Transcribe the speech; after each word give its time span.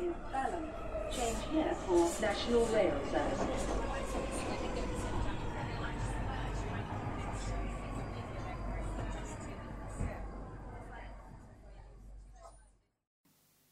is 0.00 0.14
Balham. 0.32 0.64
Change 1.10 1.40
here 1.52 1.74
for 1.86 2.08
National 2.20 2.64
Rail 2.72 2.94
Services. 3.10 3.62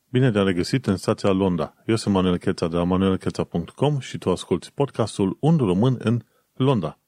Bine 0.08 0.30
te-am 0.30 0.46
regăsit 0.46 0.86
în 0.86 0.96
stația 0.96 1.30
Londra. 1.30 1.74
Eu 1.86 1.96
sunt 1.96 2.14
Manuel 2.14 2.38
Cheța 2.38 2.68
de 2.68 2.76
la 2.76 2.84
manuelcheța.com 2.84 3.98
și 3.98 4.18
tu 4.18 4.30
asculti 4.30 4.70
podcastul 4.74 5.36
Un 5.40 5.56
român 5.56 5.96
în 5.98 6.22
Londra. 6.54 6.98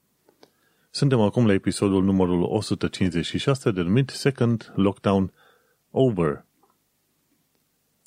Suntem 0.90 1.20
acum 1.20 1.46
la 1.46 1.52
episodul 1.52 2.04
numărul 2.04 2.42
156 2.42 3.70
denumit 3.70 4.08
Second 4.10 4.72
Lockdown 4.74 5.32
Over. 5.90 6.45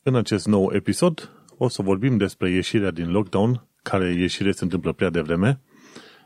În 0.03 0.15
acest 0.15 0.47
nou 0.47 0.71
episod 0.73 1.29
o 1.57 1.67
să 1.67 1.81
vorbim 1.81 2.17
despre 2.17 2.49
ieșirea 2.49 2.91
din 2.91 3.11
lockdown, 3.11 3.67
care 3.83 4.13
ieșire 4.13 4.51
se 4.51 4.63
întâmplă 4.63 4.93
prea 4.93 5.09
devreme, 5.09 5.61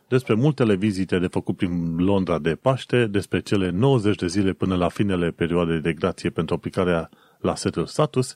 despre 0.07 0.33
multele 0.33 0.75
vizite 0.75 1.19
de 1.19 1.27
făcut 1.27 1.55
prin 1.55 1.95
Londra 1.97 2.39
de 2.39 2.55
Paște, 2.55 3.05
despre 3.05 3.41
cele 3.41 3.69
90 3.69 4.15
de 4.15 4.27
zile 4.27 4.53
până 4.53 4.75
la 4.75 4.89
finele 4.89 5.31
perioadei 5.31 5.79
de 5.79 5.93
grație 5.93 6.29
pentru 6.29 6.55
aplicarea 6.55 7.09
la 7.39 7.55
setul 7.55 7.85
status 7.85 8.35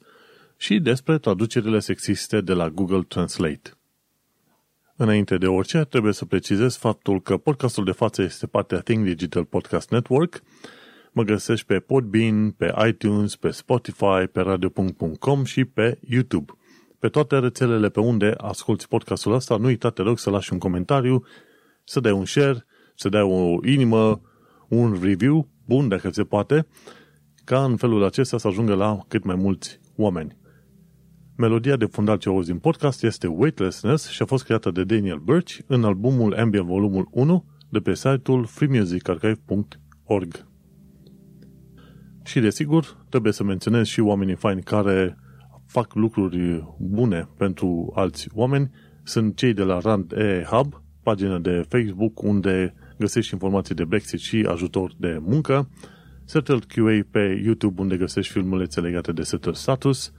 și 0.58 0.80
despre 0.80 1.18
traducerile 1.18 1.80
sexiste 1.80 2.42
de 2.42 2.54
la 2.54 2.70
Google 2.70 3.04
Translate. 3.08 3.72
Înainte 4.96 5.38
de 5.38 5.48
orice, 5.48 5.80
trebuie 5.80 6.14
să 6.14 6.26
precizez 6.26 6.76
faptul 6.76 7.22
că 7.22 7.38
podcastul 7.38 7.84
de 7.84 7.92
față 7.92 8.22
este 8.22 8.48
partea 8.48 8.80
Think 8.80 9.04
Digital 9.04 9.46
Podcast 9.46 9.90
Network. 9.90 10.44
Mă 11.18 11.24
găsești 11.24 11.66
pe 11.66 11.80
Podbean, 11.80 12.52
pe 12.52 12.74
iTunes, 12.88 13.36
pe 13.36 13.50
Spotify, 13.50 14.28
pe 14.32 14.42
radio.com 14.42 15.44
și 15.44 15.66
pe 15.66 16.00
YouTube. 16.08 16.52
Pe 17.00 17.08
toate 17.08 17.40
rețelele 17.40 17.90
pe 17.90 18.00
unde 18.00 18.34
asculti 18.38 18.88
podcastul 18.88 19.34
ăsta, 19.34 19.58
nu 19.58 19.66
uita, 19.66 19.90
te 19.90 20.02
rog, 20.02 20.20
să 20.20 20.30
lași 20.30 20.54
un 20.54 20.60
comentariu, 20.60 21.26
să 21.84 22.00
dai 22.00 22.12
un 22.12 22.26
share, 22.26 22.66
să 22.96 23.10
dai 23.10 23.22
o 23.22 23.68
inimă, 23.68 24.22
un 24.68 24.98
review 25.02 25.50
bun, 25.66 25.88
dacă 25.88 26.10
se 26.10 26.24
poate, 26.24 26.68
ca 27.44 27.64
în 27.64 27.76
felul 27.76 28.04
acesta 28.04 28.38
să 28.38 28.48
ajungă 28.48 28.74
la 28.74 29.00
cât 29.08 29.24
mai 29.24 29.36
mulți 29.36 29.80
oameni. 29.96 30.38
Melodia 31.38 31.76
de 31.76 31.86
fundal 31.86 32.18
ce 32.18 32.30
auzi 32.30 32.50
din 32.50 32.60
podcast 32.60 33.04
este 33.04 33.28
Weightlessness 33.28 34.10
și 34.10 34.22
a 34.22 34.26
fost 34.26 34.44
creată 34.44 34.72
de 34.72 34.84
Daniel 34.84 35.20
Birch 35.20 35.58
în 35.68 35.84
albumul 35.84 36.34
Ambient 36.34 36.66
Volumul 36.66 37.08
1 37.12 37.46
de 37.70 37.80
pe 37.80 37.94
site-ul 37.94 38.46
freemusicarchive.org. 38.46 40.47
Și 42.28 42.40
desigur, 42.40 43.06
trebuie 43.10 43.34
să 43.34 43.44
menționez 43.44 43.86
și 43.86 44.00
oamenii 44.00 44.36
faini 44.36 44.64
care 44.64 45.18
fac 45.66 45.94
lucruri 45.94 46.68
bune 46.80 47.30
pentru 47.38 47.92
alți 47.96 48.28
oameni. 48.34 48.72
Sunt 49.04 49.36
cei 49.36 49.54
de 49.54 49.64
la 49.64 49.80
Rand 49.80 50.12
E 50.12 50.44
Hub, 50.50 50.82
pagină 51.04 51.40
de 51.40 51.66
Facebook 51.70 52.22
unde 52.22 52.74
găsești 52.98 53.34
informații 53.34 53.76
de 53.76 53.86
Brexit 53.86 54.20
și 54.20 54.48
ajutor 54.50 54.92
de 54.98 55.18
muncă, 55.22 55.70
Settled 56.26 56.64
QA 56.64 57.00
pe 57.12 57.42
YouTube 57.46 57.82
unde 57.82 57.98
găsești 57.98 58.32
filmulețe 58.32 58.80
legate 58.80 59.12
de 59.12 59.22
Settled 59.22 59.56
Status, 59.56 60.12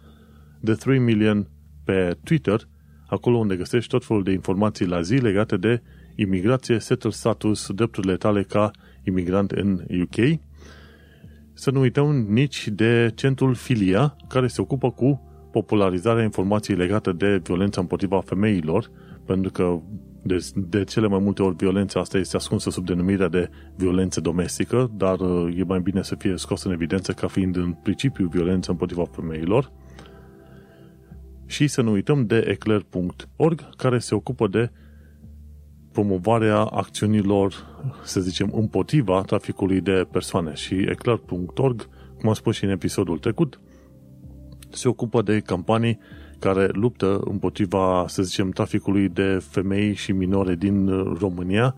The 0.64 0.74
3 0.74 0.98
Million 0.98 1.48
pe 1.84 2.16
Twitter, 2.24 2.60
acolo 3.06 3.36
unde 3.36 3.56
găsești 3.56 3.90
tot 3.90 4.04
felul 4.04 4.22
de 4.22 4.32
informații 4.32 4.86
la 4.86 5.00
zi 5.00 5.14
legate 5.14 5.56
de 5.56 5.82
imigrație, 6.16 6.78
settled 6.78 7.12
status, 7.12 7.70
drepturile 7.70 8.16
tale 8.16 8.42
ca 8.42 8.70
imigrant 9.04 9.50
în 9.50 9.84
UK. 10.02 10.40
Să 11.58 11.70
nu 11.70 11.80
uităm 11.80 12.26
nici 12.28 12.68
de 12.68 13.12
centrul 13.14 13.54
Filia, 13.54 14.16
care 14.28 14.46
se 14.46 14.60
ocupă 14.60 14.90
cu 14.90 15.20
popularizarea 15.52 16.22
informației 16.22 16.76
legate 16.76 17.12
de 17.12 17.40
violența 17.42 17.80
împotriva 17.80 18.20
femeilor, 18.20 18.90
pentru 19.26 19.50
că 19.52 19.80
de, 20.22 20.46
de 20.54 20.84
cele 20.84 21.06
mai 21.06 21.18
multe 21.18 21.42
ori 21.42 21.56
violența 21.56 22.00
asta 22.00 22.18
este 22.18 22.36
ascunsă 22.36 22.70
sub 22.70 22.86
denumirea 22.86 23.28
de 23.28 23.50
violență 23.76 24.20
domestică, 24.20 24.90
dar 24.96 25.20
e 25.56 25.64
mai 25.66 25.80
bine 25.80 26.02
să 26.02 26.14
fie 26.14 26.36
scos 26.36 26.62
în 26.62 26.72
evidență 26.72 27.12
ca 27.12 27.26
fiind 27.26 27.56
în 27.56 27.72
principiu 27.82 28.28
violență 28.28 28.70
împotriva 28.70 29.04
femeilor. 29.04 29.72
Și 31.46 31.66
să 31.66 31.82
nu 31.82 31.90
uităm 31.90 32.26
de 32.26 32.44
eclair.org, 32.48 33.68
care 33.76 33.98
se 33.98 34.14
ocupă 34.14 34.48
de 34.48 34.70
promovarea 35.98 36.58
acțiunilor, 36.58 37.54
să 38.02 38.20
zicem, 38.20 38.50
împotriva 38.54 39.22
traficului 39.22 39.80
de 39.80 40.06
persoane. 40.10 40.54
Și 40.54 40.74
eclair.org, 40.74 41.88
cum 42.18 42.28
am 42.28 42.34
spus 42.34 42.56
și 42.56 42.64
în 42.64 42.70
episodul 42.70 43.18
trecut, 43.18 43.60
se 44.70 44.88
ocupă 44.88 45.22
de 45.22 45.40
campanii 45.40 45.98
care 46.38 46.68
luptă 46.72 47.20
împotriva, 47.24 48.04
să 48.08 48.22
zicem, 48.22 48.50
traficului 48.50 49.08
de 49.08 49.38
femei 49.50 49.94
și 49.94 50.12
minore 50.12 50.54
din 50.54 50.86
România 51.18 51.74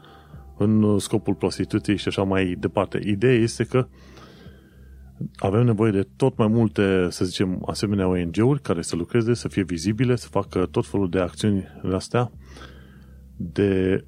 în 0.59 0.98
scopul 0.98 1.34
prostituției 1.34 1.97
și 1.97 2.09
așa 2.09 2.22
mai 2.22 2.56
departe. 2.59 3.00
Ideea 3.04 3.34
este 3.34 3.64
că 3.64 3.86
avem 5.36 5.64
nevoie 5.64 5.91
de 5.91 6.09
tot 6.16 6.36
mai 6.36 6.48
multe, 6.48 7.06
să 7.10 7.25
zicem, 7.25 7.62
asemenea 7.66 8.09
ONG-uri 8.09 8.62
care 8.62 8.82
să 8.82 8.97
lucreze, 8.97 9.34
să 9.34 9.48
fie 9.48 9.62
vizibile, 9.62 10.16
să 10.16 10.28
facă 10.28 10.66
tot 10.70 10.86
felul 10.86 11.09
de 11.09 11.19
acțiuni 11.19 11.64
astea 11.92 12.30
de 13.42 14.04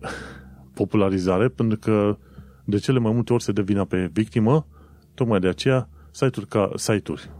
popularizare, 0.75 1.49
pentru 1.49 1.79
că 1.79 2.19
de 2.65 2.79
cele 2.79 2.99
mai 2.99 3.13
multe 3.13 3.33
ori 3.33 3.43
se 3.43 3.53
dă 3.53 3.63
vina 3.63 3.85
pe 3.85 4.11
victimă, 4.13 4.67
tocmai 5.15 5.41
de 5.41 5.49
aceea 5.49 5.89
site-uri 6.11 6.49
ca 6.49 6.71
site-uri, 6.75 7.31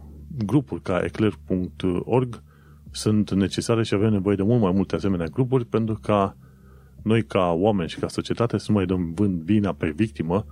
grupuri 0.45 0.81
ca 0.81 1.01
eclair.org 1.03 2.43
sunt 2.91 3.31
necesare 3.31 3.83
și 3.83 3.93
avem 3.93 4.11
nevoie 4.11 4.35
de 4.35 4.43
mult 4.43 4.61
mai 4.61 4.71
multe 4.71 4.95
asemenea 4.95 5.25
grupuri 5.25 5.65
pentru 5.65 5.99
ca 6.01 6.37
noi 7.03 7.23
ca 7.23 7.51
oameni 7.51 7.89
și 7.89 7.99
ca 7.99 8.07
societate 8.07 8.57
să 8.57 8.65
nu 8.71 8.75
mai 8.75 8.85
dăm 8.85 9.13
vina 9.43 9.73
pe 9.73 9.89
victimă, 9.89 10.45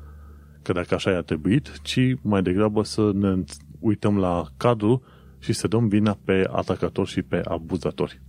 că 0.62 0.74
dacă 0.74 0.96
așa 0.96 1.12
i-a 1.12 1.22
trebuit, 1.22 1.80
ci 1.81 2.00
mai 2.22 2.41
degrabă 2.41 2.84
să 2.84 3.12
ne 3.13 3.44
uităm 3.80 4.18
la 4.18 4.46
cadru 4.57 5.03
și 5.40 5.53
să 5.53 5.68
dăm 5.68 5.88
vina 5.88 6.18
pe 6.25 6.47
atacatori 6.51 7.09
și 7.09 7.22
pe 7.22 7.41
abuzatori. 7.44 8.22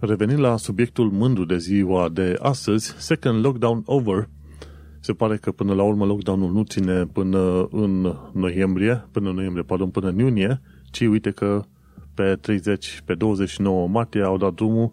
Revenind 0.00 0.38
la 0.38 0.56
subiectul 0.56 1.10
mândru 1.10 1.44
de 1.44 1.58
ziua 1.58 2.08
de 2.08 2.36
astăzi, 2.40 2.94
Second 2.98 3.44
Lockdown 3.44 3.82
Over, 3.84 4.28
se 5.00 5.12
pare 5.12 5.36
că 5.36 5.52
până 5.52 5.74
la 5.74 5.82
urmă 5.82 6.04
lockdown-ul 6.04 6.52
nu 6.52 6.62
ține 6.62 7.06
până 7.06 7.68
în 7.70 8.14
noiembrie, 8.32 9.08
până 9.12 9.28
în 9.28 9.34
noiembrie, 9.34 9.62
pardon, 9.62 9.90
până 9.90 10.08
în 10.08 10.18
iunie, 10.18 10.60
ci 10.90 11.00
uite 11.00 11.30
că 11.30 11.62
pe 12.14 12.38
30, 12.40 13.02
pe 13.04 13.14
29 13.14 13.88
martie 13.88 14.22
au 14.22 14.36
dat 14.36 14.54
drumul 14.54 14.92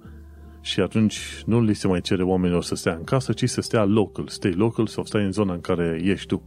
și 0.62 0.79
atunci 0.79 1.44
nu 1.45 1.62
li 1.62 1.73
se 1.73 1.88
mai 1.88 2.01
cere 2.01 2.23
oamenilor 2.23 2.63
să 2.63 2.75
stea 2.75 2.94
în 2.94 3.03
casă, 3.03 3.33
ci 3.33 3.50
să 3.50 3.62
stea 3.62 3.83
local, 3.83 4.28
stay 4.28 4.51
local 4.51 4.88
sau 4.88 5.06
stai 5.06 5.23
în 5.23 5.31
zona 5.31 5.53
în 5.53 5.62
care 5.62 6.01
ești 6.03 6.28
tu. 6.28 6.44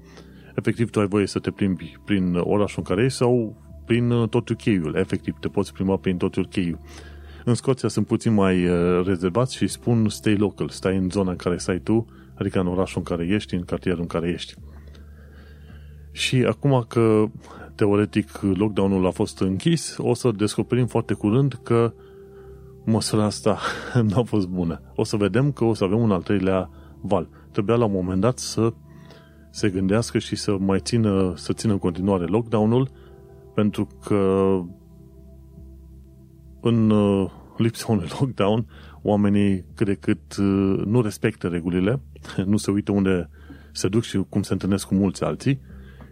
Efectiv, 0.55 0.91
tu 0.91 1.01
ai 1.01 1.07
voie 1.07 1.27
să 1.27 1.39
te 1.39 1.51
plimbi 1.51 1.97
prin 2.05 2.35
orașul 2.35 2.83
în 2.87 2.95
care 2.95 3.05
ești 3.05 3.19
sau 3.19 3.57
prin 3.87 4.11
uh, 4.11 4.29
tot 4.29 4.49
UK-ul. 4.49 4.95
Efectiv, 4.97 5.35
te 5.41 5.49
poți 5.49 5.73
plimba 5.73 5.97
prin 5.97 6.17
tot 6.17 6.37
UK-ul. 6.37 6.79
În 7.45 7.55
Scoția 7.55 7.89
sunt 7.89 8.07
puțin 8.07 8.35
mai 8.35 8.67
uh, 8.67 9.07
rezervați 9.07 9.57
și 9.57 9.67
spun 9.67 10.09
stay 10.09 10.37
local, 10.37 10.69
stai 10.69 10.97
în 10.97 11.11
zona 11.11 11.31
în 11.31 11.37
care 11.37 11.57
stai 11.57 11.79
tu, 11.79 12.07
adică 12.35 12.61
în 12.61 12.67
orașul 12.67 12.99
în 12.99 13.17
care 13.17 13.35
ești, 13.35 13.55
în 13.55 13.65
cartierul 13.65 14.01
în 14.01 14.07
care 14.07 14.29
ești. 14.29 14.55
Și 16.11 16.37
acum 16.37 16.85
că 16.89 17.25
teoretic 17.75 18.41
lockdown-ul 18.41 19.07
a 19.07 19.11
fost 19.11 19.41
închis, 19.41 19.97
o 19.99 20.15
să 20.15 20.31
descoperim 20.31 20.87
foarte 20.87 21.15
curând 21.15 21.61
că 21.63 21.93
măsura 22.85 23.25
asta 23.25 23.59
nu 24.09 24.19
a 24.19 24.23
fost 24.23 24.49
bună. 24.49 24.81
O 24.95 25.05
să 25.05 25.17
vedem 25.17 25.53
că 25.53 25.65
o 25.65 25.75
să 25.75 25.85
avem 25.85 25.99
un 25.99 26.11
al 26.11 26.23
treilea 26.23 26.71
val. 27.01 27.29
Trebuia 27.51 27.77
la 27.77 27.85
un 27.85 27.93
moment 27.93 28.21
dat 28.21 28.39
să 28.39 28.73
se 29.51 29.71
gândească 29.71 30.19
și 30.19 30.37
să 30.37 30.57
mai 30.59 30.81
țină, 30.81 31.33
să 31.37 31.53
țină 31.53 31.73
în 31.73 31.79
continuare 31.79 32.25
lockdown-ul, 32.25 32.89
pentru 33.55 33.89
că 34.05 34.61
în 36.61 36.91
uh, 36.91 37.31
lipsa 37.57 37.87
unui 37.89 38.07
lockdown, 38.21 38.67
oamenii 39.03 39.65
cât 39.75 39.87
de 39.87 39.95
cât 39.95 40.37
uh, 40.37 40.83
nu 40.85 41.03
respectă 41.03 41.49
regulile, 41.49 42.01
nu 42.47 42.57
se 42.57 42.71
uită 42.71 42.93
unde 42.93 43.31
se 43.73 43.89
duc 43.89 44.03
și 44.03 44.25
cum 44.29 44.43
se 44.43 44.53
întâlnesc 44.53 44.87
cu 44.87 44.95
mulți 44.95 45.25
alții 45.25 45.61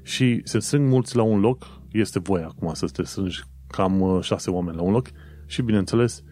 și 0.03 0.41
se 0.45 0.59
strâng 0.59 0.89
mulți 0.89 1.17
la 1.17 1.23
un 1.23 1.41
loc, 1.41 1.81
este 1.93 2.19
voie 2.19 2.45
acum 2.45 2.75
să 2.75 2.87
te 2.87 3.03
strângi 3.03 3.43
cam 3.67 4.01
uh, 4.01 4.23
șase 4.23 4.51
oameni 4.51 4.77
la 4.77 4.83
un 4.83 4.93
loc 4.93 5.09
și, 5.47 5.63
bineînțeles, 5.63 6.23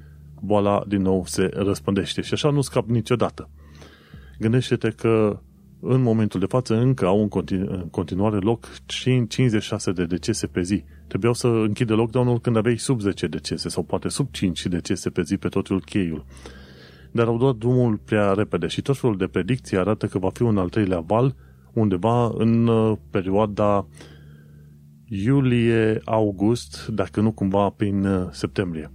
boala 0.40 0.84
din 0.88 1.02
nou 1.02 1.26
se 1.26 1.50
răspândește 1.52 2.20
și 2.20 2.34
așa 2.34 2.50
nu 2.50 2.60
scap 2.60 2.88
niciodată. 2.88 3.50
Gândește-te 4.38 4.90
că 4.90 5.40
în 5.80 6.02
momentul 6.02 6.40
de 6.40 6.46
față 6.46 6.74
încă 6.74 7.06
au 7.06 7.20
în, 7.20 7.28
continu- 7.28 7.72
în 7.72 7.88
continuare 7.90 8.36
loc 8.36 8.68
56 8.86 9.92
de 9.92 10.04
decese 10.04 10.46
pe 10.46 10.62
zi. 10.62 10.84
Trebuiau 11.06 11.34
să 11.34 11.46
închide 11.46 11.92
lockdown-ul 11.92 12.40
când 12.40 12.56
aveai 12.56 12.76
sub 12.76 13.00
10 13.00 13.26
decese 13.26 13.68
sau 13.68 13.82
poate 13.82 14.08
sub 14.08 14.28
5 14.30 14.66
decese 14.66 15.10
pe 15.10 15.22
zi 15.22 15.36
pe 15.36 15.48
totul 15.48 15.80
cheiul. 15.80 16.24
Dar 17.10 17.26
au 17.26 17.38
dat 17.38 17.54
drumul 17.56 17.96
prea 17.96 18.32
repede 18.32 18.66
și 18.66 18.82
tot 18.82 18.98
felul 18.98 19.16
de 19.16 19.26
predicții 19.26 19.78
arată 19.78 20.06
că 20.06 20.18
va 20.18 20.30
fi 20.30 20.42
un 20.42 20.58
al 20.58 20.68
treilea 20.68 21.00
val 21.00 21.34
undeva 21.72 22.32
în 22.34 22.66
uh, 22.66 22.96
perioada 23.10 23.86
iulie-august, 25.08 26.86
dacă 26.86 27.20
nu 27.20 27.32
cumva 27.32 27.68
prin 27.68 28.04
uh, 28.04 28.28
septembrie. 28.30 28.92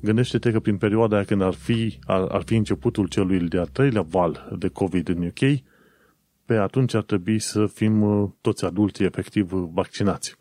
Gândește-te 0.00 0.50
că 0.50 0.60
prin 0.60 0.76
perioada 0.76 1.16
aia 1.16 1.24
când 1.24 1.42
ar 1.42 1.52
fi, 1.52 1.98
ar, 2.04 2.20
ar 2.20 2.42
fi 2.42 2.54
începutul 2.54 3.08
celui 3.08 3.38
de-al 3.38 3.66
treilea 3.66 4.02
val 4.02 4.56
de 4.58 4.68
COVID 4.68 5.08
în 5.08 5.26
UK, 5.26 5.62
pe 6.52 6.58
atunci 6.58 6.94
ar 6.94 7.02
trebui 7.02 7.38
să 7.38 7.66
fim 7.66 8.02
uh, 8.02 8.30
toți 8.40 8.64
adulții 8.64 9.04
efectiv 9.04 9.50
vaccinați. 9.50 10.36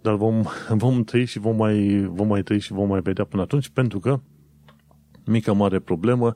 Dar 0.00 0.14
vom, 0.14 0.42
vom 0.84 1.04
trăi 1.04 1.24
și 1.24 1.38
vom 1.38 1.56
mai, 1.56 2.08
vom 2.10 2.26
mai 2.26 2.42
trăi 2.42 2.58
și 2.58 2.72
vom 2.72 2.88
mai 2.88 3.00
vedea 3.00 3.24
până 3.24 3.42
atunci, 3.42 3.68
pentru 3.68 3.98
că 3.98 4.20
mica 5.26 5.52
mare 5.52 5.78
problemă 5.78 6.34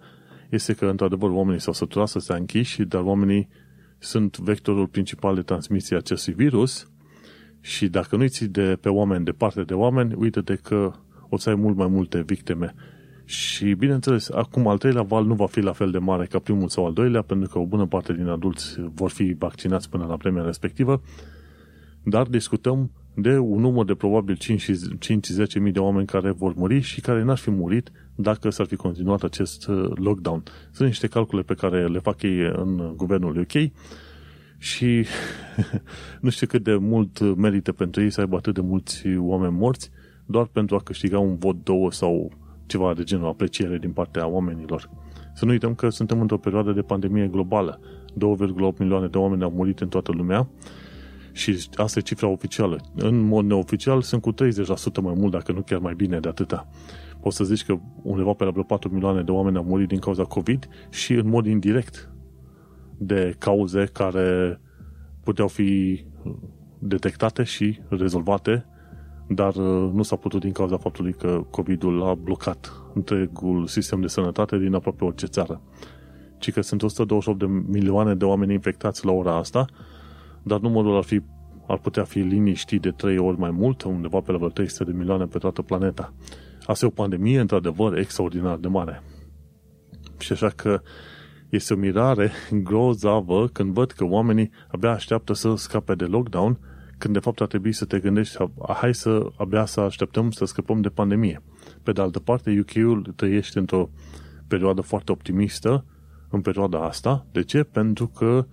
este 0.51 0.73
că, 0.75 0.87
într-adevăr, 0.87 1.31
oamenii 1.31 1.61
s-au 1.61 1.73
săturat 1.73 2.09
să 2.09 2.19
se 2.19 2.33
închiși, 2.33 2.83
dar 2.83 3.03
oamenii 3.03 3.49
sunt 3.99 4.39
vectorul 4.39 4.87
principal 4.87 5.35
de 5.35 5.43
transmisie 5.43 5.97
a 5.97 5.99
acestui 5.99 6.33
virus 6.33 6.91
și 7.61 7.89
dacă 7.89 8.17
nu-i 8.17 8.29
ții 8.29 8.49
de 8.49 8.79
pe 8.81 8.89
oameni, 8.89 9.25
departe 9.25 9.63
de 9.63 9.75
oameni, 9.75 10.15
uite-te 10.15 10.55
că 10.55 10.93
o 11.29 11.37
să 11.37 11.49
ai 11.49 11.55
mult 11.55 11.77
mai 11.77 11.89
multe 11.89 12.23
victime. 12.23 12.75
Și, 13.25 13.75
bineînțeles, 13.75 14.31
acum 14.31 14.67
al 14.67 14.79
treilea 14.79 15.03
val 15.03 15.25
nu 15.25 15.35
va 15.35 15.47
fi 15.47 15.61
la 15.61 15.73
fel 15.73 15.91
de 15.91 15.99
mare 15.99 16.27
ca 16.27 16.39
primul 16.39 16.69
sau 16.69 16.87
al 16.87 16.93
doilea, 16.93 17.23
pentru 17.23 17.49
că 17.49 17.59
o 17.59 17.67
bună 17.67 17.87
parte 17.87 18.13
din 18.13 18.27
adulți 18.27 18.77
vor 18.95 19.11
fi 19.11 19.35
vaccinați 19.39 19.91
până 19.91 20.07
la 20.07 20.17
premia 20.17 20.43
respectivă, 20.43 21.03
dar 22.03 22.27
discutăm 22.27 22.91
de 23.15 23.39
un 23.39 23.61
număr 23.61 23.85
de 23.85 23.95
probabil 23.95 24.39
5-10 25.57 25.61
mii 25.61 25.73
de 25.73 25.79
oameni 25.79 26.07
care 26.07 26.31
vor 26.31 26.55
muri 26.55 26.81
și 26.81 27.01
care 27.01 27.23
n-ar 27.23 27.37
fi 27.37 27.51
murit 27.51 27.93
dacă 28.15 28.51
s-ar 28.51 28.67
fi 28.67 28.77
continuat 28.77 29.23
acest 29.23 29.67
uh, 29.67 29.91
lockdown. 29.95 30.43
Sunt 30.71 30.89
niște 30.89 31.07
calcule 31.07 31.43
pe 31.43 31.55
care 31.55 31.87
le 31.87 31.99
fac 31.99 32.23
ei 32.23 32.39
în 32.39 32.93
guvernul 32.97 33.37
UK 33.39 33.71
și 34.59 35.05
nu 36.21 36.31
știu 36.31 36.47
cât 36.47 36.63
de 36.63 36.75
mult 36.75 37.37
merită 37.37 37.73
pentru 37.73 38.03
ei 38.03 38.11
să 38.11 38.21
aibă 38.21 38.37
atât 38.37 38.55
de 38.55 38.61
mulți 38.61 39.03
oameni 39.17 39.53
morți 39.53 39.91
doar 40.27 40.47
pentru 40.47 40.77
a 40.77 40.81
câștiga 40.81 41.19
un 41.19 41.37
vot, 41.37 41.65
două 41.65 41.93
sau 41.93 42.33
ceva 42.67 42.95
de 42.95 43.03
genul 43.03 43.27
apreciere 43.27 43.79
din 43.79 43.93
partea 43.93 44.27
oamenilor. 44.27 44.91
Să 45.35 45.45
nu 45.45 45.51
uităm 45.51 45.75
că 45.75 45.89
suntem 45.89 46.21
într-o 46.21 46.39
perioadă 46.39 46.73
de 46.73 46.83
pandemie 46.83 47.27
globală. 47.27 47.81
2,8 48.13 48.79
milioane 48.79 49.07
de 49.07 49.19
oameni 49.19 49.43
au 49.43 49.51
murit 49.51 49.81
în 49.81 49.89
toată 49.89 50.13
lumea 50.13 50.49
și 51.33 51.69
asta 51.75 51.99
e 51.99 52.03
cifra 52.03 52.27
oficială. 52.27 52.81
În 52.97 53.21
mod 53.21 53.45
neoficial 53.45 54.03
sunt 54.03 54.23
cu 54.23 54.33
30% 54.33 54.37
mai 55.03 55.15
mult, 55.17 55.33
dacă 55.33 55.53
nu 55.53 55.63
chiar 55.63 55.79
mai 55.79 55.95
bine 55.95 56.21
de 56.21 56.29
atâta. 56.29 56.69
Poți 57.21 57.37
să 57.37 57.45
zici 57.45 57.65
că 57.65 57.79
undeva 58.03 58.33
pe 58.33 58.45
la 58.45 58.51
vreo 58.51 58.63
4 58.63 58.91
milioane 58.93 59.23
de 59.23 59.31
oameni 59.31 59.57
au 59.57 59.65
murit 59.65 59.89
din 59.89 59.99
cauza 59.99 60.25
COVID 60.25 60.69
și 60.91 61.13
în 61.13 61.29
mod 61.29 61.47
indirect 61.47 62.11
de 62.99 63.35
cauze 63.39 63.85
care 63.93 64.61
puteau 65.25 65.49
fi 65.49 66.01
detectate 66.79 67.43
și 67.43 67.81
rezolvate, 67.89 68.67
dar 69.35 69.55
uh, 69.55 69.91
nu 69.93 70.03
s-a 70.03 70.17
putut 70.17 70.41
din 70.41 70.53
cauza 70.53 70.77
faptului 70.77 71.13
că 71.13 71.45
COVID-ul 71.51 72.03
a 72.03 72.15
blocat 72.15 72.73
întregul 72.95 73.67
sistem 73.67 74.01
de 74.01 74.07
sănătate 74.07 74.59
din 74.59 74.75
aproape 74.75 75.05
orice 75.05 75.27
țară. 75.27 75.61
Ci 76.39 76.53
că 76.53 76.61
sunt 76.61 76.83
128 76.83 77.39
de 77.39 77.47
milioane 77.47 78.15
de 78.15 78.25
oameni 78.25 78.53
infectați 78.53 79.05
la 79.05 79.13
ora 79.13 79.37
asta, 79.37 79.65
dar 80.43 80.61
numărul 80.61 80.97
ar, 80.97 81.03
fi, 81.03 81.23
ar 81.67 81.79
putea 81.79 82.05
fi 82.05 82.19
liniștit 82.19 82.81
de 82.81 82.91
3 82.91 83.19
ori 83.19 83.39
mai 83.39 83.51
mult, 83.51 83.83
undeva 83.83 84.21
pe 84.21 84.33
la 84.33 84.37
vreo 84.37 84.49
300 84.49 84.85
de 84.91 84.97
milioane 84.97 85.25
pe 85.25 85.39
toată 85.39 85.63
planeta. 85.63 86.13
Asta 86.67 86.85
e 86.85 86.89
o 86.89 86.93
pandemie, 86.93 87.41
într-adevăr, 87.41 87.97
extraordinar 87.97 88.57
de 88.57 88.69
mare. 88.69 89.03
Și 90.19 90.33
așa 90.33 90.49
că 90.49 90.81
este 91.49 91.75
o 91.75 91.77
mirare 91.77 92.31
grozavă 92.69 93.47
când 93.47 93.73
văd 93.73 93.91
că 93.91 94.05
oamenii 94.05 94.51
abia 94.69 94.91
așteaptă 94.91 95.33
să 95.33 95.55
scape 95.57 95.95
de 95.95 96.05
lockdown, 96.05 96.59
când 97.03 97.15
de 97.15 97.21
fapt 97.21 97.41
ar 97.41 97.47
trebui 97.47 97.73
să 97.73 97.85
te 97.85 97.99
gândești, 97.99 98.37
hai 98.77 98.95
să 98.95 99.27
abia 99.37 99.65
să 99.65 99.81
așteptăm 99.81 100.31
să 100.31 100.45
scăpăm 100.45 100.81
de 100.81 100.89
pandemie. 100.89 101.43
Pe 101.83 101.93
de 101.93 102.01
altă 102.01 102.19
parte, 102.19 102.61
UK-ul 102.61 103.13
trăiește 103.17 103.59
într-o 103.59 103.91
perioadă 104.47 104.81
foarte 104.81 105.13
optimistă 105.13 105.85
în 106.31 106.41
perioada 106.41 106.85
asta. 106.85 107.27
De 107.33 107.43
ce? 107.43 107.63
Pentru 107.63 108.07
că 108.07 108.47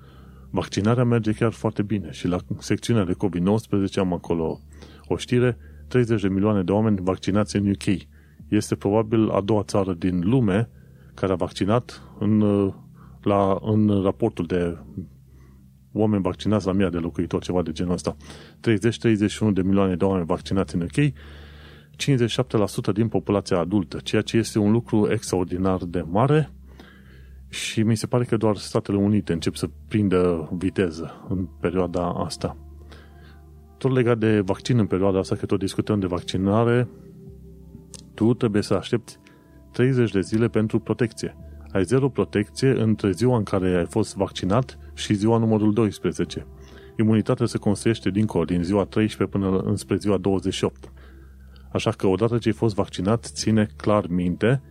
vaccinarea 0.50 1.04
merge 1.04 1.32
chiar 1.32 1.52
foarte 1.52 1.82
bine 1.82 2.12
și 2.12 2.28
la 2.28 2.38
secțiunea 2.58 3.06
de 3.06 3.14
COVID-19 3.14 3.94
am 3.96 4.14
acolo 4.14 4.60
o 5.08 5.18
știre, 5.18 5.58
30 5.88 6.22
de 6.22 6.28
milioane 6.28 6.64
de 6.64 6.72
oameni 6.72 6.98
vaccinați 7.02 7.56
în 7.56 7.70
UK. 7.70 8.02
Este 8.48 8.76
probabil 8.76 9.30
a 9.30 9.42
doua 9.42 9.64
țară 9.64 9.94
din 9.94 10.22
lume 10.24 10.70
care 11.14 11.32
a 11.32 11.36
vaccinat 11.36 12.02
în, 12.20 12.40
la, 13.22 13.58
în 13.62 14.02
raportul 14.02 14.46
de 14.46 14.78
oameni 15.92 16.22
vaccinați 16.22 16.66
la 16.66 16.72
mii 16.72 16.90
de 16.90 16.98
locuitori, 16.98 17.44
ceva 17.44 17.62
de 17.62 17.72
genul 17.72 17.94
ăsta. 17.94 18.16
30-31 19.50 19.54
de 19.54 19.62
milioane 19.62 19.96
de 19.96 20.04
oameni 20.04 20.26
vaccinați 20.26 20.76
în 20.76 20.82
UK, 20.82 21.14
57% 22.92 22.94
din 22.94 23.08
populația 23.08 23.58
adultă, 23.60 23.98
ceea 24.04 24.22
ce 24.22 24.38
este 24.38 24.60
un 24.60 24.72
lucru 24.72 25.12
extraordinar 25.12 25.84
de 25.84 26.02
mare 26.02 26.50
și 27.50 27.84
mi 27.84 27.98
se 27.98 28.08
pare 28.08 28.24
că 28.24 28.38
doar 28.38 28.56
Statele 28.56 28.98
Unite 28.98 29.34
încep 29.34 29.56
să 29.56 29.70
prindă 29.88 30.50
viteză 30.58 31.26
în 31.30 31.48
perioada 31.60 32.10
asta. 32.10 32.58
Tot 33.78 33.92
legat 33.92 34.18
de 34.18 34.40
vaccin 34.40 34.78
în 34.78 34.86
perioada 34.86 35.20
asta, 35.20 35.36
că 35.36 35.46
tot 35.46 35.60
discutăm 35.60 36.00
de 36.00 36.08
vaccinare, 36.08 36.88
tu 38.14 38.34
trebuie 38.34 38.62
să 38.62 38.74
aștepți 38.74 39.20
30 39.72 40.12
de 40.12 40.22
zile 40.22 40.48
pentru 40.48 40.80
protecție. 40.80 41.36
Ai 41.72 41.84
zero 41.84 42.10
protecție 42.10 42.70
între 42.70 43.12
ziua 43.12 43.38
în 43.38 43.44
care 43.44 43.78
ai 43.78 43.86
fost 43.86 44.16
vaccinat 44.16 44.78
și 45.00 45.14
ziua 45.14 45.38
numărul 45.38 45.74
12. 45.74 46.46
Imunitatea 46.98 47.46
se 47.46 47.58
construiește 47.58 48.10
dincolo, 48.10 48.44
din 48.44 48.64
ziua 48.64 48.84
13 48.84 49.38
până 49.38 49.60
înspre 49.60 49.96
ziua 49.96 50.18
28. 50.18 50.92
Așa 51.72 51.92
că 51.92 52.08
odată 52.08 52.38
ce 52.38 52.48
ai 52.48 52.54
fost 52.54 52.76
vaccinat, 52.76 53.26
ține 53.34 53.68
clar 53.76 54.08
minte 54.08 54.62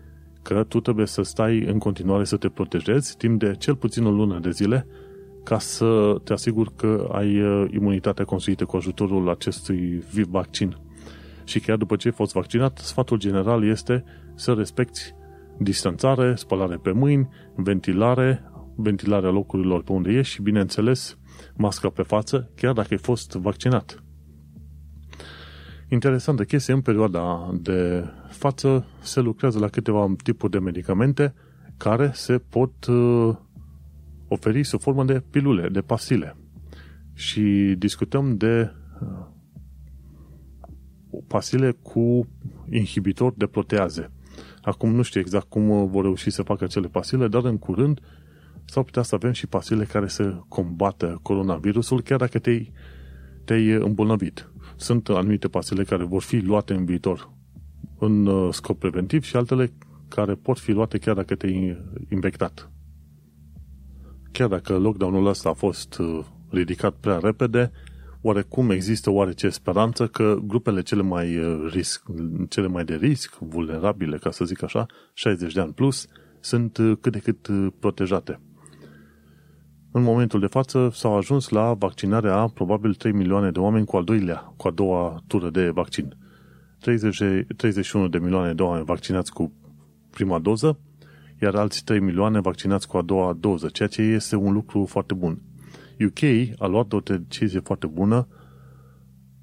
că 0.43 0.65
tu 0.69 0.81
trebuie 0.81 1.07
să 1.07 1.23
stai 1.23 1.59
în 1.59 1.79
continuare 1.79 2.25
să 2.25 2.37
te 2.37 2.49
protejezi 2.49 3.17
timp 3.17 3.39
de 3.39 3.55
cel 3.59 3.77
puțin 3.77 4.05
o 4.05 4.11
lună 4.11 4.39
de 4.39 4.51
zile 4.51 4.87
ca 5.45 5.59
să 5.59 6.17
te 6.25 6.33
asiguri 6.33 6.73
că 6.77 7.09
ai 7.13 7.41
uh, 7.41 7.71
imunitatea 7.71 8.25
construită 8.25 8.65
cu 8.65 8.77
ajutorul 8.77 9.29
acestui 9.29 10.03
vaccin. 10.31 10.77
Și 11.45 11.61
chiar 11.61 11.77
după 11.77 11.97
ce 11.97 12.09
ai 12.09 12.15
fost 12.15 12.33
vaccinat, 12.33 12.79
sfatul 12.79 13.19
general 13.19 13.65
este 13.65 14.05
să 14.35 14.53
respecti 14.53 15.15
distanțare, 15.59 16.35
spălare 16.35 16.77
pe 16.77 16.91
mâini, 16.91 17.29
ventilare, 17.55 18.48
ventilarea 18.81 19.31
locurilor 19.31 19.83
pe 19.83 19.93
unde 19.93 20.11
ești 20.11 20.33
și, 20.33 20.43
bineînțeles, 20.43 21.19
masca 21.57 21.89
pe 21.89 22.03
față, 22.03 22.51
chiar 22.55 22.73
dacă 22.73 22.89
ai 22.91 22.99
fost 22.99 23.33
vaccinat. 23.33 24.03
Interesantă 25.89 26.45
chestie, 26.45 26.75
în 26.75 26.81
perioada 26.81 27.51
de 27.61 28.05
față 28.29 28.87
se 29.00 29.21
lucrează 29.21 29.59
la 29.59 29.69
câteva 29.69 30.14
tipuri 30.23 30.52
de 30.52 30.59
medicamente 30.59 31.35
care 31.76 32.11
se 32.14 32.38
pot 32.38 32.87
uh, 32.87 33.37
oferi 34.29 34.64
sub 34.64 34.81
formă 34.81 35.05
de 35.05 35.23
pilule, 35.31 35.69
de 35.69 35.81
pastile. 35.81 36.37
Și 37.14 37.75
discutăm 37.79 38.37
de 38.37 38.73
uh, 39.00 39.26
pastile 41.26 41.71
cu 41.71 42.29
inhibitor 42.71 43.35
de 43.37 43.47
proteaze. 43.47 44.11
Acum 44.62 44.95
nu 44.95 45.02
știu 45.02 45.21
exact 45.21 45.49
cum 45.49 45.69
uh, 45.69 45.88
vor 45.91 46.02
reuși 46.02 46.31
să 46.31 46.43
facă 46.43 46.64
acele 46.64 46.88
pastile, 46.88 47.29
dar 47.29 47.45
în 47.45 47.59
curând 47.59 48.00
s-ar 48.71 48.83
putea 48.85 49.03
să 49.03 49.15
avem 49.15 49.33
și 49.33 49.47
pastile 49.47 49.85
care 49.85 50.09
să 50.09 50.41
combată 50.49 51.19
coronavirusul, 51.23 52.03
chiar 52.03 52.19
dacă 52.19 52.39
te-ai, 52.39 52.73
te-ai 53.45 53.71
îmbolnăvit. 53.71 54.51
Sunt 54.77 55.09
anumite 55.09 55.49
pastile 55.49 55.85
care 55.85 56.05
vor 56.05 56.23
fi 56.23 56.37
luate 56.37 56.75
în 56.75 56.85
viitor 56.85 57.37
în 57.99 58.27
uh, 58.27 58.55
scop 58.55 58.79
preventiv 58.79 59.23
și 59.23 59.37
altele 59.37 59.73
care 60.09 60.35
pot 60.35 60.59
fi 60.59 60.73
luate 60.73 60.99
chiar 60.99 61.15
dacă 61.15 61.35
te-ai 61.35 61.85
infectat. 62.11 62.71
Chiar 64.33 64.49
dacă 64.49 64.77
lockdown-ul 64.77 65.27
ăsta 65.27 65.49
a 65.49 65.53
fost 65.53 65.99
uh, 65.99 66.25
ridicat 66.49 66.95
prea 67.01 67.19
repede, 67.19 67.71
oarecum 68.21 68.71
există 68.71 69.11
oarece 69.11 69.49
speranță 69.49 70.07
că 70.07 70.39
grupele 70.43 70.83
cele 70.83 71.03
mai, 71.03 71.39
uh, 71.39 71.71
risc, 71.73 72.03
cele 72.49 72.67
mai 72.67 72.85
de 72.85 72.95
risc, 72.95 73.39
vulnerabile, 73.39 74.19
ca 74.19 74.31
să 74.31 74.45
zic 74.45 74.63
așa, 74.63 74.87
60 75.15 75.53
de 75.53 75.61
ani 75.61 75.73
plus, 75.73 76.07
sunt 76.41 76.79
cât 77.01 77.13
de 77.13 77.19
cât 77.19 77.49
protejate. 77.79 78.41
În 79.99 80.05
momentul 80.05 80.40
de 80.40 80.47
față 80.47 80.90
s-au 80.93 81.17
ajuns 81.17 81.49
la 81.49 81.75
vaccinarea 81.75 82.35
a 82.35 82.49
probabil 82.49 82.95
3 82.95 83.12
milioane 83.12 83.50
de 83.50 83.59
oameni 83.59 83.87
cu 83.87 83.97
al 83.97 84.05
doilea, 84.05 84.52
cu 84.57 84.69
a 84.69 84.71
doua 84.71 85.23
tură 85.26 85.50
de 85.50 85.69
vaccin. 85.69 86.17
30, 86.81 87.23
31 87.57 88.09
de 88.09 88.19
milioane 88.19 88.55
de 88.55 88.62
oameni 88.62 88.85
vaccinați 88.85 89.33
cu 89.33 89.52
prima 90.11 90.38
doză, 90.38 90.78
iar 91.43 91.55
alți 91.55 91.85
3 91.85 92.00
milioane 92.00 92.40
vaccinați 92.40 92.88
cu 92.88 92.97
a 92.97 93.02
doua 93.02 93.37
doză, 93.40 93.69
ceea 93.69 93.88
ce 93.88 94.02
este 94.02 94.37
un 94.37 94.52
lucru 94.52 94.85
foarte 94.85 95.14
bun. 95.14 95.43
UK 96.00 96.23
a 96.59 96.67
luat 96.67 96.93
o 96.93 97.00
decizie 97.00 97.61
foarte 97.61 97.87
bună 97.87 98.28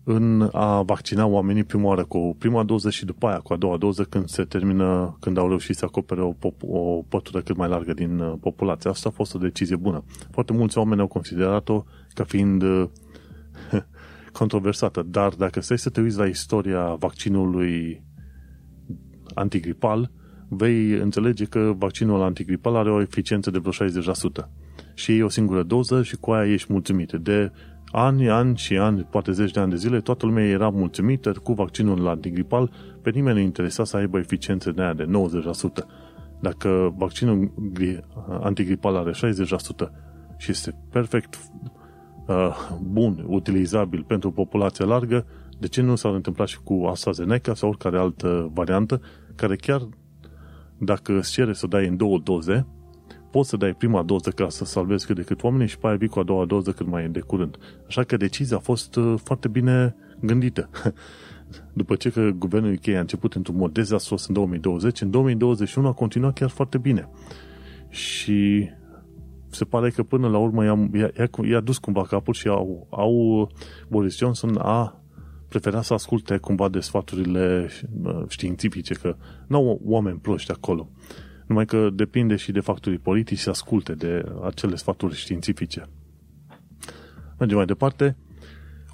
în 0.07 0.49
a 0.51 0.81
vaccina 0.81 1.25
oamenii 1.25 1.63
prima 1.63 1.87
oară 1.87 2.05
cu 2.05 2.35
prima 2.39 2.63
doză 2.63 2.89
și 2.89 3.05
după 3.05 3.27
aia 3.27 3.37
cu 3.37 3.53
a 3.53 3.55
doua 3.55 3.77
doză 3.77 4.03
când 4.03 4.27
se 4.27 4.43
termină, 4.43 5.17
când 5.19 5.37
au 5.37 5.47
reușit 5.47 5.75
să 5.75 5.85
acopere 5.85 6.21
o, 6.21 6.31
pop- 6.31 6.67
o 6.67 7.01
pătură 7.01 7.41
cât 7.41 7.55
mai 7.55 7.69
largă 7.69 7.93
din 7.93 8.19
uh, 8.19 8.33
populație. 8.41 8.89
Asta 8.89 9.09
a 9.09 9.15
fost 9.15 9.35
o 9.35 9.39
decizie 9.39 9.75
bună. 9.75 10.03
Foarte 10.31 10.53
mulți 10.53 10.77
oameni 10.77 11.01
au 11.01 11.07
considerat-o 11.07 11.83
ca 12.13 12.23
fiind 12.23 12.63
controversată, 14.39 15.01
dar 15.01 15.33
dacă 15.33 15.59
stai 15.61 15.77
să 15.77 15.89
te 15.89 16.01
uiți 16.01 16.17
la 16.17 16.25
istoria 16.25 16.95
vaccinului 16.95 18.03
antigripal, 19.33 20.11
vei 20.49 20.89
înțelege 20.89 21.45
că 21.45 21.73
vaccinul 21.77 22.21
antigripal 22.21 22.75
are 22.75 22.91
o 22.91 23.01
eficiență 23.01 23.51
de 23.51 23.59
vreo 23.59 23.89
60% 24.45 24.49
și 24.93 25.17
e 25.17 25.23
o 25.23 25.29
singură 25.29 25.63
doză 25.63 26.03
și 26.03 26.15
cu 26.15 26.31
aia 26.31 26.51
ești 26.51 26.71
mulțumit. 26.71 27.11
De 27.11 27.51
ani, 27.95 28.29
ani 28.29 28.57
și 28.57 28.77
ani, 28.77 29.07
poate 29.09 29.31
zeci 29.31 29.51
de 29.51 29.59
ani 29.59 29.69
de 29.69 29.75
zile, 29.75 29.99
toată 29.99 30.25
lumea 30.25 30.45
era 30.45 30.69
mulțumită 30.69 31.31
cu 31.31 31.53
vaccinul 31.53 32.07
antigripal, 32.07 32.71
pe 33.01 33.09
nimeni 33.09 33.37
nu 33.37 33.43
interesa 33.43 33.83
să 33.83 33.97
aibă 33.97 34.17
eficiență 34.17 34.71
de 34.71 34.81
aia 34.81 34.93
de 34.93 35.05
90%. 35.05 35.85
Dacă 36.39 36.93
vaccinul 36.97 37.51
antigripal 38.41 38.95
are 38.95 39.11
60% 39.11 39.13
și 40.37 40.51
este 40.51 40.75
perfect 40.91 41.39
uh, 42.27 42.69
bun, 42.81 43.25
utilizabil 43.27 44.03
pentru 44.03 44.31
populația 44.31 44.85
largă, 44.85 45.25
de 45.59 45.67
ce 45.67 45.81
nu 45.81 45.95
s-ar 45.95 46.13
întâmpla 46.13 46.45
și 46.45 46.59
cu 46.63 46.85
AstraZeneca 46.89 47.53
sau 47.53 47.69
oricare 47.69 47.97
altă 47.97 48.51
variantă, 48.53 49.01
care 49.35 49.55
chiar 49.55 49.89
dacă 50.77 51.17
îți 51.17 51.31
cere 51.31 51.53
să 51.53 51.67
dai 51.67 51.87
în 51.87 51.97
două 51.97 52.19
doze, 52.19 52.67
poți 53.35 53.49
să 53.49 53.57
dai 53.57 53.73
prima 53.73 54.03
doză 54.03 54.29
ca 54.29 54.49
să 54.49 54.65
salvezi 54.65 55.05
cât 55.05 55.15
de 55.15 55.21
cât 55.21 55.43
oamenii 55.43 55.67
și 55.67 55.77
pe 55.77 55.87
aia 55.87 55.95
vii 55.95 56.07
cu 56.07 56.19
a 56.19 56.23
doua 56.23 56.45
doză 56.45 56.71
cât 56.71 56.87
mai 56.87 57.09
de 57.09 57.19
curând. 57.19 57.57
Așa 57.87 58.03
că 58.03 58.17
decizia 58.17 58.57
a 58.57 58.59
fost 58.59 58.95
uh, 58.95 59.13
foarte 59.23 59.47
bine 59.47 59.95
gândită. 60.19 60.69
După 61.73 61.95
ce 61.95 62.09
că 62.09 62.29
guvernul 62.29 62.73
UK 62.73 62.87
a 62.87 62.99
început 62.99 63.33
într-un 63.33 63.55
mod 63.55 63.73
dezastros 63.73 64.27
în 64.27 64.33
2020, 64.33 65.01
în 65.01 65.09
2021 65.09 65.87
a 65.87 65.93
continuat 65.93 66.33
chiar 66.33 66.49
foarte 66.49 66.77
bine. 66.77 67.09
Și 67.89 68.69
se 69.49 69.65
pare 69.65 69.89
că 69.89 70.03
până 70.03 70.27
la 70.27 70.37
urmă 70.37 70.63
i-a, 70.63 70.89
i-a, 70.93 71.29
i-a 71.49 71.59
dus 71.59 71.77
cumva 71.77 72.03
capul 72.03 72.33
și 72.33 72.47
au, 72.47 72.87
au 72.89 73.49
Boris 73.87 74.17
Johnson 74.17 74.57
a 74.57 75.01
preferat 75.47 75.83
să 75.83 75.93
asculte 75.93 76.37
cumva 76.37 76.69
de 76.69 76.79
sfaturile 76.79 77.67
uh, 78.03 78.23
științifice, 78.27 78.93
că 78.93 79.15
nu 79.47 79.57
au 79.57 79.81
oameni 79.85 80.19
proști 80.19 80.51
acolo. 80.51 80.89
Numai 81.47 81.65
că 81.65 81.89
depinde 81.93 82.35
și 82.35 82.51
de 82.51 82.59
factorii 82.59 82.99
politici 82.99 83.39
să 83.39 83.49
asculte 83.49 83.93
de 83.93 84.25
acele 84.43 84.75
sfaturi 84.75 85.15
științifice. 85.15 85.89
Mergem 87.39 87.57
mai 87.57 87.65
departe. 87.65 88.17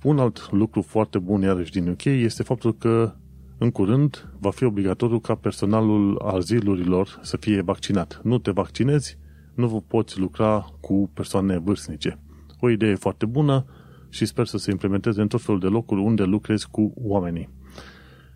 Un 0.04 0.20
alt 0.20 0.52
lucru 0.52 0.82
foarte 0.82 1.20
bun, 1.20 1.42
iarăși 1.42 1.72
din 1.72 1.88
UK, 1.88 2.04
este 2.04 2.44
faptul 2.44 2.78
că 2.78 3.16
în 3.58 3.72
curând 3.72 4.30
va 4.40 4.52
fi 4.52 4.64
obligatoriu 4.64 5.20
ca 5.20 5.36
personalul 5.36 6.20
azilurilor 6.20 7.20
să 7.22 7.38
fie 7.38 7.62
vaccinat. 7.62 8.20
Nu 8.24 8.38
te 8.38 8.52
vaccinezi, 8.52 9.18
nu 9.54 9.68
vă 9.68 9.82
poți 9.82 10.20
lucra 10.20 10.66
cu 10.80 11.10
persoane 11.14 11.58
vârstnice. 11.58 12.20
O 12.60 12.70
idee 12.70 12.96
foarte 12.96 13.26
bună 13.26 13.66
și 14.10 14.26
sper 14.26 14.46
să 14.46 14.58
se 14.58 14.72
implementeze 14.72 15.22
în 15.22 15.28
tot 15.28 15.42
felul 15.42 15.60
de 15.60 15.68
locuri 15.68 16.02
unde 16.02 16.24
lucrezi 16.24 16.70
cu 16.70 16.94
oamenii. 16.96 17.50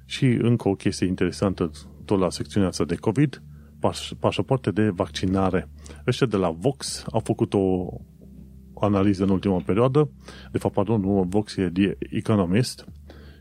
Și 0.05 0.25
încă 0.25 0.67
o 0.67 0.75
chestie 0.75 1.07
interesantă 1.07 1.71
tot 2.05 2.19
la 2.19 2.29
secțiunea 2.29 2.69
asta 2.69 2.85
de 2.85 2.95
COVID, 2.95 3.41
pașapoarte 4.19 4.71
de 4.71 4.89
vaccinare. 4.89 5.69
Ăștia 6.07 6.27
de 6.27 6.37
la 6.37 6.49
Vox 6.49 7.05
au 7.11 7.19
făcut 7.19 7.53
o 7.53 7.87
analiză 8.79 9.23
în 9.23 9.29
ultima 9.29 9.61
perioadă, 9.65 10.09
de 10.51 10.57
fapt, 10.57 10.73
pardon, 10.73 11.01
nu, 11.01 11.25
Vox 11.29 11.55
e 11.55 11.69
The 11.73 11.97
Economist, 12.09 12.85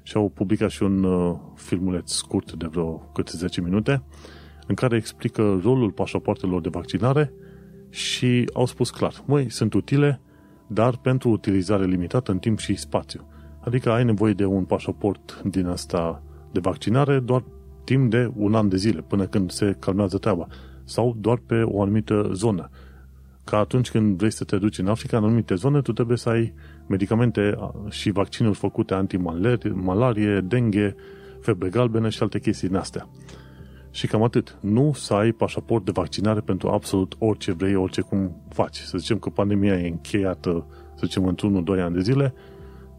și 0.07 0.17
au 0.17 0.29
publicat 0.29 0.71
și 0.71 0.83
un 0.83 1.05
uh, 1.05 1.37
filmuleț 1.55 2.13
scurt 2.13 2.53
de 2.53 2.67
vreo 2.67 3.11
câte 3.13 3.33
10 3.35 3.61
minute, 3.61 4.03
în 4.67 4.75
care 4.75 4.97
explică 4.97 5.61
rolul 5.63 5.91
pașapoartelor 5.91 6.61
de 6.61 6.69
vaccinare 6.69 7.33
și 7.91 8.51
au 8.53 8.67
spus 8.67 8.91
clar, 8.91 9.15
măi, 9.27 9.51
sunt 9.51 9.75
utile, 9.75 10.21
dar 10.67 10.97
pentru 10.97 11.31
utilizare 11.31 11.85
limitată 11.85 12.33
în 12.33 12.39
timp 12.39 12.59
și 12.59 12.75
spațiu. 12.75 13.29
Adică 13.61 13.91
ai 13.91 14.05
nevoie 14.05 14.33
de 14.33 14.45
un 14.45 14.65
pașaport 14.65 15.43
din 15.45 15.67
asta 15.67 16.23
de 16.53 16.61
vaccinare 16.61 17.19
doar 17.19 17.45
timp 17.85 18.11
de 18.11 18.31
un 18.37 18.55
an 18.55 18.69
de 18.69 18.77
zile, 18.77 19.01
până 19.01 19.27
când 19.27 19.51
se 19.51 19.77
calmează 19.79 20.19
treaba. 20.19 20.47
Sau 20.85 21.17
doar 21.21 21.41
pe 21.47 21.63
o 21.63 21.83
anumită 21.83 22.31
zonă. 22.33 22.71
Ca 23.45 23.59
atunci 23.59 23.91
când 23.91 24.17
vrei 24.17 24.33
să 24.33 24.45
te 24.45 24.57
duci 24.57 24.79
în 24.79 24.87
Africa, 24.87 25.17
în 25.17 25.25
anumite 25.25 25.55
zone, 25.55 25.81
tu 25.81 25.93
trebuie 25.93 26.17
să 26.17 26.29
ai 26.29 26.55
medicamente 26.87 27.59
și 27.89 28.11
vaccinuri 28.11 28.57
făcute 28.57 28.95
anti-malarie, 28.95 30.41
dengue, 30.41 30.95
febre 31.41 31.69
galbenă 31.69 32.09
și 32.09 32.23
alte 32.23 32.41
chestii 32.41 32.69
din 32.69 32.77
astea. 32.77 33.09
Și 33.91 34.07
cam 34.07 34.23
atât. 34.23 34.59
Nu 34.61 34.93
să 34.95 35.15
ai 35.15 35.33
pașaport 35.33 35.85
de 35.85 35.91
vaccinare 35.95 36.41
pentru 36.41 36.69
absolut 36.69 37.15
orice 37.19 37.53
vrei, 37.53 37.75
orice 37.75 38.01
cum 38.01 38.37
faci. 38.49 38.77
Să 38.77 38.99
zicem 38.99 39.19
că 39.19 39.31
pandemia 39.31 39.75
e 39.75 39.89
încheiată, 39.89 40.67
să 40.95 41.03
zicem, 41.07 41.27
într-unul, 41.27 41.65
doi 41.65 41.81
ani 41.81 41.95
de 41.95 42.01
zile, 42.01 42.35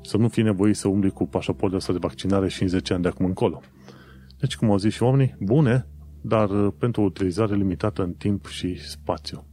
să 0.01 0.17
nu 0.17 0.27
fii 0.27 0.43
nevoit 0.43 0.75
să 0.75 0.87
umbli 0.87 1.09
cu 1.09 1.27
pașaportul 1.27 1.77
ăsta 1.77 1.91
de 1.93 1.99
vaccinare 2.01 2.47
și 2.47 2.61
în 2.61 2.67
10 2.67 2.93
ani 2.93 3.01
de 3.01 3.07
acum 3.07 3.25
încolo. 3.25 3.61
Deci, 4.39 4.55
cum 4.55 4.71
au 4.71 4.77
zis 4.77 4.93
și 4.93 5.03
oamenii, 5.03 5.35
bune, 5.39 5.87
dar 6.21 6.49
uh, 6.49 6.73
pentru 6.77 7.01
o 7.01 7.05
utilizare 7.05 7.55
limitată 7.55 8.03
în 8.03 8.13
timp 8.13 8.45
și 8.45 8.79
spațiu. 8.79 9.47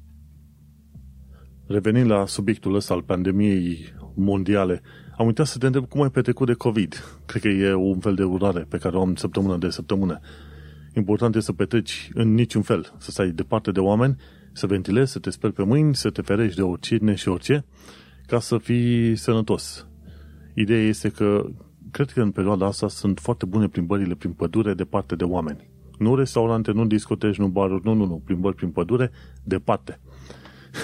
Revenind 1.67 2.11
la 2.11 2.27
subiectul 2.27 2.75
ăsta 2.75 2.95
al 2.95 3.03
pandemiei 3.03 3.95
mondiale, 4.15 4.83
am 5.17 5.27
uitat 5.27 5.47
să 5.47 5.59
te 5.59 5.67
întreb 5.67 5.89
cum 5.89 6.03
ai 6.03 6.11
petrecut 6.11 6.47
de 6.47 6.53
COVID. 6.53 7.21
Cred 7.27 7.43
că 7.43 7.49
e 7.49 7.75
un 7.75 7.99
fel 7.99 8.15
de 8.15 8.25
urare 8.25 8.67
pe 8.69 8.79
care 8.79 8.97
o 8.97 9.01
am 9.01 9.15
săptămână 9.15 9.57
de 9.57 9.71
săptămână. 9.71 10.21
Important 10.95 11.35
este 11.35 11.47
să 11.47 11.53
petreci 11.53 12.11
în 12.15 12.35
niciun 12.35 12.63
fel, 12.63 12.95
să 12.99 13.11
stai 13.11 13.31
departe 13.31 13.71
de 13.71 13.81
oameni, 13.81 14.17
să 14.53 14.67
ventilezi, 14.67 15.13
să 15.13 15.19
te 15.19 15.31
speli 15.31 15.53
pe 15.53 15.63
mâini, 15.63 15.95
să 15.95 16.11
te 16.11 16.23
ferești 16.23 16.57
de 16.57 16.63
oricine 16.63 17.15
și 17.15 17.29
orice, 17.29 17.65
ca 18.27 18.41
să 18.41 18.59
fii 18.59 19.17
sănătos. 19.17 19.87
Ideea 20.55 20.83
este 20.83 21.09
că 21.09 21.51
cred 21.93 22.11
că 22.11 22.23
în 22.23 22.31
perioada 22.31 22.67
asta 22.67 22.89
sunt 22.89 23.19
foarte 23.19 23.47
bune 23.47 23.69
plimbările 23.69 24.15
prin 24.15 24.33
pădure 24.33 24.75
departe 24.75 25.17
de 25.17 25.25
oameni. 25.25 25.71
Nu 25.99 26.15
restaurante, 26.15 26.73
nu 26.73 26.87
discoteci, 26.87 27.37
nu 27.37 27.49
baruri, 27.49 27.85
nu, 27.85 27.93
nu, 27.95 28.07
nu, 28.07 28.23
plimbări 28.25 28.55
prin 28.55 28.71
pădure, 28.71 29.11
departe. 29.45 30.01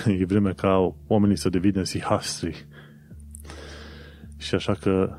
e 0.21 0.25
vremea 0.25 0.53
ca 0.53 0.95
oamenii 1.07 1.37
să 1.37 1.49
devină 1.49 1.83
sihastri. 1.83 2.67
Și 4.37 4.55
așa 4.55 4.73
că 4.73 5.11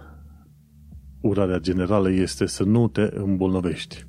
urarea 1.22 1.58
generală 1.58 2.12
este 2.12 2.46
să 2.46 2.64
nu 2.64 2.88
te 2.88 3.10
îmbolnăvești. 3.14 4.06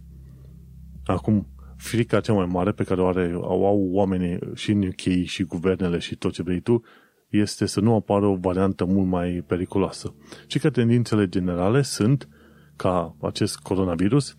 Acum, 1.05 1.47
frica 1.77 2.21
cea 2.21 2.33
mai 2.33 2.47
mare 2.47 2.73
pe 2.73 2.85
care 2.85 3.01
o 3.01 3.07
are, 3.07 3.31
au, 3.35 3.67
au 3.67 3.89
oamenii 3.93 4.39
și 4.55 4.71
în 4.71 4.83
UK 4.83 5.25
și 5.25 5.45
guvernele 5.45 5.99
și 5.99 6.17
tot 6.17 6.33
ce 6.33 6.43
vrei 6.43 6.61
tu, 6.61 6.83
este 7.31 7.67
să 7.67 7.81
nu 7.81 7.95
apară 7.95 8.27
o 8.27 8.37
variantă 8.37 8.85
mult 8.85 9.09
mai 9.09 9.45
periculoasă. 9.47 10.15
Și 10.47 10.59
că 10.59 10.71
tendințele 10.71 11.29
generale 11.29 11.83
sunt 11.83 12.29
ca 12.77 13.17
acest 13.21 13.59
coronavirus 13.59 14.37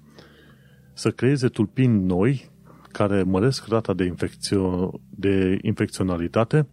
să 0.93 1.11
creeze 1.11 1.47
tulpini 1.47 2.03
noi 2.03 2.49
care 2.91 3.23
măresc 3.23 3.67
rata 3.67 3.93
de, 3.93 4.13
infecțio- 4.13 4.91
de 5.09 5.57
infecționalitate, 5.61 6.67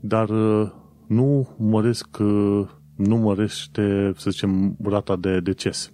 dar 0.00 0.28
uh, 0.28 0.70
nu 1.06 1.56
măresc, 1.58 2.18
uh, 2.20 2.68
nu 2.96 3.16
mărește, 3.16 4.12
să 4.16 4.30
zicem, 4.30 4.76
rata 4.82 5.16
de 5.16 5.40
deces. 5.40 5.92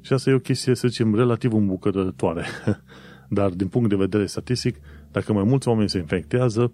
Și 0.00 0.12
asta 0.12 0.30
e 0.30 0.34
o 0.34 0.38
chestie, 0.38 0.74
să 0.74 0.88
zicem, 0.88 1.14
relativ 1.14 1.52
îmbucurătoare. 1.52 2.44
Dar 3.28 3.50
din 3.50 3.68
punct 3.68 3.88
de 3.88 3.96
vedere 3.96 4.26
statistic, 4.26 4.76
dacă 5.10 5.32
mai 5.32 5.44
mulți 5.44 5.68
oameni 5.68 5.88
se 5.88 5.98
infectează, 5.98 6.72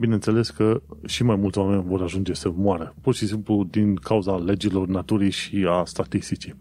bineînțeles 0.00 0.50
că 0.50 0.82
și 1.06 1.22
mai 1.22 1.36
mulți 1.36 1.58
oameni 1.58 1.82
vor 1.82 2.02
ajunge 2.02 2.34
să 2.34 2.50
moară, 2.54 2.94
pur 3.00 3.14
și 3.14 3.26
simplu 3.26 3.66
din 3.70 3.94
cauza 3.94 4.36
legilor 4.36 4.88
naturii 4.88 5.30
și 5.30 5.66
a 5.68 5.84
statisticii. 5.84 6.54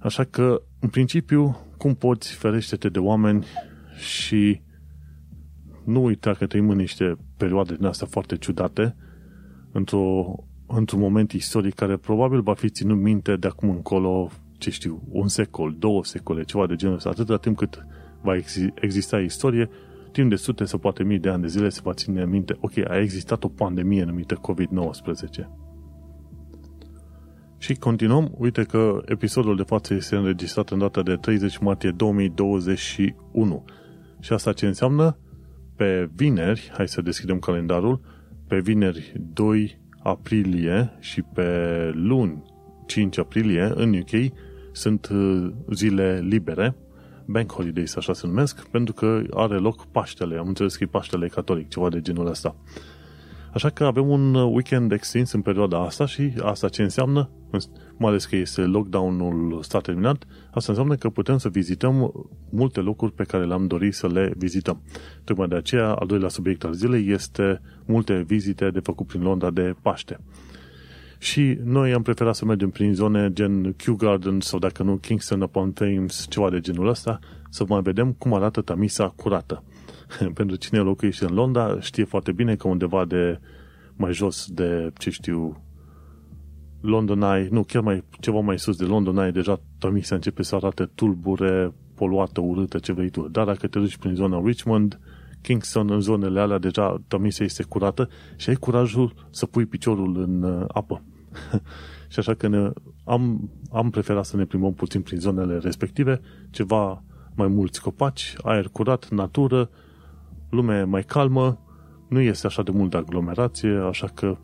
Așa 0.00 0.24
că, 0.24 0.62
în 0.80 0.88
principiu, 0.88 1.66
cum 1.76 1.94
poți 1.94 2.34
ferește-te 2.34 2.88
de 2.88 2.98
oameni 2.98 3.46
și 3.96 4.60
nu 5.84 6.04
uita 6.04 6.32
că 6.32 6.46
trăim 6.46 6.70
în 6.70 6.76
niște 6.76 7.16
perioade 7.36 7.74
din 7.74 7.86
astea 7.86 8.06
foarte 8.06 8.36
ciudate, 8.36 8.96
într-o, 9.72 10.34
într-un 10.66 11.00
moment 11.00 11.32
istoric 11.32 11.74
care 11.74 11.96
probabil 11.96 12.40
va 12.40 12.54
fi 12.54 12.68
ținut 12.68 12.98
minte 12.98 13.36
de 13.36 13.46
acum 13.46 13.70
încolo, 13.70 14.30
ce 14.58 14.70
știu, 14.70 15.02
un 15.08 15.28
secol, 15.28 15.76
două 15.78 16.04
secole, 16.04 16.42
ceva 16.42 16.66
de 16.66 16.74
genul 16.74 16.94
ăsta, 16.94 17.08
atâta 17.08 17.36
timp 17.36 17.56
cât 17.56 17.86
va 18.20 18.32
exista 18.74 19.20
istorie, 19.20 19.70
timp 20.12 20.30
de 20.30 20.36
sute 20.36 20.64
sau 20.64 20.78
poate 20.78 21.02
mii 21.02 21.18
de 21.18 21.28
ani 21.28 21.42
de 21.42 21.48
zile 21.48 21.68
se 21.68 21.80
va 21.82 21.92
ține 21.92 22.24
minte, 22.24 22.56
ok, 22.60 22.72
a 22.88 22.98
existat 22.98 23.44
o 23.44 23.48
pandemie 23.48 24.04
numită 24.04 24.34
COVID-19. 24.34 25.46
Și 27.58 27.74
continuăm, 27.74 28.34
uite 28.38 28.62
că 28.62 29.02
episodul 29.04 29.56
de 29.56 29.62
față 29.62 29.94
este 29.94 30.16
înregistrat 30.16 30.70
în 30.70 30.78
data 30.78 31.02
de 31.02 31.16
30 31.16 31.58
martie 31.58 31.90
2021. 31.90 33.64
Și 34.20 34.32
asta 34.32 34.52
ce 34.52 34.66
înseamnă? 34.66 35.16
Pe 35.76 36.10
vineri, 36.14 36.70
hai 36.72 36.88
să 36.88 37.02
deschidem 37.02 37.38
calendarul, 37.38 38.00
pe 38.46 38.60
vineri 38.60 39.12
2 39.32 39.80
aprilie 40.02 40.96
și 40.98 41.22
pe 41.22 41.90
luni 41.94 42.42
5 42.86 43.18
aprilie 43.18 43.72
în 43.74 43.94
UK 43.94 44.32
sunt 44.72 45.08
uh, 45.08 45.52
zile 45.72 46.20
libere 46.28 46.76
bank 47.26 47.52
holidays, 47.52 47.96
așa 47.96 48.12
se 48.12 48.26
numesc, 48.26 48.66
pentru 48.66 48.94
că 48.94 49.22
are 49.30 49.56
loc 49.56 49.86
Paștele. 49.86 50.38
Am 50.38 50.46
înțeles 50.46 50.76
că 50.76 50.84
e 50.84 50.86
Paștele 50.86 51.28
catolic, 51.28 51.68
ceva 51.68 51.88
de 51.88 52.00
genul 52.00 52.26
ăsta. 52.26 52.56
Așa 53.52 53.70
că 53.70 53.84
avem 53.84 54.08
un 54.08 54.34
weekend 54.34 54.92
extins 54.92 55.32
în 55.32 55.40
perioada 55.40 55.84
asta 55.84 56.06
și 56.06 56.32
asta 56.42 56.68
ce 56.68 56.82
înseamnă, 56.82 57.30
mai 57.96 58.10
ales 58.10 58.24
că 58.24 58.36
este 58.36 58.60
lockdown-ul 58.60 59.62
s-a 59.62 59.80
terminat, 59.80 60.24
asta 60.50 60.72
înseamnă 60.72 60.94
că 60.94 61.08
putem 61.08 61.38
să 61.38 61.48
vizităm 61.48 62.12
multe 62.50 62.80
locuri 62.80 63.12
pe 63.12 63.24
care 63.24 63.44
le-am 63.44 63.66
dorit 63.66 63.94
să 63.94 64.06
le 64.06 64.32
vizităm. 64.36 64.82
Tocmai 65.24 65.48
de 65.48 65.54
aceea, 65.54 65.92
al 65.92 66.06
doilea 66.06 66.28
subiect 66.28 66.64
al 66.64 66.72
zilei 66.72 67.10
este 67.10 67.60
multe 67.86 68.22
vizite 68.26 68.70
de 68.70 68.80
făcut 68.80 69.06
prin 69.06 69.22
Londra 69.22 69.50
de 69.50 69.74
Paște. 69.82 70.18
Și 71.22 71.58
noi 71.64 71.92
am 71.92 72.02
preferat 72.02 72.34
să 72.34 72.44
mergem 72.44 72.70
prin 72.70 72.94
zone 72.94 73.32
gen 73.32 73.72
Kew 73.72 73.94
Gardens 73.94 74.46
sau 74.46 74.58
dacă 74.58 74.82
nu 74.82 74.96
Kingston 74.96 75.40
upon 75.40 75.72
Thames, 75.72 76.26
ceva 76.28 76.50
de 76.50 76.60
genul 76.60 76.88
ăsta, 76.88 77.18
să 77.50 77.64
mai 77.68 77.82
vedem 77.82 78.12
cum 78.12 78.34
arată 78.34 78.60
Tamisa 78.60 79.08
curată. 79.16 79.64
Pentru 80.34 80.56
cine 80.56 80.78
locuiește 80.78 81.24
în 81.24 81.34
Londra 81.34 81.80
știe 81.80 82.04
foarte 82.04 82.32
bine 82.32 82.54
că 82.54 82.68
undeva 82.68 83.04
de 83.04 83.40
mai 83.96 84.12
jos 84.12 84.46
de, 84.50 84.92
ce 84.98 85.10
știu, 85.10 85.62
London 86.80 87.22
Eye, 87.22 87.48
nu, 87.50 87.62
chiar 87.62 87.82
mai, 87.82 88.04
ceva 88.20 88.40
mai 88.40 88.58
sus 88.58 88.76
de 88.76 88.84
London 88.84 89.16
Eye, 89.16 89.30
deja 89.30 89.60
Tamisa 89.78 90.14
începe 90.14 90.42
să 90.42 90.54
arate 90.54 90.90
tulbure, 90.94 91.74
poluată, 91.94 92.40
urâtă, 92.40 92.78
ce 92.78 92.92
vrei 92.92 93.10
tu. 93.10 93.28
Dar 93.28 93.44
dacă 93.44 93.66
te 93.66 93.78
duci 93.78 93.96
prin 93.96 94.14
zona 94.14 94.42
Richmond, 94.44 95.00
Kingston, 95.42 95.90
în 95.90 96.00
zonele 96.00 96.40
alea, 96.40 96.58
deja 96.58 97.02
Tamisa 97.08 97.44
este 97.44 97.62
curată 97.62 98.08
și 98.36 98.48
ai 98.48 98.54
curajul 98.54 99.14
să 99.30 99.46
pui 99.46 99.66
piciorul 99.66 100.16
în 100.16 100.42
uh, 100.42 100.64
apă. 100.68 101.02
și 102.12 102.18
așa 102.18 102.34
că 102.34 102.48
ne, 102.48 102.70
am, 103.04 103.50
am 103.70 103.90
preferat 103.90 104.24
să 104.24 104.36
ne 104.36 104.44
plimbăm 104.44 104.74
puțin 104.74 105.02
prin 105.02 105.18
zonele 105.18 105.58
respective, 105.58 106.20
ceva 106.50 107.02
mai 107.34 107.46
mulți 107.46 107.82
copaci, 107.82 108.34
aer 108.42 108.68
curat, 108.68 109.08
natură, 109.08 109.70
lume 110.50 110.82
mai 110.82 111.02
calmă, 111.02 111.58
nu 112.08 112.20
este 112.20 112.46
așa 112.46 112.62
de 112.62 112.70
mult 112.70 112.90
de 112.90 112.96
aglomerație, 112.96 113.70
așa 113.70 114.06
că 114.14 114.36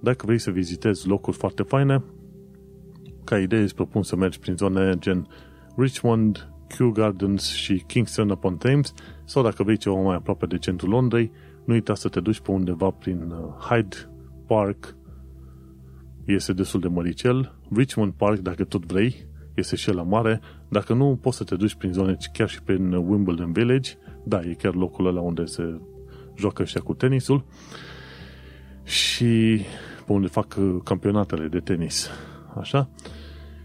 dacă 0.00 0.26
vrei 0.26 0.38
să 0.38 0.50
vizitezi 0.50 1.08
locuri 1.08 1.36
foarte 1.36 1.62
faine, 1.62 2.04
ca 3.24 3.38
idee 3.38 3.60
îți 3.60 3.74
propun 3.74 4.02
să 4.02 4.16
mergi 4.16 4.38
prin 4.38 4.56
zone 4.56 4.94
gen 4.98 5.28
Richmond, 5.76 6.48
Kew 6.76 6.90
Gardens 6.90 7.52
și 7.52 7.82
Kingston 7.86 8.30
upon 8.30 8.56
Thames 8.56 8.94
sau 9.24 9.42
dacă 9.42 9.62
vrei 9.62 9.76
ceva 9.76 10.00
mai 10.00 10.16
aproape 10.16 10.46
de 10.46 10.58
centrul 10.58 10.90
Londrei, 10.90 11.30
nu 11.64 11.74
uita 11.74 11.94
să 11.94 12.08
te 12.08 12.20
duci 12.20 12.40
pe 12.40 12.50
undeva 12.50 12.90
prin 12.90 13.30
uh, 13.30 13.64
Hyde 13.68 13.96
Park, 14.46 14.96
este 16.34 16.52
destul 16.52 16.80
de 16.80 16.88
măricel, 16.88 17.54
Richmond 17.74 18.12
Park, 18.12 18.38
dacă 18.38 18.64
tot 18.64 18.84
vrei, 18.86 19.26
este 19.54 19.76
și 19.76 19.92
la 19.92 20.02
mare, 20.02 20.40
dacă 20.68 20.94
nu, 20.94 21.18
poți 21.20 21.36
să 21.36 21.44
te 21.44 21.56
duci 21.56 21.74
prin 21.74 21.92
zone 21.92 22.16
chiar 22.32 22.48
și 22.48 22.62
prin 22.62 22.92
Wimbledon 22.92 23.52
Village, 23.52 23.90
da, 24.24 24.40
e 24.40 24.54
chiar 24.58 24.74
locul 24.74 25.06
ăla 25.06 25.20
unde 25.20 25.44
se 25.44 25.80
joacă 26.36 26.62
ăștia 26.62 26.80
cu 26.80 26.94
tenisul. 26.94 27.44
Și 28.84 29.60
pe 30.06 30.12
unde 30.12 30.26
fac 30.26 30.56
uh, 30.58 30.76
campionatele 30.84 31.48
de 31.48 31.58
tenis. 31.58 32.10
Așa? 32.60 32.90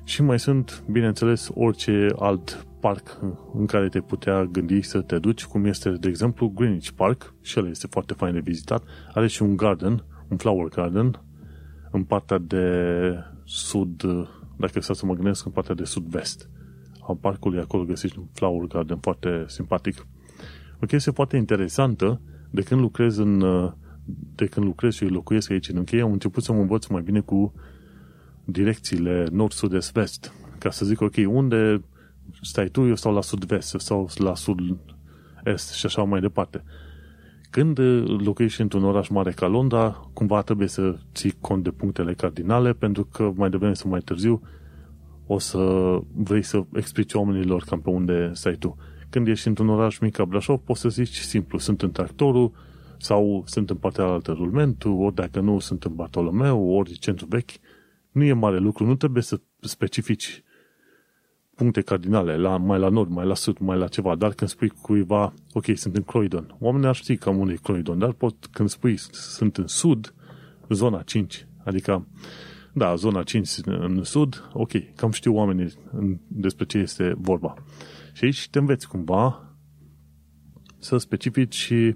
Și 0.04 0.22
mai 0.22 0.40
sunt, 0.40 0.84
bineînțeles, 0.92 1.50
orice 1.54 2.08
alt 2.20 2.66
parc 2.80 3.20
în 3.54 3.66
care 3.66 3.90
te 3.90 4.00
putea 4.00 4.44
gândi 4.44 4.82
să 4.82 5.02
te 5.02 5.20
duci, 5.20 5.46
cum 5.46 5.66
este, 5.66 5.90
de 5.90 6.08
exemplu, 6.08 6.48
Greenwich 6.48 6.90
Park, 6.96 7.34
și 7.42 7.58
el 7.58 7.70
este 7.70 7.88
foarte 7.88 8.14
fain 8.14 8.34
de 8.34 8.40
vizitat, 8.40 8.84
are 9.14 9.28
și 9.28 9.42
un 9.42 9.56
garden, 9.56 10.04
un 10.30 10.38
flower 10.38 10.68
garden, 10.68 11.22
în 11.96 12.04
partea 12.04 12.38
de 12.38 12.68
sud, 13.44 14.04
dacă 14.58 14.80
să 14.80 15.06
mă 15.06 15.14
gândesc, 15.14 15.46
în 15.46 15.52
partea 15.52 15.76
de 15.76 15.84
sud-vest 15.84 16.50
a 17.08 17.18
parcului, 17.22 17.60
acolo 17.60 17.84
găsești 17.84 18.20
un 18.20 18.26
flower 18.34 18.68
garden 18.68 18.98
foarte 18.98 19.46
simpatic. 19.48 20.08
O 20.82 20.86
chestie 20.86 21.12
foarte 21.12 21.38
interesantă, 21.38 22.22
de 22.50 22.62
când 22.62 22.82
lucrez 22.82 23.18
în 23.18 23.44
de 24.36 24.46
când 24.46 24.66
lucrez 24.66 24.94
și 24.94 25.06
locuiesc 25.06 25.52
aici 25.52 25.70
în 25.70 25.78
încheie, 25.78 26.02
am 26.02 26.12
început 26.12 26.44
să 26.44 26.54
mă 26.54 26.60
învăț 26.60 26.86
mai 26.86 27.02
bine 27.02 27.20
cu 27.20 27.54
direcțiile 28.46 29.28
nord, 29.32 29.52
sud, 29.52 29.74
est, 29.74 29.92
vest. 29.92 30.34
Ca 30.58 30.70
să 30.70 30.86
zic, 30.86 31.02
ok, 31.02 31.16
unde 31.28 31.84
stai 32.42 32.68
tu, 32.68 32.88
eu 32.88 32.96
stau 32.96 33.14
la 33.14 33.22
sud-vest, 33.22 33.76
sau 33.78 34.10
la 34.16 34.36
sud-est 34.36 35.72
și 35.74 35.86
așa 35.86 36.04
mai 36.04 36.20
departe. 36.20 36.64
Când 37.56 37.80
locuiești 38.26 38.62
într-un 38.62 38.84
oraș 38.84 39.08
mare 39.08 39.32
ca 39.32 39.48
Londra, 39.48 40.10
cumva 40.14 40.42
trebuie 40.42 40.68
să 40.68 40.98
ții 41.14 41.34
cont 41.40 41.64
de 41.64 41.72
punctele 41.72 42.14
cardinale, 42.14 42.74
pentru 42.74 43.06
că 43.06 43.32
mai 43.36 43.50
devreme 43.50 43.74
sau 43.74 43.90
mai 43.90 44.00
târziu 44.00 44.42
o 45.28 45.40
să 45.40 45.60
vrei 46.14 46.42
să 46.42 46.64
explici 46.74 47.14
oamenilor 47.14 47.64
cam 47.64 47.82
pe 47.82 47.90
unde 47.90 48.32
stai 48.34 48.56
tu. 48.56 48.78
Când 49.10 49.28
ești 49.28 49.48
într-un 49.48 49.70
oraș 49.70 49.98
mic 49.98 50.16
ca 50.16 50.26
Brașov, 50.26 50.60
poți 50.60 50.80
să 50.80 50.90
zici 50.90 51.18
simplu, 51.18 51.58
sunt 51.58 51.82
în 51.82 51.92
tractorul, 51.92 52.52
sau 52.98 53.44
sunt 53.46 53.70
în 53.70 53.76
partea 53.76 54.06
altă 54.06 54.32
rulmentul, 54.32 55.02
ori 55.02 55.16
dacă 55.16 55.40
nu, 55.40 55.60
sunt 55.60 55.84
în 55.84 55.96
Bartolomeu, 55.96 56.70
ori 56.70 56.92
centru 56.92 57.26
vechi. 57.30 57.52
Nu 58.12 58.24
e 58.24 58.34
mare 58.34 58.58
lucru, 58.58 58.86
nu 58.86 58.96
trebuie 58.96 59.24
să 59.24 59.40
specifici 59.60 60.44
puncte 61.56 61.82
cardinale, 61.82 62.38
la, 62.38 62.58
mai 62.58 62.80
la 62.80 62.90
nord, 62.90 63.10
mai 63.10 63.26
la 63.26 63.36
sud, 63.36 63.58
mai 63.58 63.78
la 63.78 63.88
ceva, 63.88 64.16
dar 64.16 64.34
când 64.34 64.50
spui 64.50 64.70
cuiva, 64.70 65.34
ok, 65.54 65.66
sunt 65.74 65.96
în 65.96 66.04
Croydon, 66.04 66.56
oamenii 66.60 66.88
ar 66.88 66.96
ști 66.96 67.16
cam 67.18 67.38
unde 67.38 67.54
e 67.54 67.60
Croydon, 67.64 68.00
dar 68.00 68.12
pot, 68.12 68.46
când 68.52 68.70
spui 68.70 68.98
sunt 69.12 69.58
în 69.58 69.68
sud, 69.68 70.14
zona 70.70 71.02
5, 71.02 71.48
adică, 71.64 72.08
da, 72.74 72.96
zona 72.96 73.24
5 73.24 73.50
în 73.66 74.04
sud, 74.04 74.50
ok, 74.54 74.72
cam 74.96 75.12
știu 75.12 75.34
oamenii 75.34 75.74
despre 76.28 76.66
ce 76.66 76.78
este 76.78 77.16
vorba. 77.18 77.54
Și 78.14 78.24
aici 78.24 78.50
te 78.50 78.60
înveți 78.60 78.88
cumva 78.88 79.56
să 80.80 80.98
specifici 80.98 81.56
și 81.56 81.96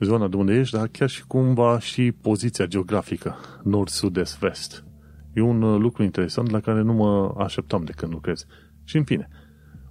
zona 0.00 0.28
de 0.28 0.36
unde 0.36 0.54
ești, 0.54 0.76
dar 0.76 0.88
chiar 0.88 1.08
și 1.08 1.26
cumva 1.26 1.78
și 1.78 2.12
poziția 2.12 2.66
geografică, 2.66 3.36
nord, 3.62 3.88
sud, 3.88 4.16
est, 4.16 4.38
vest. 4.38 4.84
E 5.32 5.40
un 5.40 5.62
uh, 5.62 5.80
lucru 5.80 6.02
interesant 6.02 6.50
la 6.50 6.60
care 6.60 6.82
nu 6.82 6.92
mă 6.92 7.34
așteptam 7.38 7.84
de 7.84 7.92
când 7.96 8.12
lucrez. 8.12 8.46
Și 8.92 8.98
în 8.98 9.04
fine, 9.04 9.28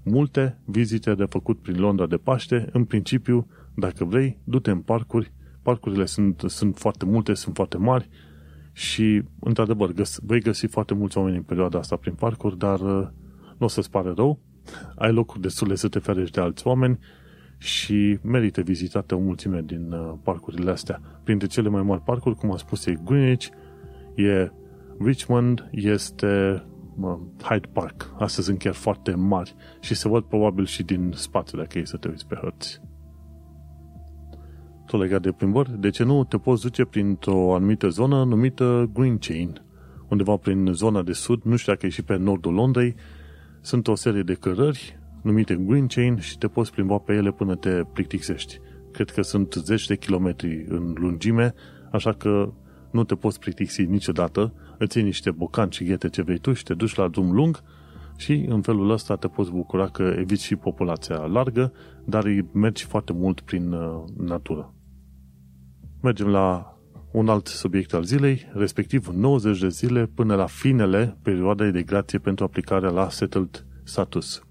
multe 0.04 0.58
vizite 0.66 1.16
de 1.16 1.26
făcut 1.26 1.60
prin 1.62 1.80
Londra 1.80 2.08
de 2.08 2.18
Paște, 2.18 2.70
în 2.72 2.86
principiu, 2.86 3.48
dacă 3.76 4.06
vrei, 4.06 4.38
du-te 4.44 4.72
în 4.72 4.80
parcuri, 4.80 5.32
parcurile 5.62 6.06
sunt, 6.06 6.44
sunt 6.48 6.78
foarte 6.78 7.06
multe, 7.06 7.34
sunt 7.34 7.56
foarte 7.56 7.78
mari 7.78 8.10
și, 8.72 9.24
într-adevăr, 9.40 9.92
găs- 9.92 10.20
vei 10.24 10.40
găsi 10.40 10.66
foarte 10.66 10.94
mulți 10.94 11.18
oameni 11.18 11.36
în 11.36 11.44
perioada 11.44 11.80
asta 11.80 11.96
prin 11.96 12.14
parcuri, 12.14 12.58
dar 12.58 12.80
uh, 12.80 13.08
nu 13.58 13.66
o 13.66 13.68
să-ți 13.68 13.90
pare 13.90 14.14
rău, 14.16 14.40
ai 14.96 15.12
locuri 15.12 15.42
destule 15.42 15.76
să 15.76 15.88
te 15.88 16.00
ferești 16.00 16.36
de 16.36 16.42
alți 16.42 16.68
oameni 16.68 17.00
și 17.58 18.20
merită 18.24 18.62
vizitate 18.62 19.16
o 19.16 19.20
mulțime 19.20 19.62
din 19.66 19.92
uh, 19.92 20.14
parcurile 20.24 20.72
astea. 20.72 21.02
Printre 21.24 21.48
cele 21.48 21.70
mai 21.70 21.82
mari 21.82 22.02
parcuri, 22.02 22.36
cum 22.36 22.52
am 22.52 22.58
spus, 22.58 22.86
e 22.86 23.00
Greenwich, 23.06 23.48
e 24.16 24.52
Richmond, 25.00 25.70
este 25.72 26.52
uh, 26.56 26.70
Hyde 27.42 27.68
Park. 27.74 28.14
Astea 28.20 28.44
sunt 28.44 28.60
chiar 28.60 28.74
foarte 28.74 29.16
mari 29.16 29.56
și 29.80 29.96
se 29.96 30.08
văd 30.08 30.24
probabil 30.24 30.66
și 30.66 30.84
din 30.84 31.12
spate 31.16 31.58
dacă 31.58 31.78
e 31.78 31.86
să 31.86 31.98
te 31.98 32.08
uiți 32.08 32.28
pe 32.28 32.38
hărți. 32.42 32.82
Tot 34.86 35.00
legat 35.00 35.22
de 35.22 35.32
plimbări, 35.32 35.80
de 35.80 35.90
ce 35.90 36.04
nu 36.04 36.24
te 36.24 36.38
poți 36.38 36.62
duce 36.62 36.86
printr-o 36.86 37.56
anumită 37.56 37.88
zonă 37.88 38.24
numită 38.24 38.90
Green 38.94 39.18
Chain, 39.18 39.62
undeva 40.10 40.36
prin 40.36 40.70
zona 40.72 41.02
de 41.02 41.14
sud, 41.14 41.42
nu 41.44 41.56
știu 41.56 41.74
dacă 41.74 41.86
e 41.86 41.90
și 41.90 42.04
pe 42.04 42.16
nordul 42.16 42.54
Londrei, 42.54 42.96
sunt 43.62 43.88
o 43.88 43.96
serie 43.96 44.22
de 44.22 44.34
cărări 44.34 45.00
numite 45.22 45.56
Green 45.56 45.88
Chain 45.88 46.18
și 46.18 46.38
te 46.38 46.48
poți 46.48 46.72
plimba 46.72 46.98
pe 46.98 47.14
ele 47.14 47.32
până 47.32 47.56
te 47.56 47.82
plictisești. 47.94 48.60
Cred 48.92 49.10
că 49.10 49.22
sunt 49.22 49.54
zeci 49.54 49.88
de 49.88 49.96
kilometri 49.96 50.66
în 50.68 50.96
lungime, 50.98 51.54
așa 51.92 52.14
că 52.14 52.54
nu 52.92 53.04
te 53.04 53.16
poți 53.16 53.40
plictisi 53.40 53.84
niciodată, 53.84 54.54
îți 54.84 54.98
iei 54.98 55.06
niște 55.06 55.32
bocanci 55.32 55.76
și 55.76 55.84
ghete 55.84 56.10
ce 56.10 56.22
vrei 56.22 56.38
tu 56.38 56.54
și 56.54 56.64
te 56.64 56.74
duci 56.74 56.96
la 56.96 57.08
drum 57.08 57.32
lung 57.32 57.64
și 58.18 58.46
în 58.50 58.62
felul 58.62 58.90
ăsta 58.90 59.16
te 59.16 59.28
poți 59.28 59.52
bucura 59.52 59.88
că 59.88 60.14
eviți 60.18 60.46
și 60.46 60.56
populația 60.56 61.18
largă, 61.18 61.74
dar 62.06 62.24
îi 62.24 62.50
mergi 62.54 62.86
foarte 62.86 63.14
mult 63.14 63.42
prin 63.42 63.72
uh, 63.72 64.04
natură. 64.18 64.74
Mergem 66.02 66.28
la 66.28 66.78
un 67.12 67.30
alt 67.30 67.48
subiect 67.48 67.94
al 67.94 68.04
zilei, 68.04 68.52
respectiv 68.54 69.08
90 69.08 69.60
de 69.60 69.70
zile 69.70 70.06
până 70.06 70.36
la 70.36 70.46
finele 70.46 71.18
perioadei 71.22 71.72
de 71.72 71.84
grație 71.84 72.20
pentru 72.20 72.44
aplicarea 72.46 72.90
la 72.90 73.10
Settled 73.10 73.66
Status 73.84 74.44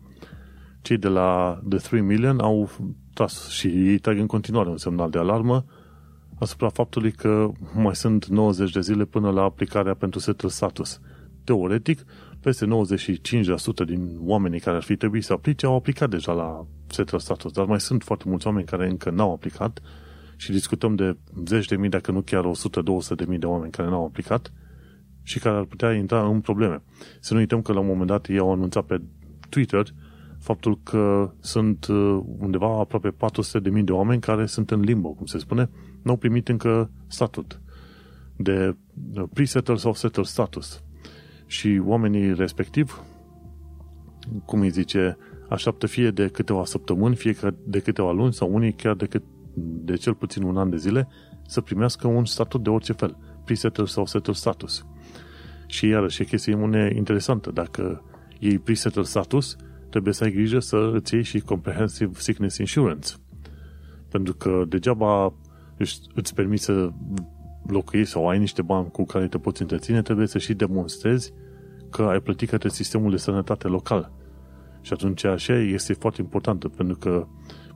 cei 0.83 0.97
de 0.97 1.09
la 1.09 1.61
The 1.69 1.79
3 1.79 2.01
Million 2.01 2.38
au 2.38 2.71
tras 3.14 3.49
și 3.49 3.66
ei 3.66 3.99
trag 3.99 4.19
în 4.19 4.27
continuare 4.27 4.69
un 4.69 4.77
semnal 4.77 5.11
de 5.11 5.19
alarmă 5.19 5.64
asupra 6.40 6.68
faptului 6.68 7.12
că 7.12 7.50
mai 7.74 7.96
sunt 7.96 8.26
90 8.26 8.70
de 8.70 8.81
zile 8.81 9.05
până 9.05 9.31
la 9.31 9.42
aplicarea 9.42 9.94
pentru 9.94 10.18
setul 10.18 10.48
status. 10.48 11.00
Teoretic, 11.44 12.05
peste 12.40 12.66
95% 12.66 12.68
din 13.87 14.16
oamenii 14.20 14.61
care 14.61 14.76
ar 14.76 14.83
fi 14.83 14.96
trebuit 14.96 15.24
să 15.24 15.33
aplice 15.33 15.66
au 15.66 15.74
aplicat 15.74 16.11
deja 16.11 16.33
la 16.33 16.66
setul 16.87 17.18
status, 17.18 17.53
dar 17.53 17.64
mai 17.66 17.81
sunt 17.81 18.03
foarte 18.03 18.24
mulți 18.29 18.46
oameni 18.46 18.66
care 18.66 18.88
încă 18.88 19.11
n-au 19.11 19.33
aplicat 19.33 19.81
și 20.37 20.53
discutăm 20.53 20.94
de 20.94 21.16
zeci 21.46 21.66
de 21.66 21.76
mii, 21.76 21.88
dacă 21.88 22.12
nu 22.12 22.20
chiar 22.20 22.44
100-200 22.44 23.14
de 23.16 23.24
mii 23.29 23.38
de 23.38 23.46
oameni 23.46 23.72
care 23.72 23.88
n-au 23.88 24.05
aplicat 24.05 24.53
și 25.22 25.38
care 25.38 25.57
ar 25.57 25.64
putea 25.64 25.92
intra 25.92 26.26
în 26.26 26.40
probleme. 26.40 26.83
Să 27.20 27.35
nu 27.35 27.40
uităm 27.40 27.62
că 27.62 27.72
la 27.72 27.81
un 27.81 27.87
moment 27.87 28.07
dat 28.07 28.29
ei 28.29 28.38
au 28.38 28.53
anunțat 28.53 28.85
pe 28.85 29.00
Twitter 29.48 29.87
faptul 30.38 30.79
că 30.83 31.33
sunt 31.40 31.87
uh, 31.87 32.20
undeva 32.38 32.79
aproape 32.79 33.11
400.000 33.11 33.85
de 33.85 33.92
oameni 33.92 34.20
care 34.20 34.46
sunt 34.46 34.70
în 34.70 34.81
limbo, 34.81 35.09
cum 35.09 35.26
se 35.26 35.38
spune, 35.38 35.70
n-au 36.03 36.17
primit 36.17 36.49
încă 36.49 36.91
statut 37.07 37.61
de 38.37 38.77
pre-settle 39.33 39.77
sau 39.77 39.95
settle 39.95 40.23
status. 40.23 40.83
Și 41.47 41.81
oamenii 41.85 42.35
respectiv, 42.35 43.05
cum 44.45 44.61
îi 44.61 44.71
zice, 44.71 45.17
așteaptă 45.49 45.87
fie 45.87 46.11
de 46.11 46.29
câteva 46.29 46.65
săptămâni, 46.65 47.17
fie 47.17 47.35
de 47.65 47.79
câteva 47.79 48.13
luni 48.13 48.33
sau 48.33 48.55
unii 48.55 48.73
chiar 48.73 48.95
de, 48.95 49.07
cât, 49.07 49.23
de 49.55 49.95
cel 49.95 50.15
puțin 50.15 50.43
un 50.43 50.57
an 50.57 50.71
de 50.71 50.77
zile 50.77 51.09
să 51.47 51.61
primească 51.61 52.07
un 52.07 52.25
statut 52.25 52.63
de 52.63 52.69
orice 52.69 52.93
fel, 52.93 53.17
pre-settle 53.45 53.85
sau 53.85 54.07
settle 54.07 54.33
status. 54.33 54.87
Și 55.67 55.87
iarăși 55.87 56.23
e 56.23 56.25
chestie 56.25 56.93
interesantă. 56.95 57.51
Dacă 57.51 58.05
iei 58.39 58.59
pre-settle 58.59 59.03
status, 59.03 59.57
trebuie 59.91 60.13
să 60.13 60.25
ai 60.25 60.33
grijă 60.33 60.59
să 60.59 60.91
îți 60.95 61.15
iei 61.15 61.23
și 61.23 61.41
Comprehensive 61.41 62.13
Sickness 62.15 62.59
Insurance. 62.59 63.15
Pentru 64.09 64.35
că 64.35 64.65
degeaba 64.69 65.35
îți 66.14 66.35
permiți 66.35 66.64
să 66.64 66.90
locuiești 67.66 68.12
sau 68.12 68.29
ai 68.29 68.38
niște 68.38 68.62
bani 68.62 68.90
cu 68.90 69.05
care 69.05 69.29
te 69.29 69.38
poți 69.38 69.62
întreține, 69.62 70.03
trebuie 70.03 70.27
să 70.27 70.38
și 70.38 70.55
demonstrezi 70.55 71.33
că 71.90 72.03
ai 72.03 72.21
plătit 72.21 72.49
către 72.49 72.69
sistemul 72.69 73.11
de 73.11 73.16
sănătate 73.16 73.69
local. 73.69 74.12
Și 74.81 74.93
atunci 74.93 75.25
așa 75.25 75.55
este 75.55 75.93
foarte 75.93 76.21
importantă, 76.21 76.69
pentru 76.69 76.97
că 76.97 77.27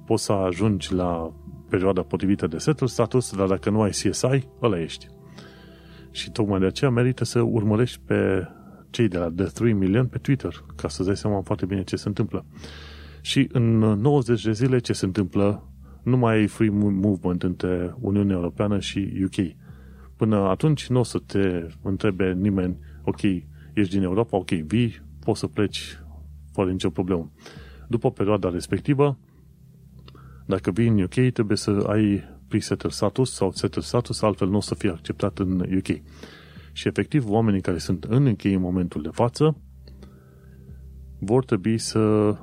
poți 0.06 0.24
să 0.24 0.32
ajungi 0.32 0.94
la 0.94 1.34
perioada 1.68 2.02
potrivită 2.02 2.46
de 2.46 2.58
settle 2.58 2.86
status, 2.86 3.36
dar 3.36 3.46
dacă 3.46 3.70
nu 3.70 3.80
ai 3.80 3.90
CSI, 3.90 4.48
ăla 4.62 4.80
ești. 4.80 5.06
Și 6.10 6.30
tocmai 6.30 6.60
de 6.60 6.66
aceea 6.66 6.90
merită 6.90 7.24
să 7.24 7.40
urmărești 7.40 8.00
pe 8.06 8.48
cei 8.90 9.08
de 9.08 9.18
la 9.18 9.30
The 9.30 9.44
3 9.44 9.72
Million 9.72 10.06
pe 10.06 10.18
Twitter, 10.18 10.64
ca 10.76 10.88
să 10.88 11.02
dai 11.02 11.16
seama 11.16 11.40
foarte 11.40 11.66
bine 11.66 11.82
ce 11.82 11.96
se 11.96 12.08
întâmplă. 12.08 12.44
Și 13.20 13.48
în 13.52 13.78
90 13.78 14.44
de 14.44 14.52
zile 14.52 14.78
ce 14.78 14.92
se 14.92 15.04
întâmplă, 15.04 15.68
nu 16.04 16.16
mai 16.16 16.34
ai 16.34 16.46
free 16.46 16.70
movement 16.70 17.42
între 17.42 17.94
Uniunea 18.00 18.36
Europeană 18.36 18.78
și 18.80 19.12
UK. 19.24 19.56
Până 20.16 20.36
atunci 20.36 20.86
nu 20.86 20.98
o 20.98 21.02
să 21.02 21.18
te 21.18 21.66
întrebe 21.82 22.32
nimeni, 22.32 22.78
ok, 23.04 23.22
ești 23.72 23.94
din 23.94 24.02
Europa, 24.02 24.36
ok, 24.36 24.50
vii, 24.50 25.02
poți 25.24 25.40
să 25.40 25.46
pleci 25.46 25.98
fără 26.52 26.70
nicio 26.70 26.90
problemă. 26.90 27.30
După 27.88 28.10
perioada 28.10 28.50
respectivă, 28.50 29.18
dacă 30.46 30.70
vii 30.70 30.88
în 30.88 31.02
UK, 31.02 31.32
trebuie 31.32 31.56
să 31.56 31.84
ai 31.86 32.22
pre-settle 32.48 32.90
status 32.90 33.32
sau 33.32 33.52
settle 33.52 33.82
status, 33.82 34.22
altfel 34.22 34.48
nu 34.48 34.56
o 34.56 34.60
să 34.60 34.74
fie 34.74 34.90
acceptat 34.90 35.38
în 35.38 35.60
UK. 35.60 36.00
Și 36.72 36.88
efectiv, 36.88 37.28
oamenii 37.28 37.60
care 37.60 37.78
sunt 37.78 38.04
în 38.04 38.26
UK 38.26 38.44
în 38.44 38.60
momentul 38.60 39.02
de 39.02 39.08
față 39.12 39.56
vor 41.18 41.44
trebui 41.44 41.78
să 41.78 42.34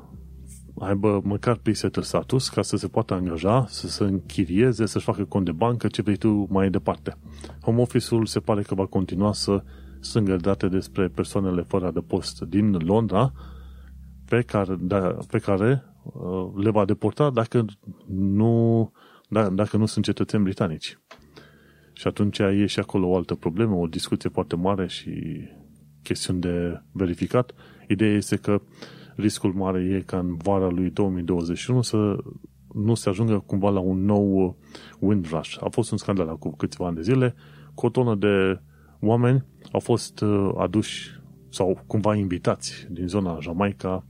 aibă 0.82 1.22
măcar 1.24 1.56
pre-settle 1.56 2.02
status 2.02 2.50
ca 2.50 2.62
să 2.62 2.78
se 2.78 2.88
poată 2.88 3.13
angaja, 3.13 3.65
să 3.67 3.88
se 3.88 4.04
închirieze, 4.04 4.86
să-și 4.86 5.06
facă 5.06 5.24
cont 5.26 5.46
de 5.46 5.52
bancă, 5.52 5.88
ce 5.88 6.02
vrei 6.02 6.15
tu 6.15 6.48
mai 6.50 6.70
departe. 6.70 7.17
Home 7.62 7.82
Office-ul 7.82 8.26
se 8.26 8.39
pare 8.39 8.62
că 8.62 8.76
va 8.76 8.86
continua 8.86 9.34
să 9.34 9.63
strângă 10.00 10.36
date 10.36 10.67
despre 10.67 11.08
persoanele 11.08 11.62
fără 11.62 11.86
adăpost 11.86 12.41
din 12.41 12.72
Londra, 12.72 13.32
pe 14.26 14.41
care, 14.41 14.76
da, 14.80 15.17
pe 15.28 15.39
care 15.39 15.84
uh, 16.04 16.63
le 16.63 16.70
va 16.70 16.86
deporta 16.86 17.30
dacă 17.30 17.65
nu, 18.08 18.91
da, 19.30 19.50
dacă 19.50 19.78
nu 19.78 19.86
sunt 19.86 20.06
cetățeni 20.06 20.44
britanici. 20.44 21.00
Și 21.94 22.08
atunci 22.08 22.39
e 22.39 22.65
și 22.65 22.80
acolo 22.80 23.08
o 23.08 23.15
altă 23.15 23.36
problemă, 23.36 23.76
o 23.76 23.88
discuție 23.88 24.30
foarte 24.30 24.56
mare 24.56 24.88
și 24.88 25.12
chestiuni 26.04 26.39
de 26.41 26.82
verificat. 26.91 27.52
Ideea 27.88 28.15
este 28.15 28.36
că 28.36 28.62
riscul 29.15 29.54
mare 29.54 29.84
e 29.84 30.02
ca 30.02 30.17
în 30.17 30.36
vara 30.36 30.69
lui 30.69 30.89
2021 30.89 31.82
să 31.82 32.15
nu 32.74 32.93
se 32.93 33.10
ajungă 33.10 33.43
cumva 33.45 33.69
la 33.69 33.80
un 33.80 34.06
nou 34.06 34.58
wind 35.00 35.28
rush. 35.30 35.58
A 35.60 35.67
fost 35.69 35.91
un 35.91 35.97
scandal 35.97 36.28
acum 36.28 36.54
câțiva 36.58 36.86
ani 36.86 36.95
de 36.95 37.02
zile, 37.02 37.36
cu 37.74 37.86
o 37.86 37.89
tonă 37.89 38.15
de 38.15 38.62
oameni 39.00 39.45
au 39.71 39.80
fost 39.80 40.21
uh, 40.21 40.52
aduși 40.58 41.19
sau 41.50 41.84
cumva 41.88 42.15
invitați 42.15 42.88
din 42.89 43.08
zona 43.08 43.38
Jamaica, 43.39 44.06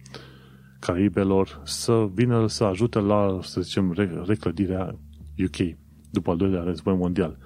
Caribelor, 0.79 1.61
să 1.63 2.09
vină 2.13 2.47
să 2.47 2.63
ajute 2.63 2.99
la, 2.99 3.39
să 3.41 3.61
zicem, 3.61 3.91
reclădirea 4.25 4.99
UK 5.45 5.77
după 6.09 6.31
al 6.31 6.37
doilea 6.37 6.63
război 6.63 6.95
mondial. 6.95 7.37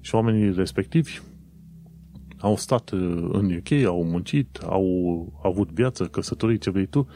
Și 0.00 0.14
oamenii 0.14 0.52
respectivi 0.54 1.20
au 2.40 2.56
stat 2.56 2.90
uh, 2.90 3.28
în 3.32 3.52
UK, 3.56 3.84
au 3.86 4.04
muncit, 4.04 4.58
au 4.62 5.40
avut 5.42 5.70
viață, 5.70 6.04
căsătorii, 6.04 6.58
ce 6.58 6.70
vrei 6.70 6.86
tu, 6.86 7.08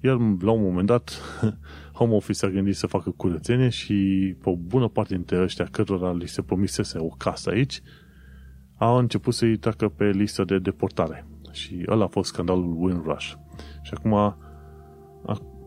iar 0.00 0.16
la 0.40 0.50
un 0.50 0.62
moment 0.62 0.86
dat 0.86 1.20
Home 1.98 2.14
Office 2.14 2.46
a 2.46 2.48
gândit 2.48 2.76
să 2.76 2.86
facă 2.86 3.10
curățenie 3.10 3.68
și 3.68 3.94
pe 4.42 4.50
o 4.50 4.56
bună 4.56 4.88
parte 4.88 5.14
dintre 5.14 5.42
ăștia 5.42 5.64
cărora 5.64 6.12
li 6.12 6.28
se 6.28 6.42
promisese 6.42 6.98
o 6.98 7.08
casă 7.08 7.50
aici, 7.50 7.82
a 8.76 8.98
început 8.98 9.34
să-i 9.34 9.56
treacă 9.56 9.88
pe 9.88 10.04
listă 10.04 10.44
de 10.44 10.58
deportare. 10.58 11.26
Și 11.52 11.84
ăla 11.88 12.04
a 12.04 12.08
fost 12.08 12.32
scandalul 12.32 12.76
Windrush. 12.78 13.32
Și 13.82 13.92
acum, 13.94 14.36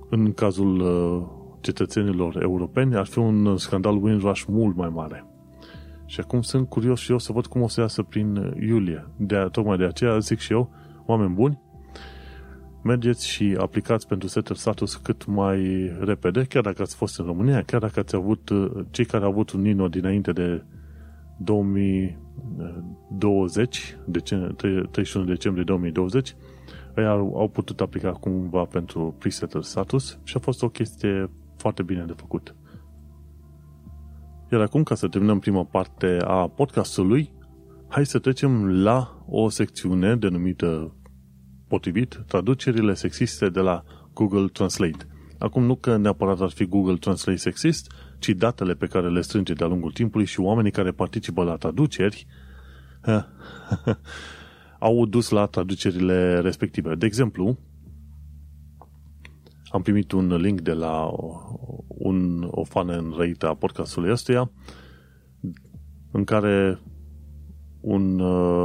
în 0.10 0.34
cazul 0.34 0.80
uh, 0.80 1.28
cetățenilor 1.62 2.42
europeni, 2.42 2.96
ar 2.96 3.06
fi 3.06 3.20
un 3.20 3.58
scandal 3.58 4.04
Windrush 4.04 4.44
mult 4.48 4.76
mai 4.76 4.90
mare. 4.90 5.26
Și 6.08 6.20
acum 6.20 6.42
sunt 6.42 6.70
curios 6.70 7.00
și 7.00 7.12
eu 7.12 7.18
să 7.18 7.32
văd 7.32 7.46
cum 7.46 7.62
o 7.62 7.68
să 7.68 7.82
iasă 7.82 8.04
prin 8.04 8.56
iulie. 8.60 9.08
De, 9.18 9.48
tocmai 9.52 9.78
de 9.78 9.84
aceea 9.84 10.18
zic 10.18 10.40
și 10.40 10.52
eu, 10.52 10.70
oameni 11.06 11.34
buni, 11.34 11.62
mergeți 12.84 13.28
și 13.28 13.56
aplicați 13.60 14.08
pentru 14.08 14.28
setter 14.28 14.56
status 14.56 14.96
cât 14.96 15.26
mai 15.26 15.92
repede, 16.00 16.44
chiar 16.44 16.64
dacă 16.64 16.82
ați 16.82 16.96
fost 16.96 17.20
în 17.20 17.26
România, 17.26 17.64
chiar 17.64 17.80
dacă 17.80 18.00
ați 18.00 18.16
avut, 18.16 18.50
cei 18.92 19.06
care 19.06 19.24
au 19.24 19.30
avut 19.30 19.52
un 19.52 19.62
Nino 19.62 19.88
dinainte 19.88 20.32
de 20.32 20.64
2020, 21.38 23.98
dece- 24.06 24.56
31 24.92 25.26
decembrie 25.26 25.64
2020, 25.64 26.36
ei 26.98 27.06
au, 27.06 27.36
au 27.36 27.48
putut 27.48 27.82
aplica 27.82 28.12
cumva 28.12 28.64
pentru 28.64 29.16
presetter 29.20 29.62
status 29.62 30.20
și 30.24 30.38
a 30.38 30.40
fost 30.40 30.64
o 30.64 30.70
chestie 30.70 31.30
foarte 31.58 31.84
bine 31.84 32.04
de 32.04 32.14
făcut. 32.16 32.56
Iar 34.52 34.62
acum, 34.62 34.84
ca 34.84 34.96
să 34.96 35.08
terminăm 35.08 35.40
prima 35.40 35.64
parte 35.64 36.18
a 36.24 36.48
podcastului, 36.48 37.32
hai 37.88 38.06
să 38.06 38.20
trecem 38.20 38.82
la 38.82 39.26
o 39.28 39.50
secțiune 39.50 40.16
denumită 40.16 40.96
potrivit 41.68 42.24
traducerile 42.28 42.94
sexiste 42.94 43.50
de 43.50 43.60
la 43.60 43.84
Google 44.14 44.48
Translate. 44.48 45.08
Acum 45.38 45.64
nu 45.64 45.76
că 45.76 45.98
neapărat 45.98 46.42
ar 46.42 46.50
fi 46.50 46.66
Google 46.66 46.96
Translate 46.96 47.38
sexist, 47.38 47.92
ci 48.20 48.30
datele 48.30 48.74
pe 48.74 48.86
care 48.86 49.10
le 49.10 49.22
strânge 49.22 49.54
de-a 49.54 49.68
lungul 49.68 49.92
timpului 49.92 50.26
și 50.26 50.40
oamenii 50.40 50.72
care 50.72 50.92
participă 50.92 51.44
la 51.44 51.56
traduceri 51.56 52.28
au 54.80 55.06
dus 55.06 55.30
la 55.30 55.46
traducerile 55.46 56.40
respective. 56.40 56.96
De 56.96 57.06
exemplu, 57.06 57.58
am 59.72 59.82
primit 59.82 60.12
un 60.12 60.36
link 60.36 60.62
de 60.62 60.74
la 60.74 61.10
un, 61.88 62.48
o 62.52 62.64
fană 62.64 62.98
înrăită 62.98 63.48
a 63.48 63.56
podcastului 63.56 64.12
ăstuia 64.12 64.52
în 66.12 66.24
care 66.24 66.80
un, 67.82 68.20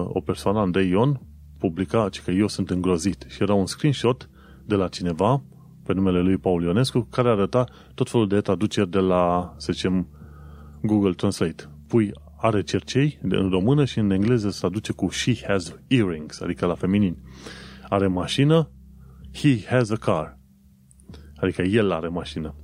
o 0.04 0.20
persoană, 0.20 0.58
Andrei 0.58 0.88
Ion, 0.88 1.20
publica 1.58 2.08
că 2.24 2.30
eu 2.30 2.46
sunt 2.46 2.70
îngrozit 2.70 3.26
și 3.28 3.42
era 3.42 3.54
un 3.54 3.66
screenshot 3.66 4.30
de 4.66 4.74
la 4.74 4.88
cineva 4.88 5.42
pe 5.84 5.92
numele 5.92 6.20
lui 6.20 6.36
Paul 6.36 6.62
Ionescu 6.62 7.00
care 7.10 7.28
arăta 7.28 7.66
tot 7.94 8.10
felul 8.10 8.28
de 8.28 8.40
traduceri 8.40 8.90
de 8.90 8.98
la, 8.98 9.54
să 9.56 9.72
zicem, 9.72 10.08
Google 10.82 11.12
Translate. 11.12 11.64
Pui 11.88 12.12
are 12.36 12.62
cercei 12.62 13.18
în 13.22 13.50
română 13.50 13.84
și 13.84 13.98
în 13.98 14.10
engleză 14.10 14.50
se 14.50 14.58
traduce 14.58 14.92
cu 14.92 15.08
she 15.08 15.34
has 15.46 15.74
earrings, 15.86 16.40
adică 16.40 16.66
la 16.66 16.74
feminin. 16.74 17.16
Are 17.88 18.06
mașină, 18.06 18.70
he 19.32 19.58
has 19.68 19.90
a 19.90 19.96
car. 19.96 20.41
Adică 21.42 21.62
el 21.62 21.90
are 21.90 22.08
mașină. 22.08 22.54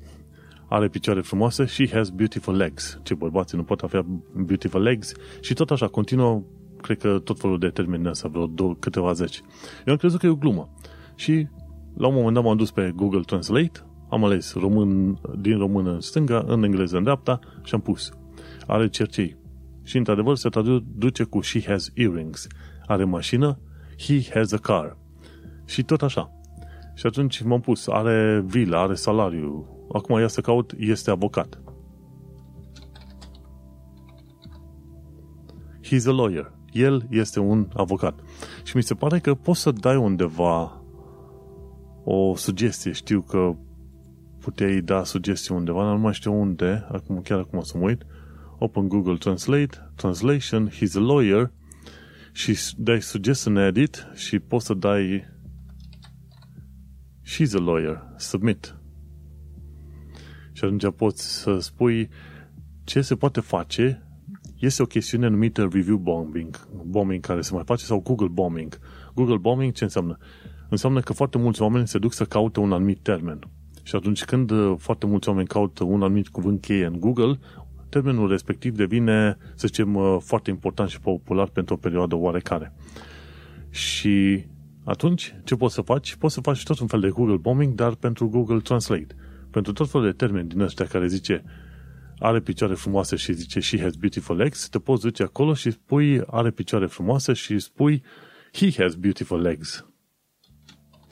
Are 0.69 0.89
picioare 0.89 1.21
frumoase, 1.21 1.65
she 1.65 1.89
has 1.93 2.09
beautiful 2.09 2.57
legs. 2.57 3.01
Ce 3.03 3.15
bărbații 3.15 3.57
nu 3.57 3.65
pot 3.65 3.81
avea 3.81 4.07
beautiful 4.35 4.83
legs. 4.83 5.13
Și 5.41 5.55
tot 5.55 5.71
așa, 5.71 5.89
continuă, 5.89 6.43
cred 6.83 6.99
că 6.99 7.19
tot 7.19 7.41
felul 7.41 7.59
de 7.59 7.69
termeni 7.69 8.03
din 8.03 8.11
asta, 8.11 8.29
vreo 8.29 8.47
două, 8.47 8.75
câteva 8.79 9.13
zeci. 9.13 9.43
Eu 9.87 9.93
am 9.93 9.97
crezut 9.97 10.21
că 10.21 10.27
e 10.27 10.31
o 10.31 10.35
glumă. 10.35 10.75
Și 11.15 11.49
la 11.97 12.07
un 12.07 12.15
moment 12.15 12.35
dat 12.35 12.43
m-am 12.43 12.57
dus 12.57 12.71
pe 12.71 12.93
Google 12.95 13.21
Translate, 13.21 13.81
am 14.11 14.25
ales 14.25 14.55
român, 14.55 15.19
din 15.39 15.59
română 15.59 15.93
în 15.93 16.01
stânga, 16.01 16.45
în 16.47 16.63
engleză 16.63 16.97
în 16.97 17.03
dreapta 17.03 17.39
și 17.63 17.75
am 17.75 17.81
pus. 17.81 18.11
Are 18.67 18.89
cercei. 18.89 19.37
Și 19.83 19.97
într-adevăr 19.97 20.37
se 20.37 20.49
traduce 20.49 21.25
cu 21.25 21.41
she 21.41 21.63
has 21.67 21.91
earrings. 21.95 22.47
Are 22.87 23.05
mașină, 23.05 23.59
he 23.99 24.23
has 24.35 24.53
a 24.53 24.57
car. 24.57 24.97
Și 25.65 25.83
tot 25.83 26.03
așa. 26.03 26.38
Și 26.99 27.07
atunci 27.07 27.43
m-am 27.43 27.61
pus, 27.61 27.87
are 27.87 28.43
vilă, 28.47 28.77
are 28.77 28.95
salariu. 28.95 29.67
Acum 29.93 30.19
ia 30.19 30.29
să 30.29 30.41
caut, 30.41 30.75
este 30.79 31.11
avocat. 31.11 31.61
He's 35.85 36.07
a 36.07 36.11
lawyer. 36.11 36.53
El 36.73 37.07
este 37.11 37.41
un 37.41 37.69
avocat. 37.75 38.21
Și 38.65 38.77
mi 38.77 38.83
se 38.83 38.95
pare 38.95 39.19
că 39.19 39.35
poți 39.35 39.61
să 39.61 39.71
dai 39.71 39.97
undeva 39.97 40.83
o 42.05 42.37
sugestie. 42.37 42.93
Știu 42.93 43.21
că 43.21 43.57
puteai 44.39 44.81
da 44.81 45.05
sugestii 45.05 45.55
undeva, 45.55 45.85
dar 45.85 45.95
nu 45.95 46.01
mai 46.01 46.15
știu 46.15 46.41
unde, 46.41 46.87
acum, 46.93 47.21
chiar 47.21 47.39
acum 47.39 47.61
să 47.61 47.79
mă 47.79 47.85
uit, 47.85 48.07
open 48.59 48.89
Google 48.89 49.17
Translate, 49.17 49.91
translation, 49.95 50.69
he's 50.69 50.95
a 50.95 51.01
lawyer 51.01 51.51
și 52.33 52.59
dai 52.77 53.03
suggest 53.03 53.47
an 53.47 53.57
edit 53.57 54.07
și 54.15 54.39
poți 54.39 54.67
să 54.67 54.75
dai 54.75 55.37
she's 57.29 57.55
a 57.55 57.61
lawyer, 57.61 58.03
submit. 58.17 58.77
Și 60.53 60.65
atunci 60.65 60.91
poți 60.97 61.41
să 61.41 61.59
spui 61.59 62.09
ce 62.85 63.01
se 63.01 63.17
poate 63.17 63.41
face 63.41 64.03
este 64.59 64.83
o 64.83 64.87
chestiune 64.87 65.29
numită 65.29 65.69
review 65.73 65.97
bombing, 65.97 66.69
bombing 66.85 67.21
care 67.25 67.41
se 67.41 67.55
mai 67.55 67.63
face, 67.67 67.85
sau 67.85 68.01
Google 68.01 68.29
bombing. 68.29 68.79
Google 69.15 69.37
bombing 69.37 69.73
ce 69.73 69.85
înseamnă? 69.85 70.19
Înseamnă 70.69 71.01
că 71.01 71.13
foarte 71.13 71.39
mulți 71.39 71.63
oameni 71.63 71.89
se 71.89 71.99
duc 71.99 72.13
să 72.13 72.25
caute 72.25 72.61
un 72.61 72.73
anumit 72.73 72.99
termen. 73.03 73.39
Și 73.83 73.97
atunci 73.97 74.25
când 74.25 74.51
uh, 74.51 74.75
foarte 74.79 75.07
mulți 75.07 75.29
oameni 75.29 75.47
caută 75.47 75.85
un 75.85 76.03
anumit 76.03 76.29
cuvânt 76.29 76.61
cheie 76.61 76.85
în 76.85 77.01
Google, 77.01 77.39
termenul 77.89 78.29
respectiv 78.29 78.77
devine, 78.77 79.37
să 79.55 79.67
zicem, 79.67 79.95
uh, 79.95 80.17
foarte 80.21 80.51
important 80.51 80.89
și 80.89 81.01
popular 81.01 81.49
pentru 81.49 81.75
o 81.75 81.77
perioadă 81.77 82.15
oarecare. 82.15 82.75
Și 83.71 84.45
atunci, 84.89 85.35
ce 85.45 85.57
poți 85.57 85.75
să 85.75 85.81
faci? 85.81 86.15
Poți 86.15 86.35
să 86.35 86.41
faci 86.41 86.63
tot 86.63 86.79
un 86.79 86.87
fel 86.87 87.01
de 87.01 87.09
Google 87.09 87.37
bombing, 87.37 87.75
dar 87.75 87.95
pentru 87.95 88.29
Google 88.29 88.61
Translate. 88.61 89.17
Pentru 89.51 89.73
tot 89.73 89.91
felul 89.91 90.07
de 90.07 90.13
termeni 90.13 90.49
din 90.49 90.61
ăștia 90.61 90.87
care 90.87 91.07
zice 91.07 91.45
are 92.19 92.41
picioare 92.41 92.75
frumoase 92.75 93.17
și 93.17 93.33
zice 93.33 93.61
she 93.61 93.81
has 93.81 93.95
beautiful 93.95 94.37
legs, 94.37 94.69
te 94.69 94.79
poți 94.79 95.03
duce 95.03 95.23
acolo 95.23 95.55
și 95.55 95.71
spui 95.71 96.23
are 96.27 96.51
picioare 96.51 96.87
frumoase 96.87 97.33
și 97.33 97.59
spui 97.59 98.03
he 98.53 98.71
has 98.83 98.95
beautiful 98.95 99.41
legs. 99.41 99.87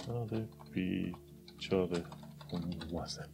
Are 0.08 0.48
picioare 0.70 2.02
frumoase. 2.48 3.30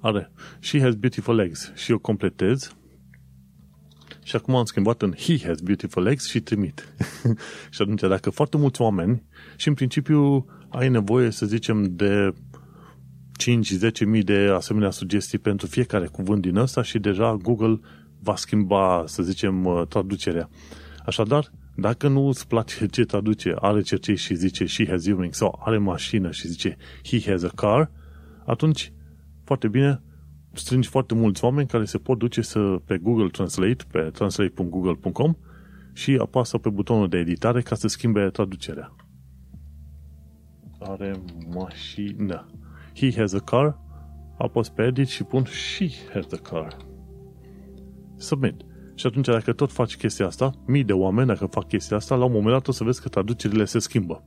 Are. 0.00 0.32
She 0.60 0.80
has 0.80 0.94
beautiful 0.94 1.34
legs. 1.34 1.72
Și 1.74 1.90
eu 1.90 1.98
completez. 1.98 2.76
Și 4.22 4.36
acum 4.36 4.54
am 4.54 4.64
schimbat 4.64 5.02
în 5.02 5.12
he 5.12 5.38
has 5.46 5.60
beautiful 5.60 6.02
legs 6.02 6.28
și 6.28 6.40
trimit. 6.40 6.94
și 7.74 7.82
atunci, 7.82 8.00
dacă 8.00 8.30
foarte 8.30 8.56
mulți 8.56 8.80
oameni 8.80 9.22
și 9.56 9.68
în 9.68 9.74
principiu 9.74 10.46
ai 10.68 10.88
nevoie, 10.88 11.30
să 11.30 11.46
zicem, 11.46 11.96
de 11.96 12.34
5-10 13.42 14.06
mii 14.06 14.22
de 14.22 14.50
asemenea 14.54 14.90
sugestii 14.90 15.38
pentru 15.38 15.66
fiecare 15.66 16.06
cuvânt 16.06 16.42
din 16.42 16.56
ăsta 16.56 16.82
și 16.82 16.98
deja 16.98 17.36
Google 17.42 17.80
va 18.20 18.36
schimba, 18.36 19.04
să 19.06 19.22
zicem, 19.22 19.64
uh, 19.64 19.82
traducerea. 19.88 20.48
Așadar, 21.06 21.50
dacă 21.74 22.08
nu 22.08 22.26
îți 22.26 22.46
place 22.46 22.86
ce 22.94 23.04
traduce, 23.04 23.54
are 23.58 23.80
cercei 23.80 24.16
și 24.16 24.34
zice 24.34 24.66
she 24.66 24.86
has 24.88 25.06
earrings 25.06 25.36
sau 25.36 25.60
are 25.64 25.78
mașină 25.78 26.30
și 26.30 26.48
zice 26.48 26.76
he 27.04 27.20
has 27.30 27.42
a 27.42 27.50
car, 27.54 27.90
atunci, 28.46 28.92
foarte 29.44 29.68
bine, 29.68 30.02
strângi 30.52 30.88
foarte 30.88 31.14
mulți 31.14 31.44
oameni 31.44 31.68
care 31.68 31.84
se 31.84 31.98
pot 31.98 32.18
duce 32.18 32.40
să, 32.40 32.80
pe 32.84 32.98
Google 32.98 33.28
Translate, 33.28 33.84
pe 33.90 34.00
translate.google.com 34.00 35.36
și 35.92 36.18
apasă 36.20 36.58
pe 36.58 36.68
butonul 36.68 37.08
de 37.08 37.18
editare 37.18 37.62
ca 37.62 37.74
să 37.74 37.88
schimbe 37.88 38.30
traducerea. 38.30 38.94
Are 40.78 41.22
mașină. 41.54 42.46
He 42.94 43.12
has 43.16 43.32
a 43.32 43.38
car, 43.38 43.78
apăs 44.38 44.68
pe 44.68 44.82
edit 44.82 45.08
și 45.08 45.22
pun 45.22 45.44
she 45.44 45.88
has 46.12 46.32
a 46.32 46.36
car. 46.36 46.76
Submit. 48.16 48.60
Și 48.94 49.06
atunci, 49.06 49.26
dacă 49.26 49.52
tot 49.52 49.72
faci 49.72 49.96
chestia 49.96 50.26
asta, 50.26 50.52
mii 50.66 50.84
de 50.84 50.92
oameni, 50.92 51.26
dacă 51.26 51.46
fac 51.46 51.68
chestia 51.68 51.96
asta, 51.96 52.14
la 52.14 52.24
un 52.24 52.32
moment 52.32 52.52
dat 52.52 52.68
o 52.68 52.72
să 52.72 52.84
vezi 52.84 53.02
că 53.02 53.08
traducerile 53.08 53.64
se 53.64 53.78
schimbă. 53.78 54.24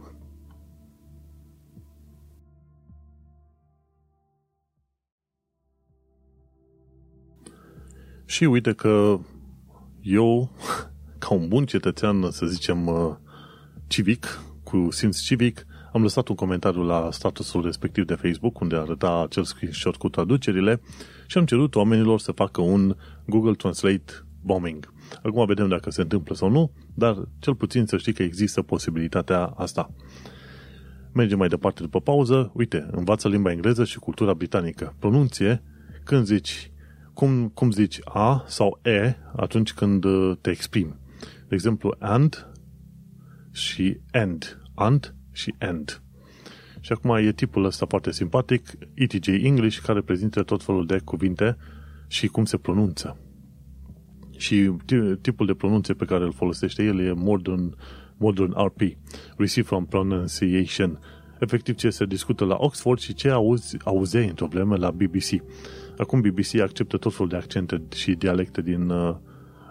Și 8.26 8.44
uite 8.44 8.74
că 8.74 9.20
eu, 10.02 10.52
ca 11.20 11.34
un 11.34 11.48
bun 11.48 11.66
cetățean, 11.66 12.32
să 12.32 12.46
zicem, 12.46 12.88
uh, 12.88 13.16
civic, 13.88 14.45
cu 14.66 14.88
simț 14.92 15.20
civic, 15.20 15.66
am 15.94 16.02
lăsat 16.02 16.28
un 16.28 16.36
comentariu 16.36 16.84
la 16.84 17.10
statusul 17.12 17.64
respectiv 17.64 18.06
de 18.06 18.14
Facebook, 18.14 18.60
unde 18.60 18.76
arăta 18.76 19.22
acel 19.24 19.44
screenshot 19.44 19.96
cu 19.96 20.10
traducerile 20.10 20.82
și 21.28 21.38
am 21.38 21.46
cerut 21.46 21.76
oamenilor 21.76 22.20
să 22.20 22.32
facă 22.32 22.62
un 22.62 22.96
Google 23.26 23.54
Translate 23.54 24.14
bombing. 24.42 24.94
Acum 25.24 25.46
vedem 25.46 25.68
dacă 25.68 25.90
se 25.90 26.02
întâmplă 26.02 26.36
sau 26.36 26.50
nu, 26.50 26.72
dar 26.94 27.28
cel 27.40 27.56
puțin 27.56 27.86
să 27.86 27.98
știi 27.98 28.14
că 28.14 28.24
există 28.24 28.62
posibilitatea 28.62 29.46
asta. 29.46 29.92
Mergem 31.14 31.38
mai 31.38 31.48
departe 31.48 31.82
după 31.82 32.02
pauză. 32.02 32.52
Uite, 32.54 32.88
învață 32.92 33.28
limba 33.28 33.52
engleză 33.52 33.84
și 33.84 34.00
cultura 34.00 34.34
britanică. 34.34 34.96
Pronunție, 35.00 35.64
când 36.04 36.26
zici 36.26 36.72
cum, 37.14 37.48
cum 37.48 37.72
zici 37.72 38.00
A 38.04 38.44
sau 38.48 38.80
E 38.84 39.16
atunci 39.36 39.74
când 39.74 40.04
uh, 40.04 40.38
te 40.42 40.50
exprimi. 40.50 40.96
De 41.48 41.56
exemplu, 41.56 41.96
and 42.00 42.48
și 43.56 43.98
end. 44.12 44.62
And 44.74 45.16
și 45.32 45.56
end. 45.58 46.02
Și 46.80 46.92
acum 46.92 47.16
e 47.16 47.32
tipul 47.32 47.66
ăsta 47.66 47.86
foarte 47.90 48.12
simpatic, 48.12 48.70
ETJ 48.94 49.28
English, 49.28 49.78
care 49.78 50.02
prezintă 50.02 50.44
tot 50.44 50.64
felul 50.64 50.86
de 50.86 51.00
cuvinte 51.04 51.58
și 52.08 52.28
cum 52.28 52.46
se 52.46 52.58
pronunță. 52.58 53.18
Și 54.38 54.72
tipul 55.22 55.46
de 55.46 55.54
pronunție 55.54 55.94
pe 55.94 56.06
care 56.06 56.24
îl 56.24 56.34
folosește 56.34 56.84
el 56.84 57.00
e 57.00 57.12
modern, 57.14 57.76
modern 58.18 58.54
RP, 58.66 58.82
Receive 59.38 59.68
from 59.68 59.86
Pronunciation, 59.86 61.00
efectiv 61.40 61.76
ce 61.76 61.90
se 61.90 62.06
discută 62.06 62.46
la 62.46 62.56
Oxford 62.60 63.00
și 63.00 63.14
ce 63.14 63.30
auzi, 63.30 63.78
auzeai 63.84 64.28
în 64.28 64.34
probleme 64.34 64.76
la 64.76 64.92
BBC. 64.92 65.44
Acum 65.98 66.22
BBC 66.22 66.60
acceptă 66.60 66.98
tot 66.98 67.14
felul 67.14 67.30
de 67.30 67.36
accente 67.36 67.82
și 67.96 68.12
dialecte 68.12 68.62
din, 68.62 68.90
uh, 68.90 69.16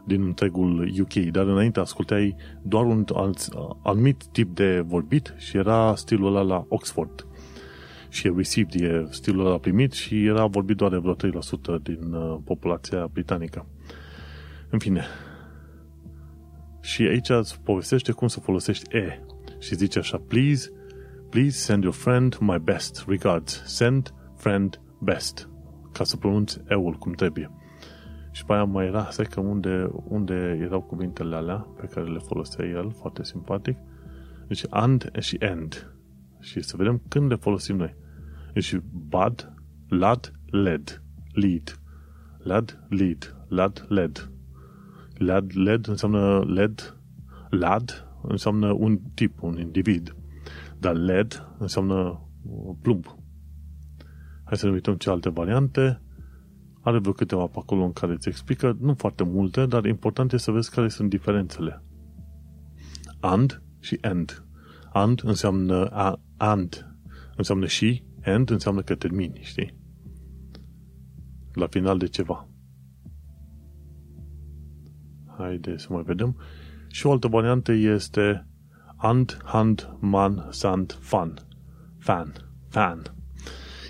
din 0.05 0.23
întregul 0.23 0.93
UK, 1.01 1.15
dar 1.15 1.47
înainte 1.47 1.81
ascultai 1.81 2.37
doar 2.63 2.85
un 2.85 3.05
alt, 3.15 3.49
anumit 3.83 4.25
tip 4.27 4.55
de 4.55 4.81
vorbit 4.81 5.35
și 5.37 5.57
era 5.57 5.95
stilul 5.95 6.37
ăla 6.37 6.43
la 6.43 6.65
Oxford. 6.69 7.27
Și 8.09 8.27
e 8.27 8.33
received, 8.37 8.81
e 8.81 9.07
stilul 9.11 9.47
ăla 9.47 9.59
primit 9.59 9.93
și 9.93 10.25
era 10.25 10.47
vorbit 10.47 10.77
doar 10.77 10.91
de 10.91 10.97
vreo 10.97 11.15
3% 11.15 11.17
din 11.83 12.13
uh, 12.13 12.39
populația 12.45 13.07
britanică. 13.13 13.67
În 14.71 14.79
fine. 14.79 15.05
Și 16.81 17.03
aici 17.03 17.29
îți 17.29 17.61
povestește 17.61 18.13
cum 18.13 18.29
să 18.29 18.41
folosești 18.41 18.97
E. 18.97 19.21
Și 19.59 19.75
zice 19.75 19.99
așa, 19.99 20.23
please, 20.29 20.71
please 21.31 21.59
send 21.59 21.83
your 21.83 21.95
friend 21.95 22.37
my 22.41 22.59
best 22.59 23.05
regards. 23.09 23.63
Send 23.67 24.15
friend 24.37 24.81
best. 24.99 25.49
Ca 25.93 26.05
să 26.05 26.17
pronunți 26.17 26.61
E-ul 26.69 26.93
cum 26.93 27.13
trebuie. 27.13 27.51
Și 28.35 28.45
pe 28.45 28.53
aia 28.53 28.65
mai 28.65 28.87
era, 28.87 29.11
stai 29.11 29.25
că 29.25 29.41
unde, 29.41 29.91
unde 29.93 30.59
erau 30.61 30.83
cuvintele 30.83 31.37
alea 31.37 31.57
pe 31.57 31.87
care 31.87 32.07
le 32.07 32.19
folosea 32.19 32.65
el, 32.65 32.91
foarte 32.91 33.25
simpatic. 33.25 33.77
Deci 34.47 34.65
and 34.71 35.11
și 35.19 35.37
end. 35.39 35.95
Și 36.41 36.63
să 36.63 36.77
vedem 36.77 37.03
când 37.09 37.31
le 37.31 37.35
folosim 37.35 37.77
noi. 37.77 37.97
Deci 38.53 38.77
bad, 38.93 39.55
lad, 39.89 40.33
led, 40.47 41.03
lead. 41.33 41.79
Lad, 42.39 42.87
lead, 42.89 43.37
lad, 43.49 43.85
led. 43.89 44.31
Lad, 45.15 45.51
led 45.55 45.87
înseamnă 45.87 46.45
led, 46.47 46.97
lad 47.51 48.09
înseamnă 48.23 48.73
un 48.73 48.99
tip, 49.15 49.43
un 49.43 49.59
individ. 49.59 50.17
Dar 50.79 50.95
led 50.95 51.49
înseamnă 51.59 52.29
plumb. 52.83 53.07
Hai 54.45 54.57
să 54.57 54.67
ne 54.67 54.73
uităm 54.73 54.95
ce 54.95 55.11
alte 55.11 55.31
variante. 55.31 56.01
Are 56.85 56.99
vreo 56.99 57.13
câteva 57.13 57.47
pe 57.47 57.59
acolo 57.59 57.85
în 57.85 57.93
care 57.93 58.13
îți 58.13 58.29
explică, 58.29 58.77
nu 58.81 58.95
foarte 58.95 59.25
multe, 59.25 59.67
dar 59.67 59.85
important 59.85 60.33
este 60.33 60.45
să 60.45 60.51
vezi 60.51 60.71
care 60.71 60.89
sunt 60.89 61.11
diferențele. 61.11 61.83
And 63.21 63.63
și 63.81 63.99
end. 64.01 64.45
And 64.93 65.21
înseamnă 65.25 65.87
a, 65.87 66.21
and, 66.37 66.97
înseamnă 67.37 67.67
și, 67.67 68.05
end 68.21 68.51
înseamnă 68.51 68.83
că 68.83 68.95
termini, 68.95 69.39
știi? 69.43 69.79
La 71.53 71.67
final 71.67 71.99
de 71.99 72.07
ceva. 72.07 72.49
Haide 75.39 75.77
să 75.77 75.87
mai 75.91 76.03
vedem. 76.03 76.37
Și 76.89 77.07
o 77.07 77.11
altă 77.11 77.29
variantă 77.29 77.73
este 77.73 78.47
and, 78.97 79.39
hand, 79.45 79.97
man, 80.01 80.47
sand, 80.51 80.99
fan. 81.01 81.35
Fan. 81.99 82.33
Fan. 82.69 83.14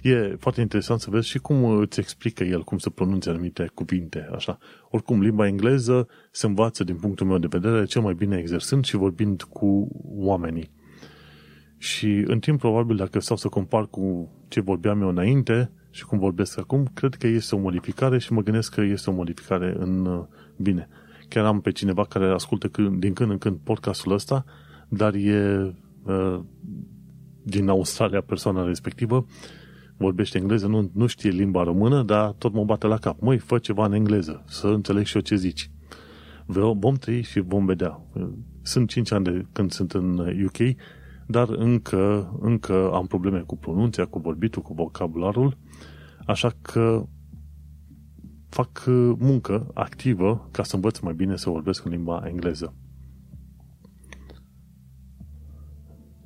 E 0.05 0.37
foarte 0.39 0.61
interesant 0.61 1.01
să 1.01 1.11
vezi 1.11 1.29
și 1.29 1.39
cum 1.39 1.65
îți 1.65 2.01
explică 2.01 2.45
el 2.45 2.63
cum 2.63 2.79
să 2.79 2.91
pronunțe 2.91 3.31
anumite 3.31 3.71
cuvinte, 3.75 4.29
așa. 4.35 4.59
Oricum, 4.91 5.21
limba 5.21 5.47
engleză 5.47 6.09
se 6.31 6.47
învață, 6.47 6.85
din 6.85 6.97
punctul 6.97 7.27
meu 7.27 7.39
de 7.39 7.47
vedere, 7.51 7.85
cel 7.85 8.03
mai 8.03 8.15
bine 8.15 8.39
exersând 8.39 8.85
și 8.85 8.97
vorbind 8.97 9.43
cu 9.43 9.89
oamenii. 10.05 10.71
Și 11.79 12.25
în 12.27 12.39
timp, 12.39 12.59
probabil, 12.59 12.97
dacă 12.97 13.19
stau 13.19 13.37
să 13.37 13.49
compar 13.49 13.87
cu 13.87 14.33
ce 14.49 14.61
vorbeam 14.61 15.01
eu 15.01 15.09
înainte 15.09 15.71
și 15.91 16.05
cum 16.05 16.19
vorbesc 16.19 16.59
acum, 16.59 16.91
cred 16.95 17.15
că 17.15 17.27
este 17.27 17.55
o 17.55 17.59
modificare 17.59 18.19
și 18.19 18.33
mă 18.33 18.43
gândesc 18.43 18.75
că 18.75 18.81
este 18.81 19.11
o 19.11 19.13
modificare 19.13 19.75
în 19.79 20.07
uh, 20.07 20.25
bine. 20.57 20.89
Chiar 21.29 21.45
am 21.45 21.61
pe 21.61 21.71
cineva 21.71 22.05
care 22.05 22.27
ascultă 22.27 22.71
din 22.99 23.13
când 23.13 23.31
în 23.31 23.39
când 23.39 23.59
podcastul 23.63 24.13
ăsta, 24.13 24.45
dar 24.89 25.15
e 25.15 25.75
uh, 26.03 26.41
din 27.43 27.69
Australia 27.69 28.21
persoana 28.21 28.67
respectivă, 28.67 29.27
vorbește 29.97 30.39
engleză, 30.39 30.67
nu, 30.67 30.91
nu 30.95 31.07
știe 31.07 31.31
limba 31.31 31.63
română, 31.63 32.03
dar 32.03 32.33
tot 32.33 32.53
mă 32.53 32.65
bate 32.65 32.87
la 32.87 32.97
cap. 32.97 33.21
Măi, 33.21 33.39
fă 33.39 33.59
ceva 33.59 33.85
în 33.85 33.93
engleză, 33.93 34.45
să 34.47 34.67
înțeleg 34.67 35.05
și 35.05 35.17
eu 35.17 35.23
ce 35.23 35.37
zici. 35.37 35.71
Vom 36.47 36.95
trăi 36.95 37.23
și 37.23 37.41
vom 37.41 37.65
vedea. 37.65 38.01
Sunt 38.63 38.89
5 38.89 39.13
ani 39.13 39.25
de 39.25 39.47
când 39.53 39.71
sunt 39.71 39.93
în 39.93 40.19
UK, 40.19 40.77
dar 41.27 41.49
încă, 41.49 42.33
încă 42.41 42.91
am 42.93 43.07
probleme 43.07 43.41
cu 43.41 43.57
pronunția, 43.57 44.05
cu 44.05 44.19
vorbitul, 44.19 44.63
cu 44.63 44.75
vocabularul, 44.75 45.57
așa 46.27 46.53
că 46.63 47.07
fac 48.49 48.85
muncă 49.19 49.71
activă 49.75 50.49
ca 50.51 50.63
să 50.63 50.75
învăț 50.75 50.99
mai 50.99 51.15
bine 51.15 51.37
să 51.37 51.51
vorbesc 51.51 51.85
în 51.85 51.91
limba 51.91 52.23
engleză. 52.27 52.75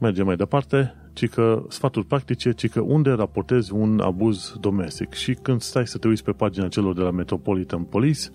Mergem 0.00 0.26
mai 0.26 0.36
departe, 0.36 0.94
ci 1.18 1.28
că 1.28 1.64
sfaturi 1.68 2.06
practice, 2.06 2.52
ci 2.52 2.68
că 2.68 2.80
unde 2.80 3.10
raportezi 3.10 3.72
un 3.72 4.00
abuz 4.00 4.54
domestic. 4.60 5.12
Și 5.12 5.34
când 5.34 5.60
stai 5.60 5.86
să 5.86 5.98
te 5.98 6.08
uiți 6.08 6.24
pe 6.24 6.32
pagina 6.32 6.68
celor 6.68 6.94
de 6.94 7.00
la 7.00 7.10
Metropolitan 7.10 7.82
Police, 7.82 8.30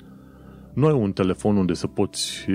nu 0.73 0.87
ai 0.87 0.93
un 0.93 1.11
telefon 1.11 1.57
unde 1.57 1.73
să 1.73 1.87
poți 1.87 2.45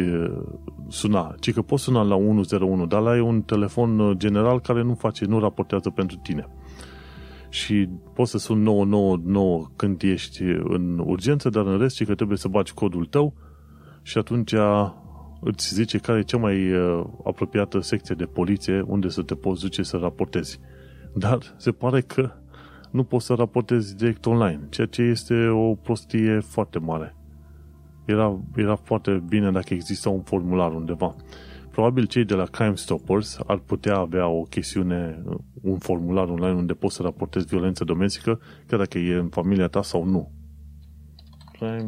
suna, 0.88 1.34
ci 1.40 1.52
că 1.52 1.62
poți 1.62 1.82
suna 1.82 2.02
la 2.02 2.14
101, 2.14 2.86
dar 2.86 3.00
la 3.00 3.10
ai 3.10 3.20
un 3.20 3.42
telefon 3.42 4.14
general 4.16 4.60
care 4.60 4.82
nu 4.82 4.94
face, 4.94 5.24
nu 5.24 5.38
raportează 5.38 5.90
pentru 5.90 6.16
tine. 6.22 6.48
Și 7.48 7.88
poți 8.14 8.30
să 8.30 8.38
suni 8.38 8.62
999 8.62 9.66
când 9.76 10.02
ești 10.02 10.42
în 10.42 11.02
urgență, 11.06 11.48
dar 11.48 11.66
în 11.66 11.78
rest, 11.78 11.96
ci 11.96 12.04
că 12.04 12.14
trebuie 12.14 12.38
să 12.38 12.48
bagi 12.48 12.74
codul 12.74 13.04
tău 13.04 13.34
și 14.02 14.18
atunci 14.18 14.54
îți 15.40 15.74
zice 15.74 15.98
care 15.98 16.18
e 16.18 16.22
cea 16.22 16.37
mai 16.37 16.72
uh, 16.72 17.05
apropiată 17.24 17.81
secție 17.81 18.14
de 18.14 18.24
poliție 18.24 18.81
unde 18.81 19.09
să 19.09 19.22
te 19.22 19.35
poți 19.35 19.61
duce 19.61 19.83
să 19.83 19.96
raportezi. 19.96 20.61
Dar 21.14 21.38
se 21.57 21.70
pare 21.70 22.01
că 22.01 22.33
nu 22.90 23.05
poți 23.05 23.27
să 23.27 23.35
raportezi 23.35 23.96
direct 23.96 24.27
online, 24.27 24.66
ceea 24.70 24.87
ce 24.87 25.03
este 25.03 25.46
o 25.46 25.74
prostie 25.74 26.40
foarte 26.40 26.79
mare. 26.79 27.16
Era, 28.05 28.40
era 28.57 28.77
foarte 28.77 29.22
bine 29.29 29.51
dacă 29.51 29.74
exista 29.74 30.09
un 30.09 30.22
formular 30.22 30.74
undeva. 30.74 31.14
Probabil 31.70 32.07
cei 32.07 32.24
de 32.24 32.35
la 32.35 32.44
Crime 32.44 32.74
Stoppers 32.74 33.38
ar 33.46 33.59
putea 33.59 33.96
avea 33.96 34.27
o 34.27 34.42
chestiune, 34.42 35.22
un 35.62 35.79
formular 35.79 36.29
online 36.29 36.55
unde 36.55 36.72
poți 36.72 36.94
să 36.94 37.03
raportezi 37.03 37.46
violență 37.46 37.85
domestică, 37.85 38.40
chiar 38.66 38.79
dacă 38.79 38.98
e 38.98 39.14
în 39.14 39.29
familia 39.29 39.68
ta 39.68 39.83
sau 39.83 40.05
nu. 40.05 40.33
Crime 41.53 41.87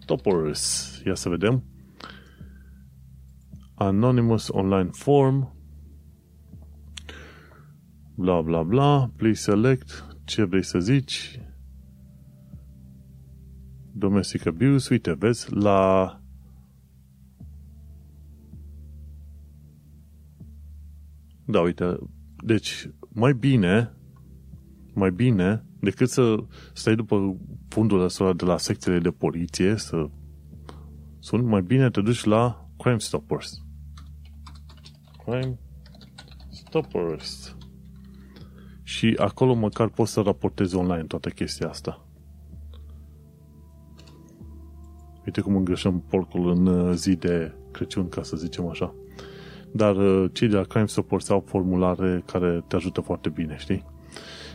Stoppers. 0.00 1.00
Ia 1.06 1.14
să 1.14 1.28
vedem. 1.28 1.73
Anonymous 3.74 4.48
Online 4.48 4.90
Form, 4.92 5.56
bla 8.14 8.42
bla 8.42 8.62
bla, 8.62 9.10
please 9.16 9.40
select 9.40 10.16
ce 10.24 10.44
vrei 10.44 10.64
să 10.64 10.78
zici, 10.78 11.40
domestic 13.92 14.46
abuse, 14.46 14.88
uite, 14.92 15.14
vezi, 15.18 15.54
la 15.54 16.18
Da, 21.46 21.60
uite, 21.60 21.98
deci 22.44 22.90
mai 23.08 23.34
bine 23.34 23.92
mai 24.94 25.10
bine 25.10 25.64
decât 25.80 26.08
să 26.08 26.36
stai 26.72 26.94
după 26.94 27.36
fundul 27.68 28.00
ăsta 28.00 28.32
de 28.32 28.44
la 28.44 28.58
secțiile 28.58 28.98
de 28.98 29.10
poliție 29.10 29.76
să 29.76 30.10
sunt 31.18 31.44
mai 31.44 31.62
bine 31.62 31.90
te 31.90 32.00
duci 32.00 32.24
la 32.24 32.68
Crime 32.78 32.98
Stoppers. 32.98 33.63
Crime 35.24 35.58
Stoppers. 36.50 37.56
Și 38.82 39.14
acolo 39.18 39.54
măcar 39.54 39.88
poți 39.88 40.12
să 40.12 40.20
raportezi 40.20 40.76
online 40.76 41.04
toată 41.04 41.28
chestia 41.28 41.68
asta. 41.68 42.06
Uite 45.26 45.40
cum 45.40 45.56
îngreșăm 45.56 46.00
porcul 46.00 46.50
în 46.50 46.66
uh, 46.66 46.94
zi 46.94 47.16
de 47.16 47.54
Crăciun, 47.70 48.08
ca 48.08 48.22
să 48.22 48.36
zicem 48.36 48.68
așa. 48.68 48.94
Dar 49.72 49.96
uh, 49.96 50.30
cei 50.32 50.48
de 50.48 50.56
la 50.56 50.62
Crime 50.62 50.86
Stoppers 50.86 51.28
au 51.28 51.44
formulare 51.46 52.22
care 52.26 52.64
te 52.68 52.76
ajută 52.76 53.00
foarte 53.00 53.28
bine, 53.28 53.56
știi? 53.58 53.84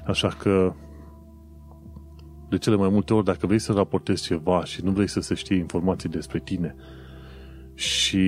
Așa 0.05 0.27
că 0.27 0.73
de 2.49 2.57
cele 2.57 2.75
mai 2.75 2.89
multe 2.89 3.13
ori, 3.13 3.25
dacă 3.25 3.47
vrei 3.47 3.59
să 3.59 3.73
raportezi 3.73 4.23
ceva 4.23 4.63
și 4.63 4.83
nu 4.83 4.91
vrei 4.91 5.07
să 5.07 5.19
se 5.19 5.33
știe 5.33 5.55
informații 5.55 6.09
despre 6.09 6.39
tine 6.39 6.75
și 7.73 8.27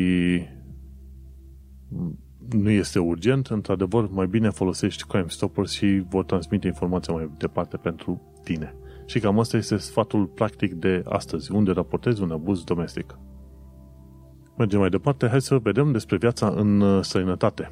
nu 2.49 2.69
este 2.69 2.99
urgent, 2.99 3.47
într-adevăr, 3.47 4.09
mai 4.09 4.27
bine 4.27 4.49
folosești 4.49 5.03
Crime 5.07 5.25
Stoppers 5.27 5.71
și 5.71 6.03
vor 6.09 6.23
transmite 6.23 6.67
informația 6.67 7.13
mai 7.13 7.29
departe 7.37 7.77
pentru 7.77 8.21
tine. 8.43 8.75
Și 9.05 9.19
cam 9.19 9.39
asta 9.39 9.57
este 9.57 9.77
sfatul 9.77 10.25
practic 10.25 10.73
de 10.73 11.01
astăzi, 11.05 11.51
unde 11.51 11.71
raportezi 11.71 12.21
un 12.21 12.31
abuz 12.31 12.63
domestic. 12.63 13.17
Mergem 14.57 14.79
mai 14.79 14.89
departe, 14.89 15.27
hai 15.27 15.41
să 15.41 15.57
vedem 15.57 15.91
despre 15.91 16.17
viața 16.17 16.53
în 16.55 16.81
uh, 16.81 17.03
străinătate. 17.03 17.71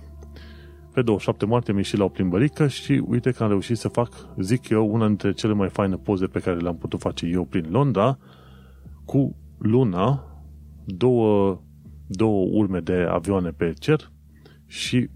Pe 0.94 1.02
27 1.02 1.46
martie 1.46 1.74
mi-am 1.74 1.84
ieșit 1.84 1.98
la 1.98 2.04
o 2.04 2.10
plimbărică 2.10 2.68
și 2.68 3.04
uite 3.08 3.32
că 3.32 3.44
am 3.44 3.50
reușit 3.50 3.78
să 3.78 3.88
fac, 3.88 4.28
zic 4.40 4.70
eu, 4.70 4.94
una 4.94 5.08
dintre 5.08 5.32
cele 5.32 5.54
mai 5.54 5.70
faine 5.70 5.96
poze 5.96 6.26
pe 6.26 6.40
care 6.40 6.58
le-am 6.58 6.78
putut 6.78 7.00
face 7.00 7.26
eu 7.26 7.46
prin 7.46 7.66
Londra, 7.70 8.18
cu 9.06 9.36
luna, 9.58 10.24
două, 10.86 11.62
două 12.08 12.48
urme 12.52 12.80
de 12.80 13.08
avioane 13.10 13.50
pe 13.50 13.74
cer 13.80 14.12
și 14.70 15.10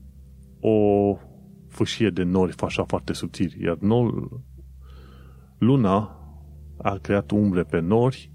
o 0.60 1.18
fâșie 1.68 2.10
de 2.10 2.24
nori 2.24 2.56
așa 2.62 2.84
foarte 2.84 3.14
subțiri. 3.14 3.64
Iar 3.64 3.78
nor, 3.80 4.30
luna 5.58 6.18
a 6.78 6.98
creat 7.02 7.32
umbre 7.32 7.64
pe 7.64 7.80
nori 7.80 8.32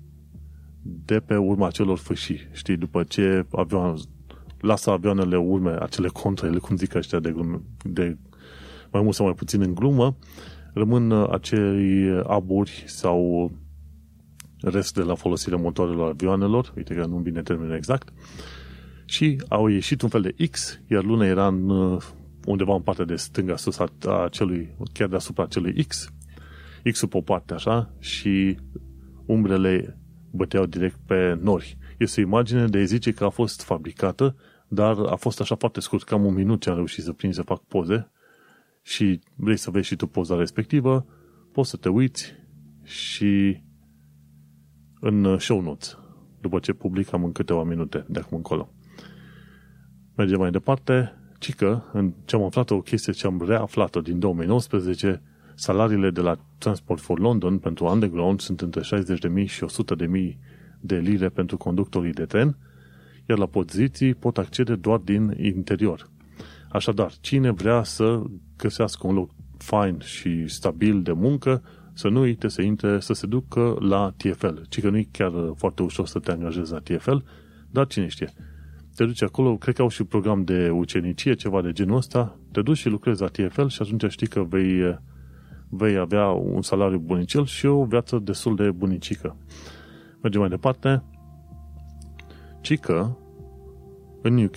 de 0.82 1.20
pe 1.20 1.36
urma 1.36 1.70
celor 1.70 1.98
fâșii. 1.98 2.48
Știi, 2.52 2.76
după 2.76 3.02
ce 3.02 3.46
avion, 3.50 3.96
lasă 4.60 4.90
avioanele 4.90 5.36
urme, 5.36 5.76
acele 5.80 6.08
contrele, 6.08 6.58
cum 6.58 6.76
zic 6.76 6.94
ăștia, 6.94 7.20
de, 7.20 7.30
glume, 7.30 7.60
de 7.84 8.18
mai 8.92 9.02
mult 9.02 9.14
sau 9.14 9.24
mai 9.24 9.34
puțin 9.34 9.60
în 9.60 9.74
glumă, 9.74 10.16
rămân 10.72 11.12
acei 11.12 12.20
aburi 12.26 12.84
sau 12.86 13.50
rest 14.60 14.94
de 14.94 15.02
la 15.02 15.14
folosirea 15.14 15.58
motoarelor 15.58 16.08
avioanelor, 16.08 16.72
uite 16.76 16.94
că 16.94 17.06
nu-mi 17.06 17.22
vine 17.22 17.42
termenul 17.42 17.74
exact, 17.74 18.12
și 19.08 19.42
au 19.48 19.66
ieșit 19.66 20.02
un 20.02 20.08
fel 20.08 20.20
de 20.20 20.34
X, 20.50 20.80
iar 20.90 21.04
luna 21.04 21.26
era 21.26 21.46
în, 21.46 21.68
undeva 22.44 22.74
în 22.74 22.82
partea 22.82 23.04
de 23.04 23.16
stânga 23.16 23.56
sus 23.56 23.78
a 23.78 23.88
acelui, 24.24 24.74
chiar 24.92 25.08
deasupra 25.08 25.42
acelui 25.42 25.84
X, 25.84 26.12
X-ul 26.90 27.08
pe 27.08 27.16
o 27.16 27.20
parte 27.20 27.54
așa, 27.54 27.94
și 27.98 28.58
umbrele 29.26 29.98
băteau 30.30 30.66
direct 30.66 30.98
pe 31.06 31.38
nori. 31.40 31.78
Este 31.98 32.20
o 32.20 32.22
imagine 32.22 32.66
de 32.66 32.84
zice 32.84 33.12
că 33.12 33.24
a 33.24 33.28
fost 33.28 33.62
fabricată, 33.62 34.36
dar 34.68 34.98
a 34.98 35.16
fost 35.16 35.40
așa 35.40 35.54
foarte 35.54 35.80
scurt, 35.80 36.02
cam 36.02 36.24
un 36.24 36.34
minut 36.34 36.60
ce 36.60 36.70
am 36.70 36.76
reușit 36.76 37.04
să 37.04 37.12
prind 37.12 37.34
să 37.34 37.42
fac 37.42 37.64
poze 37.64 38.10
și 38.82 39.20
vrei 39.36 39.56
să 39.56 39.70
vezi 39.70 39.86
și 39.86 39.96
tu 39.96 40.06
poza 40.06 40.36
respectivă, 40.36 41.06
poți 41.52 41.70
să 41.70 41.76
te 41.76 41.88
uiți 41.88 42.34
și 42.82 43.62
în 45.00 45.38
show 45.38 45.60
notes, 45.60 45.98
după 46.40 46.58
ce 46.58 46.72
publicam 46.72 47.24
în 47.24 47.32
câteva 47.32 47.64
minute 47.64 48.04
de 48.08 48.18
acum 48.18 48.36
încolo. 48.36 48.72
Mergem 50.18 50.38
mai 50.38 50.50
departe, 50.50 51.14
ci 51.38 51.54
că, 51.54 51.82
în 51.92 52.12
ce 52.24 52.36
am 52.36 52.42
aflat 52.42 52.70
o 52.70 52.80
chestie 52.80 53.12
ce 53.12 53.26
am 53.26 53.42
reaflat-o 53.46 54.00
din 54.00 54.18
2019, 54.18 55.22
salariile 55.54 56.10
de 56.10 56.20
la 56.20 56.36
Transport 56.58 57.00
for 57.00 57.18
London 57.18 57.58
pentru 57.58 57.84
Underground 57.84 58.40
sunt 58.40 58.60
între 58.60 58.80
60.000 58.80 59.44
și 59.46 59.64
100.000 59.64 60.36
de 60.80 60.96
lire 60.96 61.28
pentru 61.28 61.56
conductorii 61.56 62.12
de 62.12 62.24
tren, 62.24 62.56
iar 63.28 63.38
la 63.38 63.46
poziții 63.46 64.14
pot 64.14 64.38
accede 64.38 64.74
doar 64.74 64.98
din 64.98 65.34
interior. 65.40 66.10
Așadar, 66.70 67.12
cine 67.20 67.50
vrea 67.50 67.82
să 67.82 68.22
găsească 68.56 69.06
un 69.06 69.14
loc 69.14 69.30
fain 69.58 69.98
și 69.98 70.48
stabil 70.48 71.02
de 71.02 71.12
muncă, 71.12 71.62
să 71.92 72.08
nu 72.08 72.20
uite 72.20 72.48
să 72.48 72.62
intre, 72.62 73.00
să 73.00 73.12
se 73.12 73.26
ducă 73.26 73.76
la 73.80 74.14
TFL. 74.16 74.56
Ci 74.68 74.80
că 74.80 74.90
nu 74.90 74.96
e 74.96 75.08
chiar 75.10 75.32
foarte 75.56 75.82
ușor 75.82 76.06
să 76.06 76.18
te 76.18 76.30
angajezi 76.30 76.72
la 76.72 76.78
TFL, 76.78 77.16
dar 77.70 77.86
cine 77.86 78.06
știe. 78.06 78.32
Te 78.98 79.04
duci 79.04 79.22
acolo, 79.22 79.56
cred 79.56 79.74
că 79.74 79.82
au 79.82 79.88
și 79.88 80.04
program 80.04 80.44
de 80.44 80.70
ucenicie, 80.70 81.34
ceva 81.34 81.62
de 81.62 81.72
genul 81.72 81.96
ăsta, 81.96 82.38
te 82.52 82.62
duci 82.62 82.76
și 82.76 82.88
lucrezi 82.88 83.20
la 83.20 83.26
TFL 83.26 83.66
și 83.66 83.82
atunci 83.82 84.10
știi 84.10 84.26
că 84.26 84.42
vei 84.42 84.98
vei 85.68 85.96
avea 85.96 86.28
un 86.28 86.62
salariu 86.62 86.98
bunicel 86.98 87.44
și 87.44 87.66
o 87.66 87.84
viață 87.84 88.18
destul 88.18 88.56
de 88.56 88.70
bunicică. 88.70 89.36
Mergem 90.22 90.40
mai 90.40 90.48
departe. 90.48 91.02
Cică, 92.60 93.18
în 94.22 94.44
UK, 94.44 94.56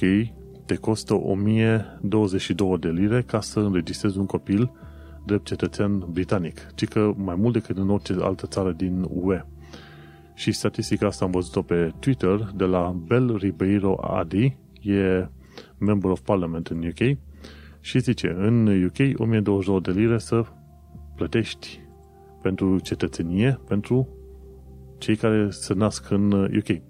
te 0.65 0.75
costă 0.75 1.13
1022 1.13 2.77
de 2.77 2.89
lire 2.89 3.21
ca 3.21 3.41
să 3.41 3.59
înregistrezi 3.59 4.17
un 4.17 4.25
copil 4.25 4.71
drept 5.25 5.45
cetățean 5.45 6.05
britanic, 6.11 6.67
ci 6.75 6.87
că 6.87 7.13
mai 7.15 7.35
mult 7.35 7.53
decât 7.53 7.77
în 7.77 7.89
orice 7.89 8.15
altă 8.19 8.47
țară 8.47 8.71
din 8.71 9.05
UE. 9.09 9.45
Și 10.41 10.51
statistica 10.51 11.05
asta 11.05 11.25
am 11.25 11.31
văzut-o 11.31 11.61
pe 11.61 11.93
Twitter 11.99 12.51
de 12.55 12.63
la 12.63 12.95
Bel 13.05 13.35
Ribeiro 13.35 13.97
Adi, 14.01 14.57
e 14.81 15.27
Member 15.77 16.11
of 16.11 16.19
Parliament 16.19 16.67
în 16.67 16.83
UK, 16.83 17.17
și 17.79 17.99
zice, 17.99 18.35
în 18.37 18.83
UK 18.83 19.19
1022 19.19 19.81
de 19.81 19.91
lire 19.91 20.17
să 20.17 20.45
plătești 21.15 21.79
pentru 22.41 22.79
cetățenie, 22.79 23.59
pentru 23.67 24.07
cei 24.97 25.15
care 25.15 25.49
se 25.49 25.73
nasc 25.73 26.09
în 26.09 26.31
UK. 26.31 26.67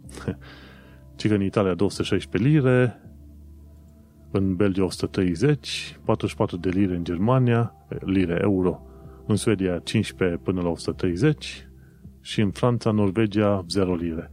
Ci 1.16 1.28
că 1.28 1.34
în 1.34 1.43
Italia 1.43 1.74
216 1.74 2.49
lire, 2.49 3.02
în 4.32 4.56
Belgia 4.56 4.84
130, 4.84 5.99
44 6.04 6.58
de 6.58 6.70
lire 6.70 6.95
în 6.95 7.04
Germania, 7.04 7.74
lire 7.99 8.39
euro, 8.41 8.82
în 9.28 9.36
Suedia 9.36 9.80
15 9.80 10.38
până 10.38 10.62
la 10.62 10.70
130 10.70 11.66
și 12.22 12.41
în 12.41 12.51
Franța, 12.51 12.91
Norvegia 12.91 13.65
0 13.69 13.95
lire. 13.95 14.32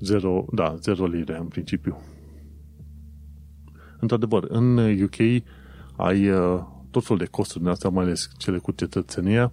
0, 0.00 0.44
da, 0.52 0.74
0 0.80 1.06
lire 1.06 1.38
în 1.38 1.46
principiu. 1.46 1.98
Într-adevăr, 4.00 4.44
în 4.48 4.78
UK 5.02 5.16
ai 5.96 6.28
uh, 6.28 6.60
tot 6.90 7.04
felul 7.04 7.18
de 7.18 7.30
costuri 7.30 7.62
din 7.62 7.72
astea, 7.72 7.90
mai 7.90 8.04
ales 8.04 8.30
cele 8.36 8.58
cu 8.58 8.72
cetățenia, 8.72 9.52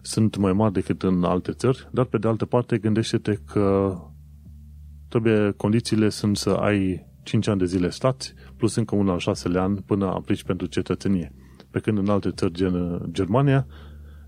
sunt 0.00 0.36
mai 0.36 0.52
mari 0.52 0.72
decât 0.72 1.02
în 1.02 1.24
alte 1.24 1.52
țări, 1.52 1.88
dar 1.92 2.04
pe 2.04 2.18
de 2.18 2.28
altă 2.28 2.44
parte 2.44 2.78
gândește-te 2.78 3.34
că 3.46 3.96
trebuie, 5.08 5.50
condițiile 5.50 6.08
sunt 6.08 6.36
să 6.36 6.50
ai 6.50 7.06
5 7.22 7.48
ani 7.48 7.58
de 7.58 7.64
zile 7.64 7.90
stați, 7.90 8.34
plus 8.56 8.74
încă 8.74 8.94
un 8.94 9.08
al 9.08 9.18
șaselea 9.18 9.62
an 9.62 9.76
până 9.76 10.06
aplici 10.06 10.44
pentru 10.44 10.66
cetățenie. 10.66 11.32
Pe 11.70 11.78
când 11.80 11.98
în 11.98 12.08
alte 12.08 12.30
țări, 12.30 12.52
gen 12.52 13.02
Germania, 13.10 13.66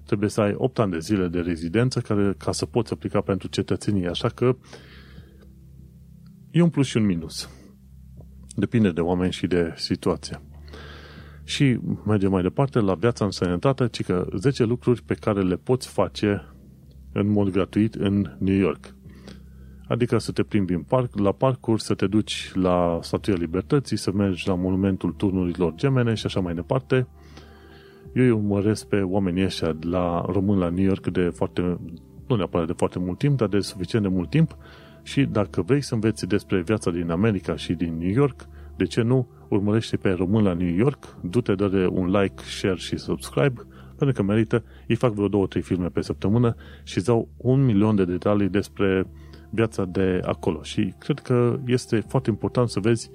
trebuie 0.06 0.28
să 0.28 0.40
ai 0.40 0.54
8 0.56 0.78
ani 0.78 0.92
de 0.92 0.98
zile 0.98 1.28
de 1.28 1.40
rezidență 1.40 2.00
care, 2.00 2.34
ca 2.38 2.52
să 2.52 2.66
poți 2.66 2.92
aplica 2.92 3.20
pentru 3.20 3.48
cetățenie. 3.48 4.08
Așa 4.08 4.28
că 4.28 4.56
e 6.50 6.62
un 6.62 6.70
plus 6.70 6.86
și 6.86 6.96
un 6.96 7.04
minus. 7.04 7.50
Depinde 8.56 8.90
de 8.90 9.00
oameni 9.00 9.32
și 9.32 9.46
de 9.46 9.72
situație. 9.76 10.40
Și 11.44 11.78
mergem 12.06 12.30
mai 12.30 12.42
departe 12.42 12.80
la 12.80 12.94
viața 12.94 13.24
în 13.24 13.30
sănătate, 13.30 13.88
ci 13.88 14.04
că 14.04 14.26
10 14.36 14.64
lucruri 14.64 15.02
pe 15.02 15.14
care 15.14 15.42
le 15.42 15.56
poți 15.56 15.88
face 15.88 16.54
în 17.12 17.28
mod 17.30 17.50
gratuit 17.50 17.94
în 17.94 18.36
New 18.38 18.56
York. 18.56 18.94
Adică 19.88 20.18
să 20.18 20.32
te 20.32 20.42
plimbi 20.42 20.72
în 20.72 20.82
parc, 20.82 21.18
la 21.18 21.32
parcuri, 21.32 21.82
să 21.82 21.94
te 21.94 22.06
duci 22.06 22.52
la 22.54 22.98
Statuia 23.02 23.36
Libertății, 23.36 23.96
să 23.96 24.12
mergi 24.12 24.48
la 24.48 24.54
monumentul 24.54 25.12
turnurilor 25.12 25.74
gemene 25.74 26.14
și 26.14 26.26
așa 26.26 26.40
mai 26.40 26.54
departe. 26.54 27.06
Eu 28.14 28.24
îi 28.24 28.30
urmăresc 28.30 28.86
pe 28.86 29.00
oamenii 29.00 29.44
ăștia 29.44 29.76
la 29.80 30.24
român 30.28 30.58
la 30.58 30.68
New 30.68 30.84
York 30.84 31.06
de 31.06 31.28
foarte, 31.34 31.78
nu 32.26 32.36
neapărat 32.36 32.66
de 32.66 32.72
foarte 32.76 32.98
mult 32.98 33.18
timp, 33.18 33.36
dar 33.36 33.48
de 33.48 33.60
suficient 33.60 34.04
de 34.04 34.10
mult 34.10 34.30
timp 34.30 34.56
și 35.02 35.24
dacă 35.24 35.62
vrei 35.62 35.80
să 35.82 35.94
înveți 35.94 36.26
despre 36.26 36.62
viața 36.62 36.90
din 36.90 37.10
America 37.10 37.56
și 37.56 37.72
din 37.72 37.98
New 37.98 38.10
York, 38.10 38.46
de 38.76 38.84
ce 38.84 39.02
nu 39.02 39.28
urmărește 39.48 39.96
pe 39.96 40.10
român 40.10 40.44
la 40.44 40.52
New 40.52 40.74
York, 40.74 41.16
du-te, 41.22 41.54
dă 41.54 41.88
un 41.92 42.10
like, 42.10 42.42
share 42.42 42.76
și 42.76 42.96
subscribe, 42.96 43.66
pentru 43.96 44.16
că 44.16 44.22
merită, 44.22 44.64
îi 44.88 44.94
fac 44.94 45.12
vreo 45.12 45.28
două, 45.28 45.46
trei 45.46 45.62
filme 45.62 45.88
pe 45.88 46.00
săptămână 46.00 46.54
și 46.82 46.96
îți 46.96 47.06
dau 47.06 47.28
un 47.36 47.64
milion 47.64 47.96
de 47.96 48.04
detalii 48.04 48.48
despre 48.48 49.06
viața 49.50 49.84
de 49.84 50.20
acolo. 50.24 50.62
Și 50.62 50.94
cred 50.98 51.18
că 51.18 51.58
este 51.66 52.00
foarte 52.00 52.30
important 52.30 52.68
să 52.68 52.80
vezi 52.80 53.10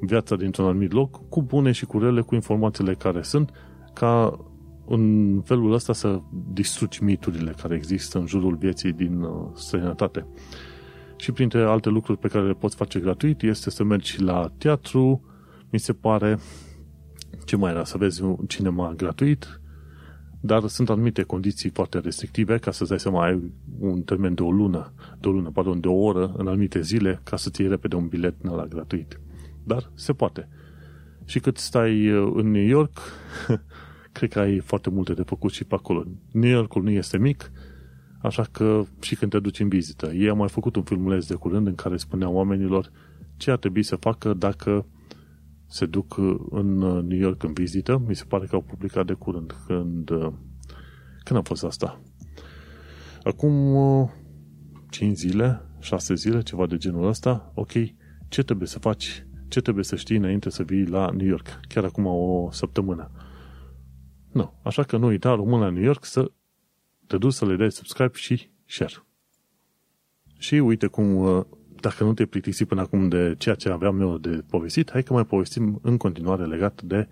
viața 0.00 0.36
dintr-un 0.36 0.64
anumit 0.64 0.92
loc, 0.92 1.28
cu 1.28 1.42
bune 1.42 1.72
și 1.72 1.86
cu 1.86 1.98
rele, 1.98 2.20
cu 2.20 2.34
informațiile 2.34 2.94
care 2.94 3.22
sunt, 3.22 3.50
ca 3.92 4.38
în 4.86 5.40
felul 5.44 5.72
ăsta 5.72 5.92
să 5.92 6.20
distrugi 6.52 7.02
miturile 7.02 7.54
care 7.62 7.74
există 7.74 8.18
în 8.18 8.26
jurul 8.26 8.56
vieții 8.56 8.92
din 8.92 9.22
uh, 9.22 9.48
străinătate. 9.54 10.26
Și 11.16 11.32
printre 11.32 11.62
alte 11.62 11.88
lucruri 11.88 12.18
pe 12.18 12.28
care 12.28 12.46
le 12.46 12.52
poți 12.52 12.76
face 12.76 13.00
gratuit 13.00 13.42
este 13.42 13.70
să 13.70 13.84
mergi 13.84 14.22
la 14.22 14.52
teatru, 14.58 15.24
mi 15.70 15.78
se 15.78 15.92
pare, 15.92 16.38
ce 17.44 17.56
mai 17.56 17.70
era, 17.70 17.84
să 17.84 17.98
vezi 17.98 18.22
un 18.22 18.36
cinema 18.46 18.92
gratuit, 18.96 19.60
dar 20.40 20.66
sunt 20.66 20.90
anumite 20.90 21.22
condiții 21.22 21.70
foarte 21.70 21.98
restrictive 21.98 22.58
ca 22.58 22.70
să-ți 22.70 22.88
dai 22.88 23.00
seama, 23.00 23.24
ai 23.24 23.52
un 23.78 24.02
termen 24.02 24.34
de 24.34 24.42
o 24.42 24.50
lună, 24.50 24.92
de 25.20 25.28
o 25.28 25.30
lună, 25.30 25.50
pardon, 25.50 25.80
de 25.80 25.88
o 25.88 25.94
oră 25.94 26.34
în 26.36 26.46
anumite 26.46 26.80
zile 26.80 27.20
ca 27.24 27.36
să-ți 27.36 27.60
iei 27.60 27.70
repede 27.70 27.96
un 27.96 28.08
bilet 28.08 28.34
la 28.44 28.66
gratuit. 28.66 29.20
Dar 29.64 29.90
se 29.94 30.12
poate. 30.12 30.48
Și 31.30 31.40
cât 31.40 31.56
stai 31.56 32.10
uh, 32.10 32.32
în 32.34 32.50
New 32.50 32.66
York, 32.66 32.98
cred 34.12 34.32
că 34.32 34.40
ai 34.40 34.58
foarte 34.58 34.90
multe 34.90 35.14
de 35.14 35.22
făcut 35.22 35.52
și 35.52 35.64
pe 35.64 35.74
acolo. 35.74 36.04
New 36.30 36.50
Yorkul 36.50 36.82
nu 36.82 36.90
este 36.90 37.18
mic, 37.18 37.50
așa 38.22 38.42
că 38.50 38.82
și 39.00 39.14
când 39.16 39.30
te 39.30 39.38
duci 39.38 39.60
în 39.60 39.68
vizită. 39.68 40.12
Ei 40.12 40.28
au 40.28 40.36
mai 40.36 40.48
făcut 40.48 40.76
un 40.76 40.82
filmuleț 40.82 41.26
de 41.26 41.34
curând 41.34 41.66
în 41.66 41.74
care 41.74 41.96
spuneau 41.96 42.34
oamenilor 42.34 42.90
ce 43.36 43.50
ar 43.50 43.56
trebui 43.56 43.82
să 43.82 43.96
facă 43.96 44.34
dacă 44.34 44.86
se 45.66 45.86
duc 45.86 46.16
în 46.50 46.76
New 46.78 47.18
York 47.18 47.42
în 47.42 47.52
vizită. 47.52 48.02
Mi 48.06 48.16
se 48.16 48.24
pare 48.24 48.46
că 48.46 48.54
au 48.54 48.62
publicat 48.62 49.06
de 49.06 49.12
curând. 49.12 49.54
Când, 49.66 50.08
când 51.24 51.38
a 51.38 51.42
fost 51.42 51.64
asta? 51.64 52.00
Acum 53.22 53.54
5 54.88 55.16
zile, 55.16 55.60
6 55.78 56.14
zile, 56.14 56.42
ceva 56.42 56.66
de 56.66 56.76
genul 56.76 57.06
ăsta. 57.06 57.52
Ok, 57.54 57.72
ce 58.28 58.42
trebuie 58.42 58.68
să 58.68 58.78
faci? 58.78 59.24
Ce 59.50 59.60
trebuie 59.60 59.84
să 59.84 59.96
știi 59.96 60.16
înainte 60.16 60.50
să 60.50 60.62
vii 60.62 60.86
la 60.86 61.10
New 61.10 61.26
York? 61.26 61.60
Chiar 61.68 61.84
acum 61.84 62.06
o 62.06 62.48
săptămână. 62.50 63.10
Nu. 64.32 64.60
Așa 64.62 64.82
că 64.82 64.96
nu 64.96 65.06
uita, 65.06 65.34
rămân 65.34 65.60
la 65.60 65.70
New 65.70 65.82
York 65.82 66.04
să 66.04 66.30
te 67.06 67.18
duci 67.18 67.32
să 67.32 67.46
le 67.46 67.56
dai 67.56 67.70
subscribe 67.70 68.12
și 68.14 68.50
share. 68.66 68.94
Și 70.38 70.54
uite 70.54 70.86
cum 70.86 71.46
dacă 71.80 72.04
nu 72.04 72.14
te 72.14 72.26
plictisi 72.26 72.64
până 72.64 72.80
acum 72.80 73.08
de 73.08 73.34
ceea 73.38 73.54
ce 73.54 73.68
aveam 73.68 74.00
eu 74.00 74.18
de 74.18 74.44
povestit, 74.50 74.90
hai 74.90 75.02
că 75.02 75.12
mai 75.12 75.24
povestim 75.24 75.80
în 75.82 75.96
continuare 75.96 76.46
legat 76.46 76.82
de 76.82 77.08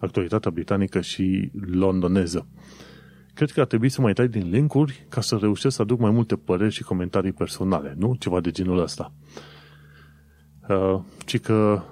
actualitatea 0.00 0.50
britanică 0.50 1.00
și 1.00 1.50
londoneză. 1.70 2.48
Cred 3.34 3.50
că 3.50 3.60
ar 3.60 3.66
trebui 3.66 3.88
să 3.88 4.00
mai 4.00 4.12
tai 4.12 4.28
din 4.28 4.50
linkuri 4.50 5.06
ca 5.08 5.20
să 5.20 5.36
reușesc 5.36 5.76
să 5.76 5.82
aduc 5.82 6.00
mai 6.00 6.10
multe 6.10 6.36
păreri 6.36 6.72
și 6.72 6.82
comentarii 6.82 7.32
personale, 7.32 7.94
nu? 7.98 8.14
Ceva 8.18 8.40
de 8.40 8.50
genul 8.50 8.78
ăsta. 8.78 9.12
Uh, 10.70 11.00
ci 11.24 11.40
că 11.40 11.82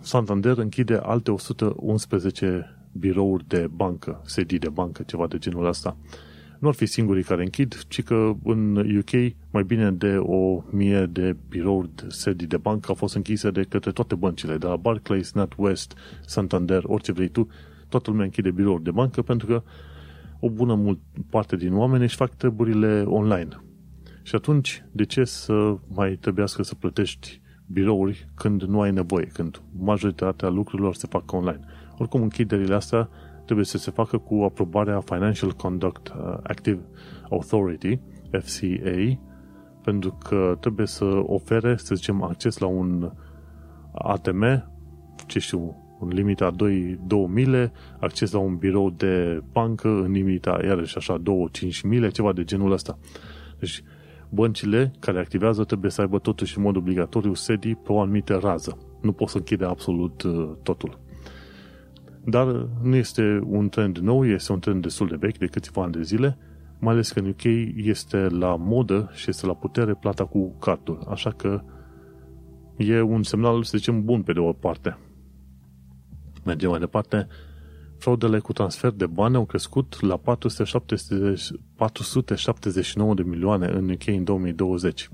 Santander 0.00 0.58
închide 0.58 0.94
alte 0.94 1.30
111 1.30 2.76
birouri 2.92 3.48
de 3.48 3.68
bancă, 3.74 4.20
sedii 4.24 4.58
de 4.58 4.68
bancă, 4.68 5.02
ceva 5.02 5.26
de 5.26 5.38
genul 5.38 5.66
ăsta. 5.66 5.96
Uh, 6.02 6.18
nu 6.58 6.68
ar 6.68 6.74
fi 6.74 6.86
singurii 6.86 7.22
care 7.22 7.42
închid, 7.42 7.84
ci 7.88 8.02
că 8.02 8.32
în 8.44 8.76
UK 8.76 9.10
mai 9.50 9.64
bine 9.64 9.90
de 9.90 10.16
o 10.16 10.62
mie 10.70 11.06
de 11.06 11.36
birouri 11.48 11.90
de 11.94 12.04
sedii 12.08 12.46
de 12.46 12.56
bancă 12.56 12.86
au 12.88 12.94
fost 12.94 13.14
închise 13.14 13.50
de 13.50 13.62
către 13.62 13.92
toate 13.92 14.14
băncile, 14.14 14.56
de 14.56 14.66
la 14.66 14.76
Barclays, 14.76 15.32
NatWest, 15.32 15.94
Santander, 16.26 16.82
orice 16.86 17.12
vrei 17.12 17.28
tu, 17.28 17.48
toată 17.88 18.10
lumea 18.10 18.24
închide 18.24 18.50
birouri 18.50 18.82
de 18.82 18.90
bancă 18.90 19.22
pentru 19.22 19.46
că 19.46 19.62
o 20.40 20.50
bună 20.50 20.74
mult 20.74 20.98
parte 21.30 21.56
din 21.56 21.74
oameni 21.74 22.02
își 22.02 22.16
fac 22.16 22.34
treburile 22.34 23.02
online. 23.02 23.48
Și 24.22 24.34
atunci, 24.34 24.84
de 24.92 25.04
ce 25.04 25.24
să 25.24 25.76
mai 25.88 26.16
trebuiască 26.20 26.62
să 26.62 26.74
plătești 26.74 27.40
birouri 27.66 28.28
când 28.34 28.62
nu 28.62 28.80
ai 28.80 28.90
nevoie, 28.90 29.24
când 29.24 29.62
majoritatea 29.78 30.48
lucrurilor 30.48 30.94
se 30.94 31.06
fac 31.10 31.32
online? 31.32 31.60
Oricum, 31.98 32.22
închiderile 32.22 32.74
astea 32.74 33.08
trebuie 33.44 33.66
să 33.66 33.78
se 33.78 33.90
facă 33.90 34.18
cu 34.18 34.34
aprobarea 34.34 35.00
Financial 35.00 35.52
Conduct 35.52 36.08
uh, 36.08 36.36
Active 36.42 36.80
Authority, 37.30 37.98
FCA, 38.30 39.18
pentru 39.82 40.18
că 40.24 40.56
trebuie 40.60 40.86
să 40.86 41.04
ofere, 41.26 41.76
să 41.76 41.94
zicem, 41.94 42.22
acces 42.22 42.58
la 42.58 42.66
un 42.66 43.12
ATM, 43.92 44.70
ce 45.26 45.38
știu, 45.38 45.76
în 46.00 46.08
limita 46.08 46.50
2, 46.50 47.00
2 47.06 47.26
mile, 47.32 47.72
acces 48.00 48.32
la 48.32 48.38
un 48.38 48.56
birou 48.56 48.90
de 48.90 49.42
bancă 49.52 49.88
în 49.88 50.12
limita, 50.12 50.58
iarăși 50.64 50.96
așa, 50.96 51.22
2-5 51.22 51.80
mile, 51.82 52.08
ceva 52.08 52.32
de 52.32 52.44
genul 52.44 52.72
ăsta. 52.72 52.98
Deci, 53.58 53.82
băncile 54.36 54.92
care 54.98 55.18
activează 55.18 55.64
trebuie 55.64 55.90
să 55.90 56.00
aibă 56.00 56.18
totuși 56.18 56.56
în 56.56 56.62
mod 56.62 56.76
obligatoriu 56.76 57.34
sedii 57.34 57.76
pe 57.76 57.92
o 57.92 58.00
anumită 58.00 58.38
rază. 58.42 58.78
Nu 59.02 59.12
pot 59.12 59.28
să 59.28 59.36
închide 59.36 59.64
absolut 59.64 60.22
uh, 60.22 60.50
totul. 60.62 61.00
Dar 62.24 62.46
nu 62.82 62.94
este 62.94 63.40
un 63.44 63.68
trend 63.68 63.98
nou, 63.98 64.26
este 64.26 64.52
un 64.52 64.58
trend 64.58 64.82
destul 64.82 65.06
de 65.06 65.16
vechi, 65.18 65.38
de 65.38 65.46
câțiva 65.46 65.82
ani 65.82 65.92
de 65.92 66.02
zile, 66.02 66.38
mai 66.78 66.92
ales 66.92 67.12
că 67.12 67.18
în 67.18 67.28
UK 67.28 67.44
este 67.74 68.16
la 68.16 68.56
modă 68.56 69.10
și 69.12 69.30
este 69.30 69.46
la 69.46 69.54
putere 69.54 69.94
plata 69.94 70.24
cu 70.24 70.56
cardul. 70.58 71.06
Așa 71.08 71.30
că 71.30 71.62
e 72.76 73.00
un 73.00 73.22
semnal, 73.22 73.62
să 73.62 73.76
zicem, 73.76 74.04
bun 74.04 74.22
pe 74.22 74.32
de 74.32 74.38
o 74.38 74.52
parte. 74.52 74.98
Mergem 76.44 76.70
mai 76.70 76.78
departe. 76.78 77.26
Fraudele 77.98 78.38
cu 78.38 78.52
transfer 78.52 78.90
de 78.90 79.06
bani 79.06 79.36
au 79.36 79.44
crescut 79.44 80.00
la 80.00 80.16
470, 80.16 81.50
479 81.76 83.14
de 83.14 83.22
milioane 83.22 83.66
în 83.66 83.90
UK 83.90 84.06
în 84.06 84.24
2020. 84.24 85.10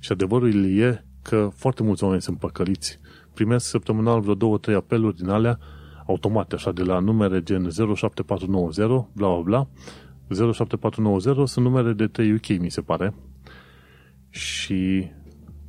Și 0.00 0.12
adevărul 0.12 0.78
e 0.78 1.04
că 1.22 1.50
foarte 1.54 1.82
mulți 1.82 2.04
oameni 2.04 2.22
sunt 2.22 2.38
păcăliți. 2.38 3.00
Primesc 3.34 3.66
săptămânal 3.66 4.20
vreo 4.20 4.34
două, 4.34 4.58
trei 4.58 4.74
apeluri 4.74 5.16
din 5.16 5.28
alea 5.28 5.58
automate, 6.06 6.54
așa, 6.54 6.72
de 6.72 6.82
la 6.82 6.98
numere 6.98 7.42
gen 7.42 7.70
07490, 7.70 8.86
bla 9.12 9.28
bla 9.28 9.40
bla. 9.40 9.68
07490 10.52 11.48
sunt 11.48 11.64
numere 11.64 11.92
de 11.92 12.06
3 12.06 12.32
UK, 12.32 12.48
mi 12.48 12.70
se 12.70 12.80
pare. 12.80 13.14
Și 14.28 15.10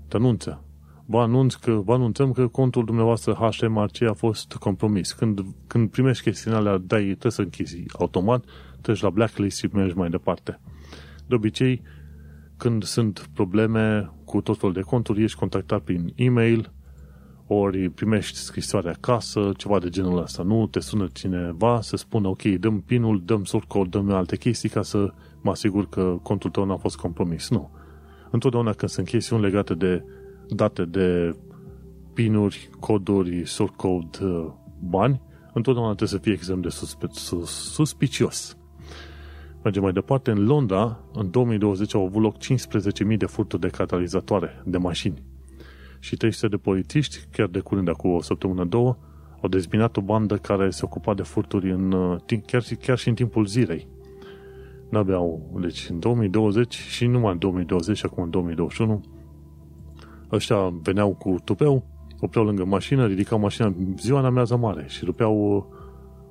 te 0.08 0.16
anunță. 0.16 0.64
Vă, 1.12 1.20
anunț 1.20 1.54
că, 1.54 1.72
vă 1.72 1.94
anunțăm 1.94 2.32
că 2.32 2.48
contul 2.48 2.86
dumneavoastră 2.86 3.34
HMRC 3.34 4.02
a 4.02 4.14
fost 4.14 4.54
compromis. 4.54 5.12
Când, 5.12 5.42
când 5.68 5.90
primești 5.90 6.24
chestiunea 6.24 6.60
alea, 6.60 6.78
dai, 6.78 7.04
trebuie 7.04 7.32
să 7.32 7.42
închizi 7.42 7.84
automat, 8.00 8.44
treci 8.82 9.02
la 9.02 9.10
blacklist 9.10 9.58
și 9.58 9.70
mergi 9.74 9.98
mai 9.98 10.10
departe. 10.10 10.60
De 11.28 11.36
obicei, 11.36 11.82
când 12.58 12.84
sunt 12.84 13.30
probleme 13.34 14.12
cu 14.26 14.42
tot 14.42 14.58
felul 14.58 14.74
de 14.74 14.82
conturi, 14.82 15.24
ești 15.24 15.38
contactat 15.38 15.82
prin 15.82 16.14
e-mail, 16.16 16.72
ori 17.48 17.90
primești 17.90 18.38
scrisoare 18.38 18.90
acasă, 18.90 19.52
ceva 19.58 19.80
de 19.80 19.90
genul 19.90 20.22
ăsta. 20.22 20.44
Nu 20.44 20.68
te 20.68 20.80
sună 20.80 21.08
cineva 21.14 21.82
să 21.82 21.96
spună, 21.96 22.28
ok, 22.28 22.42
dăm 22.42 22.82
pinul, 22.82 23.22
dăm 23.26 23.44
sort 23.44 23.68
code, 23.68 23.90
dăm 23.90 24.12
alte 24.12 24.38
chestii 24.38 24.70
ca 24.70 24.82
să 24.82 25.14
mă 25.42 25.52
asigur 25.52 25.90
că 25.90 26.18
contul 26.24 26.50
tău 26.50 26.66
n-a 26.66 26.78
fost 26.78 26.98
compromis. 26.98 27.50
Nu. 27.50 27.72
Întotdeauna 28.30 28.74
când 28.74 28.92
sunt 28.92 29.08
chestiuni 29.08 29.42
legate 29.42 29.74
de 29.74 30.04
date 30.56 30.86
de 30.86 31.36
pinuri, 32.14 32.70
coduri, 32.80 33.48
sort 33.48 33.76
code, 33.76 34.18
uh, 34.22 34.48
bani, 34.80 35.22
întotdeauna 35.54 35.96
trebuie 35.96 36.20
să 36.20 36.24
fie 36.24 36.34
extrem 36.34 36.62
de 36.62 36.70
suspe- 36.70 37.08
sus, 37.12 37.72
suspicios. 37.74 38.58
Mergem 39.64 39.82
mai 39.82 39.92
departe. 39.92 40.32
În 40.32 40.46
Londra, 40.46 41.04
în 41.14 41.32
2020, 41.32 41.96
au 41.96 42.06
avut 42.06 42.22
loc 42.22 42.38
15.000 42.38 43.18
de 43.18 43.26
furturi 43.26 43.62
de 43.62 43.68
catalizatoare 43.68 44.62
de 44.66 44.78
mașini. 44.78 45.24
Și 46.00 46.16
300 46.16 46.48
de 46.48 46.58
polițiști, 46.58 47.28
chiar 47.32 47.48
de 47.48 47.60
curând, 47.60 47.90
acum 47.90 48.12
o 48.12 48.22
săptămână, 48.22 48.66
două, 48.66 48.98
au 49.42 49.50
dezbinat 49.50 49.98
o 49.98 50.02
bandă 50.02 50.36
care 50.36 50.70
se 50.70 50.82
ocupa 50.84 51.14
de 51.14 51.22
furturi 51.22 51.72
în, 51.72 51.92
uh, 51.92 52.20
chiar, 52.46 52.64
chiar 52.82 52.98
și 52.98 53.08
în 53.08 53.16
timpul 53.16 53.46
zilei. 53.46 53.88
N-aveau, 54.90 55.58
deci 55.62 55.88
în 55.90 56.00
2020 56.00 56.74
și 56.74 57.06
numai 57.06 57.32
în 57.32 57.38
2020 57.38 57.98
și 57.98 58.06
acum 58.06 58.24
în 58.24 58.30
2021, 58.30 59.02
ăștia 60.32 60.70
veneau 60.82 61.14
cu 61.14 61.36
tupeu, 61.44 61.86
opreau 62.20 62.46
lângă 62.46 62.66
mașină, 62.66 63.08
ridicau 63.08 63.40
mașina 63.40 63.76
ziua 63.98 64.20
în 64.20 64.26
amiază 64.26 64.56
mare 64.56 64.86
și 64.88 65.06
rupeau 65.06 65.56
uh, 65.56 65.64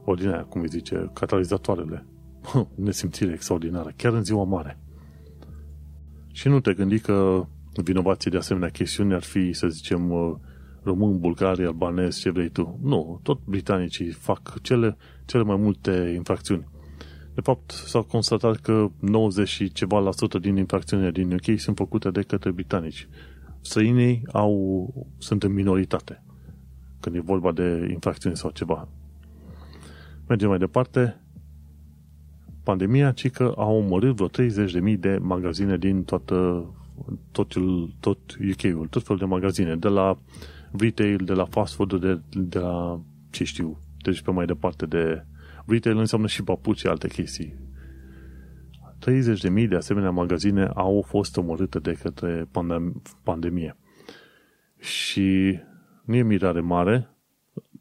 ordinea, 0.04 0.44
cum 0.44 0.60
îi 0.60 0.68
zice, 0.68 1.10
catalizatoarele. 1.12 2.06
Nesimțire 2.74 3.32
extraordinară, 3.32 3.92
chiar 3.96 4.12
în 4.12 4.24
ziua 4.24 4.44
mare. 4.44 4.78
Și 6.32 6.48
nu 6.48 6.60
te 6.60 6.72
gândi 6.72 6.98
că 6.98 7.46
vinovații 7.84 8.30
de 8.30 8.36
asemenea 8.36 8.68
chestiuni 8.68 9.14
ar 9.14 9.22
fi, 9.22 9.52
să 9.52 9.68
zicem, 9.68 10.10
uh, 10.10 10.34
român, 10.82 11.18
bulgari, 11.18 11.64
albanezi, 11.64 12.20
ce 12.20 12.30
vrei 12.30 12.48
tu. 12.48 12.78
Nu, 12.82 13.20
tot 13.22 13.40
britanicii 13.44 14.10
fac 14.10 14.60
cele, 14.62 14.96
cele 15.24 15.42
mai 15.42 15.56
multe 15.56 16.12
infracțiuni. 16.14 16.68
De 17.34 17.40
fapt, 17.40 17.70
s-a 17.70 18.00
constatat 18.00 18.56
că 18.56 18.90
90 19.00 19.48
și 19.48 19.72
ceva 19.72 19.98
la 19.98 20.12
sută 20.12 20.38
din 20.38 20.56
infracțiunile 20.56 21.10
din 21.10 21.32
UK 21.32 21.58
sunt 21.58 21.76
făcute 21.76 22.10
de 22.10 22.20
către 22.22 22.50
britanici. 22.50 23.08
Străinii 23.60 24.22
au, 24.32 24.92
sunt 25.18 25.42
în 25.42 25.52
minoritate 25.52 26.22
când 27.00 27.16
e 27.16 27.20
vorba 27.20 27.52
de 27.52 27.88
infracțiuni 27.90 28.36
sau 28.36 28.50
ceva. 28.50 28.88
Mergem 30.26 30.48
mai 30.48 30.58
departe. 30.58 31.20
Pandemia, 32.62 33.12
ci 33.12 33.30
că 33.30 33.54
a 33.56 33.64
omorât 33.64 34.14
vreo 34.14 34.28
30.000 34.94 34.98
de 34.98 35.18
magazine 35.20 35.76
din 35.76 36.04
toată, 36.04 36.66
tot, 37.32 37.52
tot 38.00 38.18
UK-ul, 38.50 38.86
tot 38.90 39.02
felul 39.02 39.18
de 39.18 39.24
magazine, 39.24 39.76
de 39.76 39.88
la 39.88 40.18
retail, 40.78 41.24
de 41.24 41.32
la 41.32 41.44
fast 41.44 41.74
food, 41.74 42.00
de, 42.00 42.20
de 42.32 42.58
la, 42.58 43.00
ce 43.30 43.44
știu, 43.44 43.78
deci 44.02 44.22
pe 44.22 44.30
mai 44.30 44.46
departe 44.46 44.86
de 44.86 45.24
retail 45.66 45.98
înseamnă 45.98 46.26
și 46.26 46.42
papuci 46.42 46.78
și 46.78 46.86
alte 46.86 47.08
chestii. 47.08 47.54
30.000 49.06 49.68
de 49.68 49.76
asemenea 49.76 50.10
magazine 50.10 50.70
au 50.74 51.04
fost 51.06 51.36
omorâte 51.36 51.78
de 51.78 51.98
către 52.02 52.48
pandemie. 53.22 53.76
Și 54.78 55.58
nu 56.04 56.14
e 56.14 56.22
mirare 56.22 56.60
mare, 56.60 57.08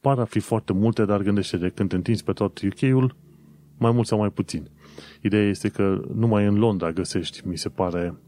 par 0.02 0.20
a 0.20 0.26
fi 0.26 0.40
foarte 0.40 0.74
multe, 0.74 1.06
dar 1.06 1.22
gândește 1.22 1.58
de 1.58 1.70
când 1.70 1.90
te 1.90 1.96
întinzi 1.96 2.24
pe 2.24 2.32
tot 2.32 2.60
UK-ul, 2.62 3.16
mai 3.78 3.92
mult 3.92 4.08
sau 4.08 4.18
mai 4.18 4.30
puțin. 4.30 4.70
Ideea 5.22 5.48
este 5.48 5.70
că 5.70 6.02
numai 6.14 6.46
în 6.46 6.58
Londra 6.58 6.92
găsești, 6.92 7.48
mi 7.48 7.58
se 7.58 7.70
pare, 7.70 8.20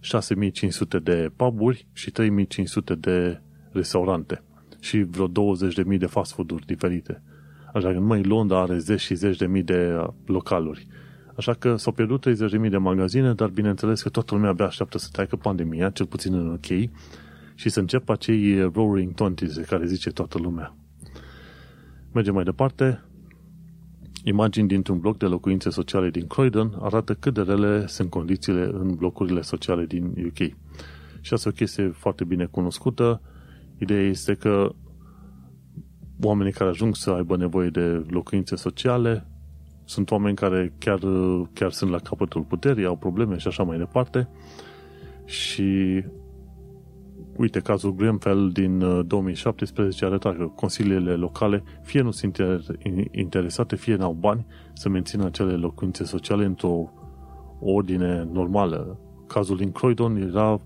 6500 0.00 0.98
de 0.98 1.30
puburi 1.36 1.86
și 1.92 2.10
3500 2.10 2.94
de 2.94 3.40
restaurante 3.72 4.42
și 4.80 5.02
vreo 5.02 5.28
20.000 5.28 5.98
de 5.98 6.06
fast 6.06 6.32
food-uri 6.32 6.66
diferite. 6.66 7.22
Așa 7.74 7.92
că 7.92 7.98
numai 7.98 8.22
Londra 8.22 8.60
are 8.60 8.78
zeci 8.78 9.00
și 9.00 9.14
zeci 9.14 9.36
de 9.36 9.46
mii 9.46 9.62
de 9.62 9.94
uh, 9.96 10.08
localuri. 10.26 10.86
Așa 11.36 11.54
că 11.54 11.76
s-au 11.76 11.92
pierdut 11.92 12.26
30.000 12.28 12.70
de 12.70 12.76
magazine, 12.76 13.32
dar 13.32 13.48
bineînțeles 13.48 14.02
că 14.02 14.08
toată 14.08 14.34
lumea 14.34 14.50
abia 14.50 14.66
așteaptă 14.66 14.98
să 14.98 15.08
treacă 15.12 15.36
pandemia, 15.36 15.90
cel 15.90 16.06
puțin 16.06 16.34
în 16.34 16.46
UK, 16.52 16.90
și 17.54 17.68
să 17.68 17.80
înceapă 17.80 18.12
acei 18.12 18.60
roaring 18.60 19.14
twenties 19.14 19.56
care 19.56 19.86
zice 19.86 20.10
toată 20.10 20.38
lumea. 20.38 20.74
Mergem 22.12 22.34
mai 22.34 22.44
departe. 22.44 23.02
Imagini 24.24 24.68
dintr-un 24.68 24.98
bloc 24.98 25.18
de 25.18 25.26
locuințe 25.26 25.70
sociale 25.70 26.10
din 26.10 26.26
Croydon 26.26 26.76
arată 26.80 27.14
cât 27.14 27.34
de 27.34 27.40
rele 27.40 27.86
sunt 27.86 28.10
condițiile 28.10 28.64
în 28.64 28.94
blocurile 28.94 29.40
sociale 29.40 29.86
din 29.86 30.04
UK. 30.04 30.54
Și 31.20 31.32
asta 31.32 31.48
e 31.48 31.52
o 31.52 31.54
chestie 31.54 31.88
foarte 31.88 32.24
bine 32.24 32.44
cunoscută. 32.44 33.20
Ideea 33.78 34.02
este 34.02 34.34
că 34.34 34.74
oamenii 36.20 36.52
care 36.52 36.70
ajung 36.70 36.96
să 36.96 37.10
aibă 37.10 37.36
nevoie 37.36 37.68
de 37.68 38.04
locuințe 38.08 38.56
sociale 38.56 39.26
sunt 39.92 40.10
oameni 40.10 40.36
care 40.36 40.72
chiar, 40.78 41.00
chiar 41.52 41.70
sunt 41.70 41.90
la 41.90 41.98
capătul 41.98 42.42
puterii, 42.42 42.84
au 42.84 42.96
probleme 42.96 43.36
și 43.36 43.48
așa 43.48 43.62
mai 43.62 43.78
departe. 43.78 44.28
Și 45.24 46.02
uite, 47.36 47.60
cazul 47.60 47.94
Grenfell 47.94 48.50
din 48.52 48.78
2017 49.06 50.04
uh, 50.04 50.10
arăta 50.10 50.32
că 50.32 50.44
consiliile 50.44 51.14
locale 51.14 51.62
fie 51.82 52.00
nu 52.00 52.10
sunt 52.10 52.38
interesate, 53.10 53.76
fie 53.76 53.94
n-au 53.94 54.12
bani 54.12 54.46
să 54.72 54.88
mențină 54.88 55.24
acele 55.24 55.52
locuințe 55.52 56.04
sociale 56.04 56.44
într-o 56.44 56.92
ordine 57.60 58.28
normală. 58.32 58.98
Cazul 59.26 59.56
din 59.56 59.72
Croydon 59.72 60.16
era 60.16 60.60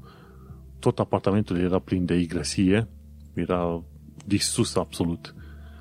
tot 0.78 0.98
apartamentul 0.98 1.56
era 1.56 1.78
plin 1.78 2.04
de 2.04 2.14
igresie, 2.14 2.88
era 3.34 3.82
distrus 4.26 4.76
absolut. 4.76 5.34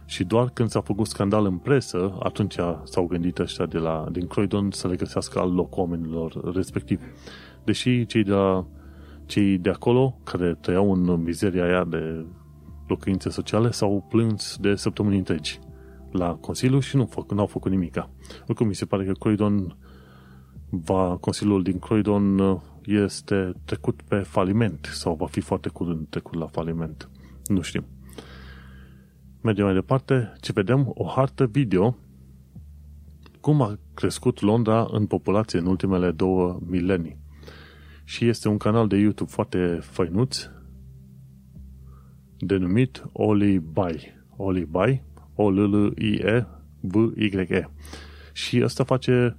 Și 0.05 0.23
doar 0.23 0.49
când 0.49 0.69
s-a 0.69 0.81
făcut 0.81 1.07
scandal 1.07 1.45
în 1.45 1.57
presă, 1.57 2.17
atunci 2.19 2.55
s-au 2.83 3.05
gândit 3.05 3.39
ăștia 3.39 3.65
de 3.65 3.77
la, 3.77 4.05
din 4.11 4.27
Croydon 4.27 4.71
să 4.71 4.87
le 4.87 4.95
găsească 4.95 5.39
alt 5.39 5.53
loc 5.53 5.77
oamenilor 5.77 6.53
respectiv. 6.53 7.01
Deși 7.63 8.05
cei 8.05 8.23
de, 8.23 8.31
la, 8.31 8.65
cei 9.25 9.57
de 9.57 9.69
acolo, 9.69 10.19
care 10.23 10.57
trăiau 10.61 10.91
în 10.91 11.21
mizeria 11.21 11.63
aia 11.63 11.83
de 11.83 12.25
locuințe 12.87 13.29
sociale, 13.29 13.71
s-au 13.71 14.05
plâns 14.09 14.57
de 14.61 14.75
săptămâni 14.75 15.17
întregi 15.17 15.59
la 16.11 16.35
Consiliu 16.35 16.79
și 16.79 16.95
nu 16.95 17.05
fac, 17.05 17.31
n-au 17.31 17.45
făcut 17.45 17.71
nimica. 17.71 18.09
Oricum, 18.47 18.67
mi 18.67 18.75
se 18.75 18.85
pare 18.85 19.05
că 19.05 19.11
Croydon 19.11 19.77
va, 20.69 21.17
Consiliul 21.21 21.63
din 21.63 21.79
Croydon 21.79 22.61
este 22.85 23.53
trecut 23.65 24.01
pe 24.01 24.15
faliment 24.15 24.89
sau 24.93 25.15
va 25.15 25.25
fi 25.25 25.39
foarte 25.39 25.69
curând 25.69 26.07
trecut 26.09 26.33
la 26.33 26.47
faliment. 26.47 27.09
Nu 27.45 27.61
știm. 27.61 27.85
Mergem 29.45 29.65
mai 29.65 29.73
departe, 29.73 30.33
ce 30.41 30.51
vedem 30.51 30.91
o 30.93 31.05
hartă 31.07 31.45
video 31.45 31.97
cum 33.41 33.61
a 33.61 33.77
crescut 33.93 34.41
Londra 34.41 34.87
în 34.91 35.05
populație 35.05 35.59
în 35.59 35.65
ultimele 35.65 36.11
două 36.11 36.59
milenii. 36.65 37.17
Și 38.03 38.27
este 38.27 38.47
un 38.47 38.57
canal 38.57 38.87
de 38.87 38.97
YouTube 38.97 39.31
foarte 39.31 39.79
făinuț 39.81 40.49
denumit 42.37 43.05
Oli 43.11 43.59
Bai. 43.59 44.13
Oli 44.35 44.65
Bai, 44.65 45.03
o 45.35 45.49
l 45.49 45.59
l 45.59 45.93
i 45.97 46.13
e 46.13 46.47
b 46.81 46.95
y 47.15 47.37
e 47.49 47.69
Și 48.33 48.61
asta 48.63 48.83
face 48.83 49.37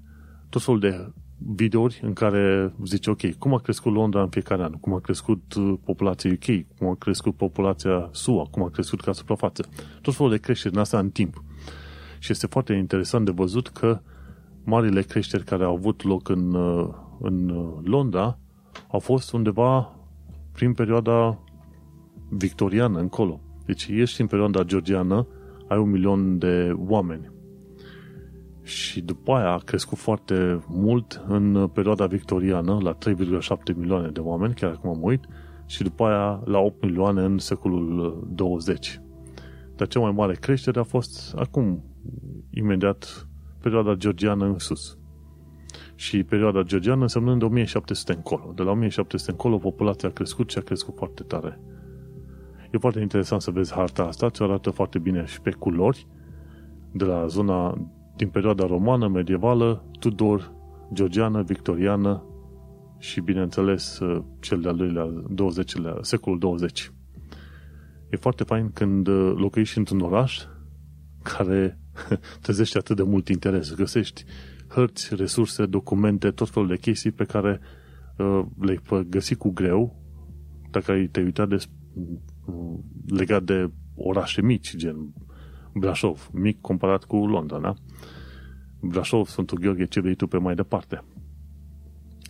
tot 0.48 0.62
felul 0.62 0.80
de 0.80 1.12
videouri 1.38 2.00
în 2.02 2.12
care 2.12 2.72
zice, 2.84 3.10
ok, 3.10 3.34
cum 3.38 3.54
a 3.54 3.58
crescut 3.58 3.92
Londra 3.92 4.22
în 4.22 4.28
fiecare 4.28 4.62
an, 4.62 4.72
cum 4.72 4.94
a 4.94 5.00
crescut 5.00 5.54
uh, 5.54 5.74
populația 5.84 6.30
UK, 6.30 6.76
cum 6.78 6.88
a 6.88 6.94
crescut 6.94 7.34
populația 7.34 8.08
SUA, 8.12 8.44
cum 8.50 8.62
a 8.62 8.68
crescut 8.68 9.00
ca 9.00 9.12
suprafață. 9.12 9.68
Tot 10.02 10.14
felul 10.14 10.30
de 10.30 10.38
creșteri 10.38 10.74
în 10.74 10.80
asta 10.80 10.98
în 10.98 11.10
timp. 11.10 11.42
Și 12.18 12.32
este 12.32 12.46
foarte 12.46 12.72
interesant 12.72 13.24
de 13.24 13.30
văzut 13.30 13.68
că 13.68 14.00
marile 14.64 15.02
creșteri 15.02 15.44
care 15.44 15.64
au 15.64 15.74
avut 15.74 16.02
loc 16.02 16.28
în, 16.28 16.54
uh, 16.54 16.88
în 17.20 17.48
uh, 17.48 17.72
Londra 17.84 18.38
au 18.88 18.98
fost 18.98 19.32
undeva 19.32 19.96
prin 20.52 20.72
perioada 20.72 21.38
victoriană 22.28 22.98
încolo. 22.98 23.40
Deci 23.66 23.86
ești 23.90 24.20
în 24.20 24.26
perioada 24.26 24.62
georgiană, 24.62 25.26
ai 25.68 25.78
un 25.78 25.90
milion 25.90 26.38
de 26.38 26.72
oameni. 26.76 27.30
Și 28.66 29.00
după 29.00 29.32
aia 29.32 29.52
a 29.52 29.58
crescut 29.58 29.98
foarte 29.98 30.64
mult 30.68 31.24
în 31.28 31.68
perioada 31.72 32.06
victoriană, 32.06 32.78
la 32.82 32.96
3,7 32.96 33.76
milioane 33.76 34.08
de 34.08 34.20
oameni, 34.20 34.54
chiar 34.54 34.70
acum 34.70 34.90
am 34.90 35.02
uit, 35.02 35.24
și 35.66 35.82
după 35.82 36.04
aia 36.04 36.42
la 36.44 36.58
8 36.58 36.82
milioane 36.82 37.22
în 37.22 37.38
secolul 37.38 38.26
20. 38.34 39.00
Dar 39.76 39.88
cea 39.88 40.00
mai 40.00 40.10
mare 40.10 40.34
creștere 40.34 40.78
a 40.78 40.82
fost 40.82 41.34
acum, 41.36 41.84
imediat, 42.50 43.28
perioada 43.60 43.94
georgiană 43.94 44.44
în 44.44 44.58
sus. 44.58 44.98
Și 45.94 46.24
perioada 46.24 46.62
georgiană 46.62 47.02
însemnând 47.02 47.38
de 47.38 47.44
1700 47.44 48.12
încolo. 48.12 48.52
De 48.54 48.62
la 48.62 48.70
1700 48.70 49.30
încolo 49.30 49.58
populația 49.58 50.08
a 50.08 50.12
crescut 50.12 50.50
și 50.50 50.58
a 50.58 50.60
crescut 50.60 50.96
foarte 50.96 51.22
tare. 51.22 51.60
E 52.70 52.78
foarte 52.78 53.00
interesant 53.00 53.42
să 53.42 53.50
vezi 53.50 53.72
harta 53.72 54.02
asta, 54.02 54.28
ce 54.28 54.42
arată 54.42 54.70
foarte 54.70 54.98
bine 54.98 55.24
și 55.24 55.40
pe 55.40 55.50
culori, 55.50 56.06
de 56.92 57.04
la 57.04 57.26
zona 57.26 57.78
din 58.16 58.28
perioada 58.28 58.66
romană, 58.66 59.08
medievală, 59.08 59.90
Tudor, 59.98 60.52
georgiană, 60.92 61.42
victoriană 61.42 62.24
și, 62.98 63.20
bineînțeles, 63.20 64.00
cel 64.40 64.60
de-al 64.60 64.76
doilea, 64.76 65.24
20-lea, 65.34 66.00
secolul 66.00 66.38
20. 66.38 66.92
E 68.10 68.16
foarte 68.16 68.44
fain 68.44 68.70
când 68.72 69.08
locuiești 69.34 69.78
într-un 69.78 70.00
oraș 70.00 70.44
care 71.22 71.78
trezește 72.42 72.78
atât 72.78 72.96
de 72.96 73.02
mult 73.02 73.28
interes. 73.28 73.74
Găsești 73.74 74.24
hărți, 74.68 75.14
resurse, 75.14 75.66
documente, 75.66 76.30
tot 76.30 76.48
felul 76.48 76.68
de 76.68 76.76
chestii 76.76 77.10
pe 77.10 77.24
care 77.24 77.60
uh, 78.18 78.42
le-ai 78.60 78.80
găsi 79.08 79.34
cu 79.34 79.50
greu 79.50 80.04
dacă 80.70 80.92
ai 80.92 81.06
te 81.06 81.20
uitat 81.20 81.48
de, 81.48 81.56
uh, 82.44 82.78
legat 83.06 83.42
de 83.42 83.70
orașe 83.94 84.42
mici, 84.42 84.76
gen 84.76 85.14
Brașov, 85.78 86.30
mic 86.32 86.60
comparat 86.60 87.04
cu 87.04 87.16
Londra, 87.16 87.58
da? 87.58 87.74
Brașov, 88.80 89.26
Sfântul 89.26 89.58
Gheorghe, 89.58 89.84
ce 89.84 90.00
vrei 90.00 90.14
tu 90.14 90.26
pe 90.26 90.38
mai 90.38 90.54
departe. 90.54 91.04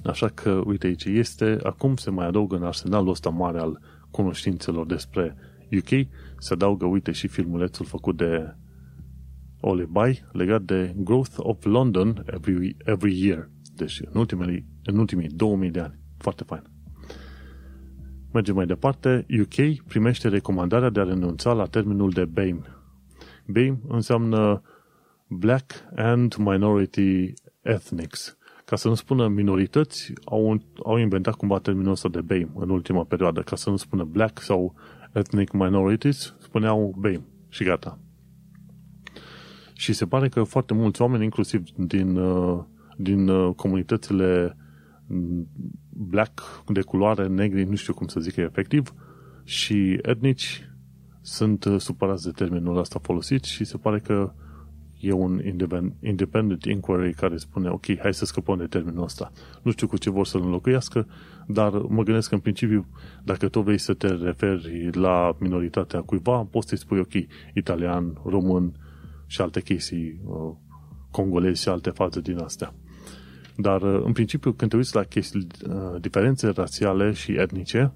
Așa 0.04 0.28
că, 0.28 0.50
uite 0.50 0.86
aici, 0.86 1.04
este, 1.04 1.58
acum 1.62 1.96
se 1.96 2.10
mai 2.10 2.26
adaugă 2.26 2.56
în 2.56 2.62
arsenalul 2.62 3.08
ăsta 3.08 3.30
mare 3.30 3.58
al 3.58 3.80
cunoștințelor 4.10 4.86
despre 4.86 5.36
UK, 5.78 6.06
se 6.38 6.52
adaugă, 6.52 6.86
uite, 6.86 7.12
și 7.12 7.28
filmulețul 7.28 7.86
făcut 7.86 8.16
de 8.16 8.54
Olibai 9.60 10.24
legat 10.32 10.62
de 10.62 10.94
Growth 10.96 11.34
of 11.36 11.64
London 11.64 12.24
every, 12.26 12.76
every 12.84 13.26
year. 13.26 13.50
Deci 13.74 14.00
în, 14.00 14.20
ultimele, 14.20 14.64
în 14.84 14.98
ultimii 14.98 15.28
2000 15.28 15.70
de 15.70 15.80
ani. 15.80 15.98
Foarte 16.18 16.44
fain. 16.44 16.62
Mergem 18.32 18.54
mai 18.54 18.66
departe. 18.66 19.26
UK 19.40 19.84
primește 19.88 20.28
recomandarea 20.28 20.90
de 20.90 21.00
a 21.00 21.04
renunța 21.04 21.52
la 21.52 21.64
termenul 21.64 22.10
de 22.10 22.24
BAME. 22.24 22.75
BAME 23.46 23.78
înseamnă 23.88 24.62
Black 25.26 25.72
and 25.96 26.34
Minority 26.34 27.32
Ethnics. 27.62 28.36
Ca 28.64 28.76
să 28.76 28.88
nu 28.88 28.94
spună 28.94 29.28
minorități, 29.28 30.12
au, 30.24 30.62
au 30.84 30.96
inventat 30.96 31.34
cumva 31.34 31.58
termenul 31.58 31.90
ăsta 31.90 32.08
de 32.08 32.20
BAME 32.20 32.50
în 32.54 32.70
ultima 32.70 33.04
perioadă. 33.04 33.40
Ca 33.40 33.56
să 33.56 33.70
nu 33.70 33.76
spună 33.76 34.04
Black 34.04 34.40
sau 34.40 34.74
Ethnic 35.12 35.52
Minorities, 35.52 36.34
spuneau 36.38 36.94
BAME. 36.98 37.24
Și 37.48 37.64
gata. 37.64 37.98
Și 39.72 39.92
se 39.92 40.06
pare 40.06 40.28
că 40.28 40.42
foarte 40.42 40.74
mulți 40.74 41.02
oameni, 41.02 41.24
inclusiv 41.24 41.62
din, 41.76 42.16
uh, 42.16 42.64
din 42.96 43.28
uh, 43.28 43.54
comunitățile 43.54 44.56
mm, 45.06 45.48
black, 45.90 46.62
de 46.66 46.80
culoare, 46.80 47.26
negri, 47.26 47.64
nu 47.64 47.74
știu 47.74 47.94
cum 47.94 48.06
să 48.06 48.20
zic 48.20 48.36
efectiv, 48.36 48.94
și 49.44 49.98
etnici, 50.02 50.70
sunt 51.26 51.64
uh, 51.64 51.80
supărați 51.80 52.24
de 52.24 52.30
termenul 52.30 52.78
ăsta 52.78 52.98
folosit 53.02 53.44
și 53.44 53.64
se 53.64 53.76
pare 53.76 53.98
că 53.98 54.32
e 55.00 55.12
un 55.12 55.40
independent 56.00 56.64
inquiry 56.64 57.14
care 57.14 57.36
spune 57.36 57.68
ok, 57.68 57.98
hai 57.98 58.14
să 58.14 58.24
scăpăm 58.24 58.58
de 58.58 58.66
termenul 58.66 59.02
ăsta. 59.02 59.32
Nu 59.62 59.70
știu 59.70 59.86
cu 59.86 59.96
ce 59.96 60.10
vor 60.10 60.26
să-l 60.26 60.42
înlocuiască, 60.42 61.06
dar 61.46 61.72
mă 61.72 62.02
gândesc 62.02 62.28
că 62.28 62.34
în 62.34 62.40
principiu, 62.40 62.86
dacă 63.24 63.48
tu 63.48 63.60
vrei 63.60 63.78
să 63.78 63.94
te 63.94 64.06
referi 64.06 64.90
la 64.92 65.36
minoritatea 65.38 66.00
cuiva, 66.00 66.44
poți 66.50 66.68
să-i 66.68 66.78
spui 66.78 66.98
ok, 66.98 67.12
italian, 67.54 68.20
român, 68.24 68.74
și 69.26 69.40
alte 69.40 69.60
chestii 69.60 70.20
uh, 70.24 70.54
congolezi 71.10 71.62
și 71.62 71.68
alte 71.68 71.90
faze 71.90 72.20
din 72.20 72.38
astea. 72.38 72.74
Dar, 73.56 73.82
uh, 73.82 74.02
în 74.04 74.12
principiu, 74.12 74.52
când 74.52 74.70
te 74.70 74.76
uiți 74.76 74.94
la 74.94 75.02
chestii, 75.02 75.46
uh, 75.68 76.00
diferențe 76.00 76.48
rasiale 76.48 77.12
și 77.12 77.32
etnice, 77.32 77.92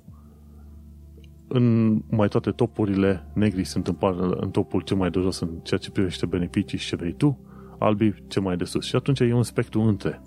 în 1.52 1.96
mai 2.10 2.28
toate 2.28 2.50
topurile, 2.50 3.26
negrii 3.32 3.64
sunt 3.64 3.86
în, 3.86 3.94
par, 3.94 4.14
în 4.40 4.50
topul 4.50 4.80
cel 4.80 4.96
mai 4.96 5.10
de 5.10 5.20
jos 5.20 5.40
în 5.40 5.48
ceea 5.62 5.80
ce 5.80 5.90
privește 5.90 6.26
beneficii 6.26 6.78
și 6.78 6.88
ce 6.88 6.96
vrei 6.96 7.12
tu, 7.12 7.38
albii 7.78 8.14
ce 8.28 8.40
mai 8.40 8.56
de 8.56 8.64
sus. 8.64 8.86
Și 8.86 8.96
atunci 8.96 9.20
e 9.20 9.32
un 9.32 9.42
spectru 9.42 9.80
între. 9.80 10.22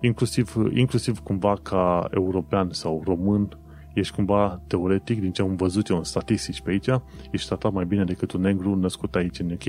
Inclusiv, 0.00 0.54
inclusiv 0.74 1.18
cumva 1.18 1.56
ca 1.62 2.08
european 2.10 2.68
sau 2.70 3.02
român, 3.04 3.58
ești 3.94 4.14
cumva 4.14 4.62
teoretic, 4.66 5.20
din 5.20 5.32
ce 5.32 5.42
am 5.42 5.56
văzut 5.56 5.88
eu 5.88 5.96
în 5.96 6.04
statistici 6.04 6.60
pe 6.60 6.70
aici, 6.70 6.88
ești 7.30 7.46
tratat 7.46 7.72
mai 7.72 7.84
bine 7.84 8.04
decât 8.04 8.32
un 8.32 8.40
negru 8.40 8.74
născut 8.74 9.14
aici 9.14 9.38
în 9.38 9.50
UK. 9.50 9.62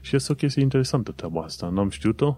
Și 0.00 0.16
este 0.16 0.32
o 0.32 0.34
chestie 0.34 0.62
interesantă 0.62 1.12
treaba 1.12 1.40
asta. 1.40 1.68
N-am 1.68 1.90
știut-o 1.90 2.36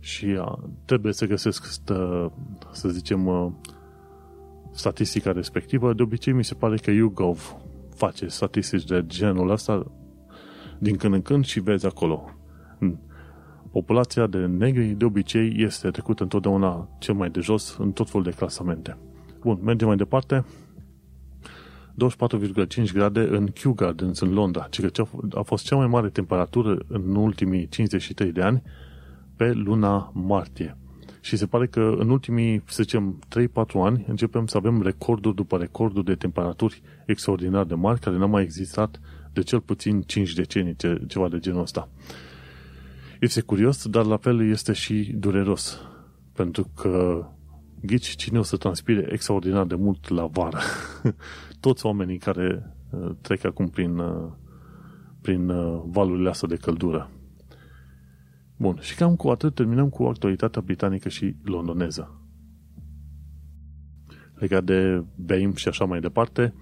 și 0.00 0.24
uh, 0.24 0.52
trebuie 0.84 1.12
să 1.12 1.26
găsesc, 1.26 1.64
stă, 1.64 2.32
să 2.72 2.88
zicem, 2.88 3.26
uh, 3.26 3.50
statistica 4.80 5.32
respectivă. 5.32 5.92
De 5.92 6.02
obicei 6.02 6.32
mi 6.32 6.44
se 6.44 6.54
pare 6.54 6.76
că 6.76 6.90
YouGov 6.90 7.56
face 7.94 8.26
statistici 8.26 8.84
de 8.84 9.04
genul 9.06 9.50
ăsta 9.50 9.92
din 10.78 10.96
când 10.96 11.14
în 11.14 11.22
când 11.22 11.44
și 11.44 11.60
vezi 11.60 11.86
acolo. 11.86 12.30
Populația 13.72 14.26
de 14.26 14.38
negri 14.38 14.86
de 14.86 15.04
obicei 15.04 15.54
este 15.56 15.90
trecută 15.90 16.22
întotdeauna 16.22 16.88
cel 16.98 17.14
mai 17.14 17.30
de 17.30 17.40
jos 17.40 17.76
în 17.78 17.92
tot 17.92 18.08
felul 18.08 18.22
de 18.22 18.30
clasamente. 18.30 18.96
Bun, 19.40 19.58
mergem 19.62 19.86
mai 19.86 19.96
departe. 19.96 20.44
24,5 22.86 22.92
grade 22.92 23.20
în 23.20 23.46
Kew 23.46 23.72
Gardens, 23.72 24.20
în 24.20 24.32
Londra, 24.32 24.66
ci 24.70 24.80
că 24.80 25.04
a 25.34 25.42
fost 25.42 25.64
cea 25.64 25.76
mai 25.76 25.86
mare 25.86 26.08
temperatură 26.08 26.78
în 26.86 27.14
ultimii 27.14 27.68
53 27.68 28.32
de 28.32 28.42
ani 28.42 28.62
pe 29.36 29.52
luna 29.52 30.10
martie. 30.14 30.76
Și 31.20 31.36
se 31.36 31.46
pare 31.46 31.66
că 31.66 31.94
în 31.98 32.10
ultimii, 32.10 32.62
să 32.66 32.82
zicem, 32.82 33.18
3-4 33.28 33.52
ani 33.74 34.04
începem 34.08 34.46
să 34.46 34.56
avem 34.56 34.82
recorduri 34.82 35.34
după 35.34 35.56
recorduri 35.56 36.04
de 36.04 36.14
temperaturi 36.14 36.82
extraordinar 37.06 37.64
de 37.64 37.74
mari, 37.74 38.00
care 38.00 38.16
n-au 38.16 38.28
mai 38.28 38.42
existat 38.42 39.00
de 39.32 39.42
cel 39.42 39.60
puțin 39.60 40.00
5 40.00 40.32
decenii, 40.32 40.76
ceva 41.06 41.28
de 41.28 41.38
genul 41.38 41.60
ăsta. 41.60 41.88
Este 43.20 43.40
curios, 43.40 43.86
dar 43.86 44.04
la 44.04 44.16
fel 44.16 44.50
este 44.50 44.72
și 44.72 45.14
dureros. 45.18 45.80
Pentru 46.32 46.70
că 46.74 47.24
ghici 47.80 48.14
cine 48.14 48.38
o 48.38 48.42
să 48.42 48.56
transpire 48.56 49.08
extraordinar 49.12 49.66
de 49.66 49.74
mult 49.74 50.08
la 50.08 50.26
vară. 50.26 50.58
Toți 51.60 51.86
oamenii 51.86 52.18
care 52.18 52.76
uh, 52.90 53.10
trec 53.20 53.44
acum 53.44 53.68
prin, 53.68 53.98
uh, 53.98 54.30
prin 55.20 55.48
uh, 55.48 55.82
valurile 55.86 56.28
astea 56.28 56.48
de 56.48 56.56
căldură. 56.56 57.10
Bun, 58.60 58.78
și 58.80 58.94
cam 58.94 59.16
cu 59.16 59.28
atât 59.28 59.54
terminăm 59.54 59.88
cu 59.88 60.04
actualitatea 60.04 60.62
britanică 60.62 61.08
și 61.08 61.36
londoneză. 61.42 62.20
Legat 64.34 64.64
de 64.64 65.04
BAME 65.16 65.52
și 65.54 65.68
așa 65.68 65.84
mai 65.84 66.00
departe, 66.00 66.54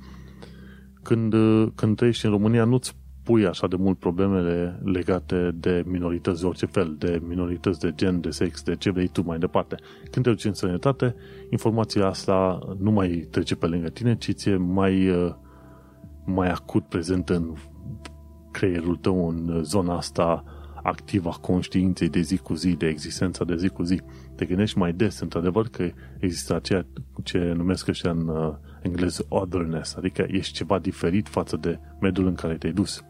când, 1.03 1.35
când 1.75 1.97
trăiești 1.97 2.25
în 2.25 2.31
România 2.31 2.65
nu-ți 2.65 2.97
pui 3.23 3.47
așa 3.47 3.67
de 3.67 3.77
mult 3.77 3.99
problemele 3.99 4.81
legate 4.85 5.51
de 5.55 5.83
minorități 5.87 6.41
de 6.41 6.47
orice 6.47 6.67
fel, 6.67 6.97
de 6.99 7.21
minorități 7.27 7.81
de 7.81 7.93
gen, 7.95 8.21
de 8.21 8.31
sex, 8.31 8.63
de 8.63 8.77
ce 8.77 8.91
vrei 8.91 9.09
tu 9.09 9.23
mai 9.23 9.39
departe. 9.39 9.77
Când 10.11 10.25
te 10.25 10.31
duci 10.31 10.45
în 10.45 10.55
sănătate, 10.55 11.15
informația 11.51 12.07
asta 12.07 12.59
nu 12.79 12.91
mai 12.91 13.29
trece 13.31 13.57
pe 13.57 13.67
lângă 13.67 13.89
tine, 13.89 14.17
ci 14.17 14.33
ți-e 14.33 14.57
mai, 14.57 15.09
uh, 15.09 15.35
mai 16.25 16.51
acut 16.51 16.85
prezent 16.85 17.29
în 17.29 17.53
creierul 18.51 18.97
tău, 18.97 19.29
în 19.29 19.63
zona 19.63 19.97
asta 19.97 20.45
activă 20.83 21.29
a 21.29 21.39
conștiinței 21.41 22.09
de 22.09 22.21
zi 22.21 22.37
cu 22.37 22.55
zi, 22.55 22.71
de 22.71 22.87
existența 22.87 23.45
de 23.45 23.57
zi 23.57 23.69
cu 23.69 23.83
zi. 23.83 24.01
Te 24.35 24.45
gândești 24.45 24.79
mai 24.79 24.93
des, 24.93 25.21
într-adevăr, 25.21 25.69
că 25.69 25.91
există 26.19 26.55
aceea 26.55 26.87
ce 27.23 27.53
numesc 27.57 27.89
ăștia 27.89 28.11
în 28.11 28.29
uh, 28.29 28.55
engleză 28.83 29.27
otherness, 29.29 29.95
adică 29.95 30.27
ești 30.29 30.53
ceva 30.53 30.79
diferit 30.79 31.29
față 31.29 31.57
de 31.57 31.79
mediul 32.01 32.27
în 32.27 32.35
care 32.35 32.55
te-ai 32.55 32.73
dus. 32.73 33.05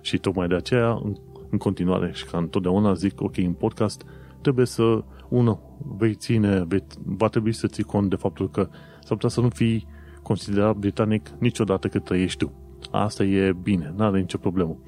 Și 0.00 0.18
tocmai 0.18 0.48
de 0.48 0.54
aceea, 0.54 0.90
în, 0.90 1.14
în 1.50 1.58
continuare, 1.58 2.10
și 2.12 2.24
ca 2.24 2.38
întotdeauna 2.38 2.94
zic, 2.94 3.20
ok, 3.20 3.36
în 3.36 3.52
podcast, 3.52 4.04
trebuie 4.40 4.66
să, 4.66 5.04
ună, 5.28 5.60
vei 5.96 6.14
ține, 6.14 6.64
vei, 6.68 6.84
va 7.04 7.28
trebui 7.28 7.52
să 7.52 7.66
ții 7.66 7.84
cont 7.84 8.10
de 8.10 8.16
faptul 8.16 8.50
că 8.50 8.68
s-ar 9.00 9.16
putea 9.16 9.28
să 9.28 9.40
nu 9.40 9.48
fii 9.48 9.86
considerat 10.22 10.76
britanic 10.76 11.28
niciodată 11.38 11.88
cât 11.88 12.04
trăiești 12.04 12.44
tu. 12.44 12.52
Asta 12.90 13.24
e 13.24 13.52
bine, 13.62 13.92
nu 13.96 14.04
are 14.04 14.20
nicio 14.20 14.38
problemă. 14.38 14.78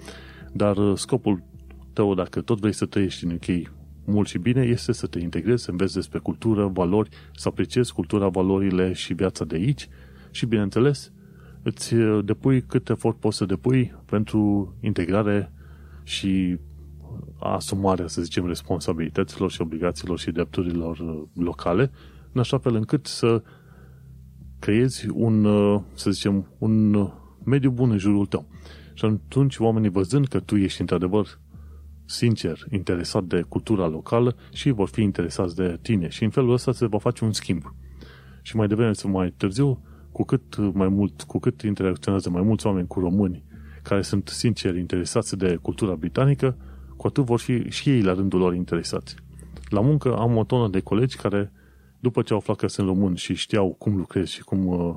Dar 0.53 0.77
uh, 0.77 0.97
scopul 0.97 1.43
tău, 1.97 2.15
dacă 2.15 2.41
tot 2.41 2.59
vrei 2.59 2.73
să 2.73 2.87
trăiești 2.87 3.25
în 3.25 3.31
UK 3.31 3.73
mult 4.05 4.29
și 4.29 4.39
bine, 4.39 4.63
este 4.63 4.93
să 4.93 5.07
te 5.07 5.19
integrezi, 5.19 5.63
să 5.63 5.71
înveți 5.71 5.95
despre 5.95 6.19
cultură, 6.19 6.67
valori, 6.67 7.09
să 7.35 7.49
apreciezi 7.49 7.93
cultura, 7.93 8.29
valorile 8.29 8.93
și 8.93 9.15
viața 9.15 9.45
de 9.45 9.55
aici 9.55 9.89
și, 10.31 10.47
bineînțeles, 10.47 11.13
îți 11.63 11.95
uh, 11.95 12.25
depui 12.25 12.63
cât 12.63 12.89
efort 12.89 13.17
poți 13.17 13.37
să 13.37 13.45
depui 13.45 13.95
pentru 14.05 14.75
integrare 14.81 15.53
și 16.03 16.59
asumarea, 17.39 18.07
să 18.07 18.23
zicem, 18.23 18.47
responsabilităților 18.47 19.51
și 19.51 19.61
obligațiilor 19.61 20.19
și 20.19 20.31
drepturilor 20.31 20.99
uh, 20.99 21.23
locale, 21.35 21.91
în 22.33 22.41
așa 22.41 22.59
fel 22.59 22.75
încât 22.75 23.07
să 23.07 23.43
creezi 24.59 25.09
un, 25.09 25.45
uh, 25.45 25.81
să 25.95 26.11
zicem, 26.11 26.47
un 26.59 27.09
mediu 27.45 27.71
bun 27.71 27.91
în 27.91 27.99
jurul 27.99 28.27
tău. 28.27 28.49
Și 28.95 29.05
atunci 29.05 29.59
oamenii 29.59 29.91
văzând 29.91 30.27
că 30.27 30.41
tu 30.41 30.57
ești 30.57 30.81
într-adevăr 30.81 31.39
sincer 32.07 32.59
interesat 32.71 33.25
de 33.25 33.45
cultura 33.49 33.87
locală 33.87 34.37
și 34.53 34.71
vor 34.71 34.89
fi 34.89 35.03
interesați 35.03 35.57
de 35.57 35.79
tine. 35.83 36.09
Și 36.09 36.25
în 36.25 36.31
felul 36.31 36.53
ăsta 36.53 36.73
se 36.73 36.87
va 36.87 36.99
face 36.99 37.25
un 37.25 37.33
schimb. 37.33 37.75
Și 38.43 38.57
mai 38.57 38.67
devreme 38.67 38.93
sau 38.93 39.11
mai 39.11 39.35
târziu, 39.37 39.83
cu 40.13 40.25
cât 40.25 40.57
mai 40.75 40.89
mult, 40.89 41.23
cu 41.23 41.39
cât 41.39 41.63
interacționează 41.63 42.31
mai 42.31 42.43
mulți 42.43 42.67
oameni 42.67 42.87
cu 42.87 43.01
români 43.01 43.45
care 43.83 44.03
sunt 44.03 44.29
sinceri 44.29 44.79
interesați 44.79 45.37
de 45.37 45.59
cultura 45.63 45.95
britanică, 45.95 46.57
cu 46.97 47.07
atât 47.07 47.25
vor 47.25 47.41
fi 47.41 47.71
și 47.71 47.91
ei 47.91 48.03
la 48.03 48.15
rândul 48.15 48.41
lor 48.41 48.55
interesați. 48.55 49.15
La 49.69 49.81
muncă 49.81 50.17
am 50.17 50.37
o 50.37 50.45
tonă 50.45 50.69
de 50.69 50.81
colegi 50.81 51.17
care, 51.17 51.53
după 52.01 52.23
ce 52.23 52.33
au 52.33 52.39
aflat 52.39 52.57
că 52.57 52.67
sunt 52.67 52.87
român 52.87 53.15
și 53.15 53.35
știau 53.35 53.75
cum 53.79 53.97
lucrez 53.97 54.29
și 54.29 54.43
cum 54.43 54.67
uh, 54.67 54.95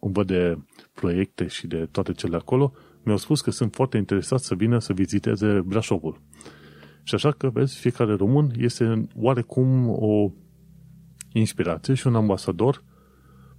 îmi 0.00 0.12
văd 0.12 0.26
de 0.26 0.58
proiecte 0.92 1.46
și 1.46 1.66
de 1.66 1.88
toate 1.90 2.12
cele 2.12 2.36
acolo, 2.36 2.72
mi-au 3.02 3.16
spus 3.16 3.40
că 3.40 3.50
sunt 3.50 3.74
foarte 3.74 3.96
interesați 3.96 4.46
să 4.46 4.54
vină 4.54 4.78
să 4.78 4.92
viziteze 4.92 5.60
Brașovul. 5.64 6.20
Și 7.08 7.14
așa 7.14 7.30
că, 7.30 7.50
vezi, 7.50 7.78
fiecare 7.78 8.14
român 8.14 8.50
este 8.56 9.06
oarecum 9.14 9.88
o 9.88 10.30
inspirație 11.32 11.94
și 11.94 12.06
un 12.06 12.14
ambasador 12.14 12.84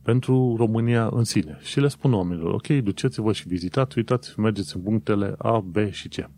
pentru 0.02 0.56
România 0.58 1.10
în 1.12 1.24
sine. 1.24 1.58
Și 1.62 1.80
le 1.80 1.88
spun 1.88 2.14
oamenilor, 2.14 2.54
ok, 2.54 2.68
duceți-vă 2.68 3.34
și 3.34 3.48
vizitați, 3.48 3.98
uitați, 3.98 4.40
mergeți 4.40 4.76
în 4.76 4.82
punctele 4.82 5.36
A, 5.38 5.60
B 5.60 5.76
și 5.92 6.08
C. 6.08 6.30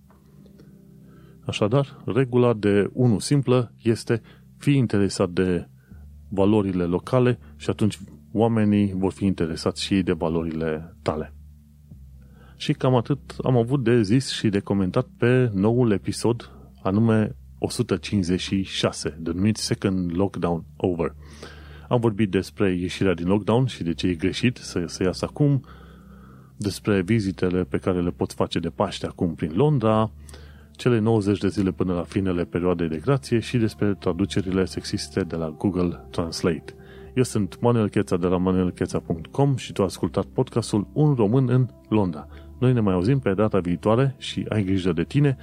Așadar, 1.45 2.03
regula 2.05 2.53
de 2.53 2.89
1 2.93 3.19
simplă 3.19 3.73
este 3.81 4.21
fi 4.57 4.71
interesat 4.71 5.29
de 5.29 5.67
valorile 6.29 6.83
locale 6.83 7.39
și 7.55 7.69
atunci 7.69 7.99
oamenii 8.31 8.93
vor 8.93 9.11
fi 9.11 9.25
interesați 9.25 9.83
și 9.83 10.01
de 10.01 10.11
valorile 10.11 10.95
tale. 11.01 11.33
Și 12.55 12.73
cam 12.73 12.95
atât 12.95 13.35
am 13.43 13.57
avut 13.57 13.83
de 13.83 14.01
zis 14.01 14.29
și 14.29 14.49
de 14.49 14.59
comentat 14.59 15.07
pe 15.17 15.51
noul 15.53 15.91
episod, 15.91 16.55
anume 16.83 17.35
156, 17.57 19.17
denumit 19.19 19.57
Second 19.57 20.15
Lockdown 20.15 20.65
Over. 20.77 21.15
Am 21.89 21.99
vorbit 21.99 22.29
despre 22.29 22.73
ieșirea 22.73 23.13
din 23.13 23.27
lockdown 23.27 23.65
și 23.65 23.83
de 23.83 23.93
ce 23.93 24.07
e 24.07 24.13
greșit 24.13 24.57
să 24.57 24.83
se 24.85 25.03
iasă 25.03 25.25
acum, 25.29 25.63
despre 26.57 27.01
vizitele 27.01 27.63
pe 27.63 27.77
care 27.77 28.01
le 28.01 28.09
poți 28.09 28.35
face 28.35 28.59
de 28.59 28.69
Paște 28.69 29.05
acum 29.05 29.35
prin 29.35 29.51
Londra, 29.55 30.11
cele 30.71 30.99
90 30.99 31.39
de 31.39 31.47
zile 31.47 31.71
până 31.71 31.93
la 31.93 32.03
finele 32.03 32.43
perioadei 32.43 32.87
de 32.87 32.97
grație 32.97 33.39
și 33.39 33.57
despre 33.57 33.93
traducerile 33.93 34.65
sexiste 34.65 35.21
de 35.21 35.35
la 35.35 35.49
Google 35.49 36.05
Translate. 36.11 36.73
Eu 37.15 37.23
sunt 37.23 37.61
Manuel 37.61 37.89
Cheța 37.89 38.17
de 38.17 38.27
la 38.27 38.37
manuelcheța.com 38.37 39.55
și 39.55 39.71
tu 39.71 39.81
ai 39.81 39.87
ascultat 39.87 40.25
podcastul 40.25 40.87
Un 40.93 41.13
român 41.13 41.49
în 41.49 41.67
Londra. 41.89 42.27
Noi 42.59 42.73
ne 42.73 42.79
mai 42.79 42.93
auzim 42.93 43.19
pe 43.19 43.33
data 43.33 43.59
viitoare 43.59 44.15
și 44.17 44.45
ai 44.49 44.63
grijă 44.63 44.91
de 44.91 45.03
tine. 45.03 45.37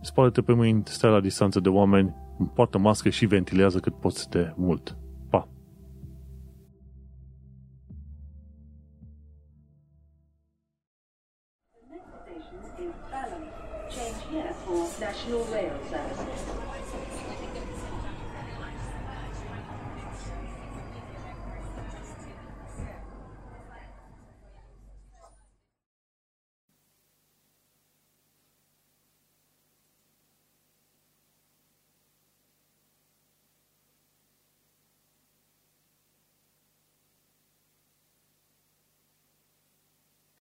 Spală-te 0.00 0.42
pe 0.42 0.52
mâini, 0.52 0.82
stai 0.86 1.10
la 1.10 1.20
distanță 1.20 1.60
de 1.60 1.68
oameni, 1.68 2.14
poartă 2.54 2.78
mască 2.78 3.08
și 3.08 3.26
ventilează 3.26 3.78
cât 3.78 3.94
poți 4.00 4.30
de 4.30 4.52
mult. 4.56 4.96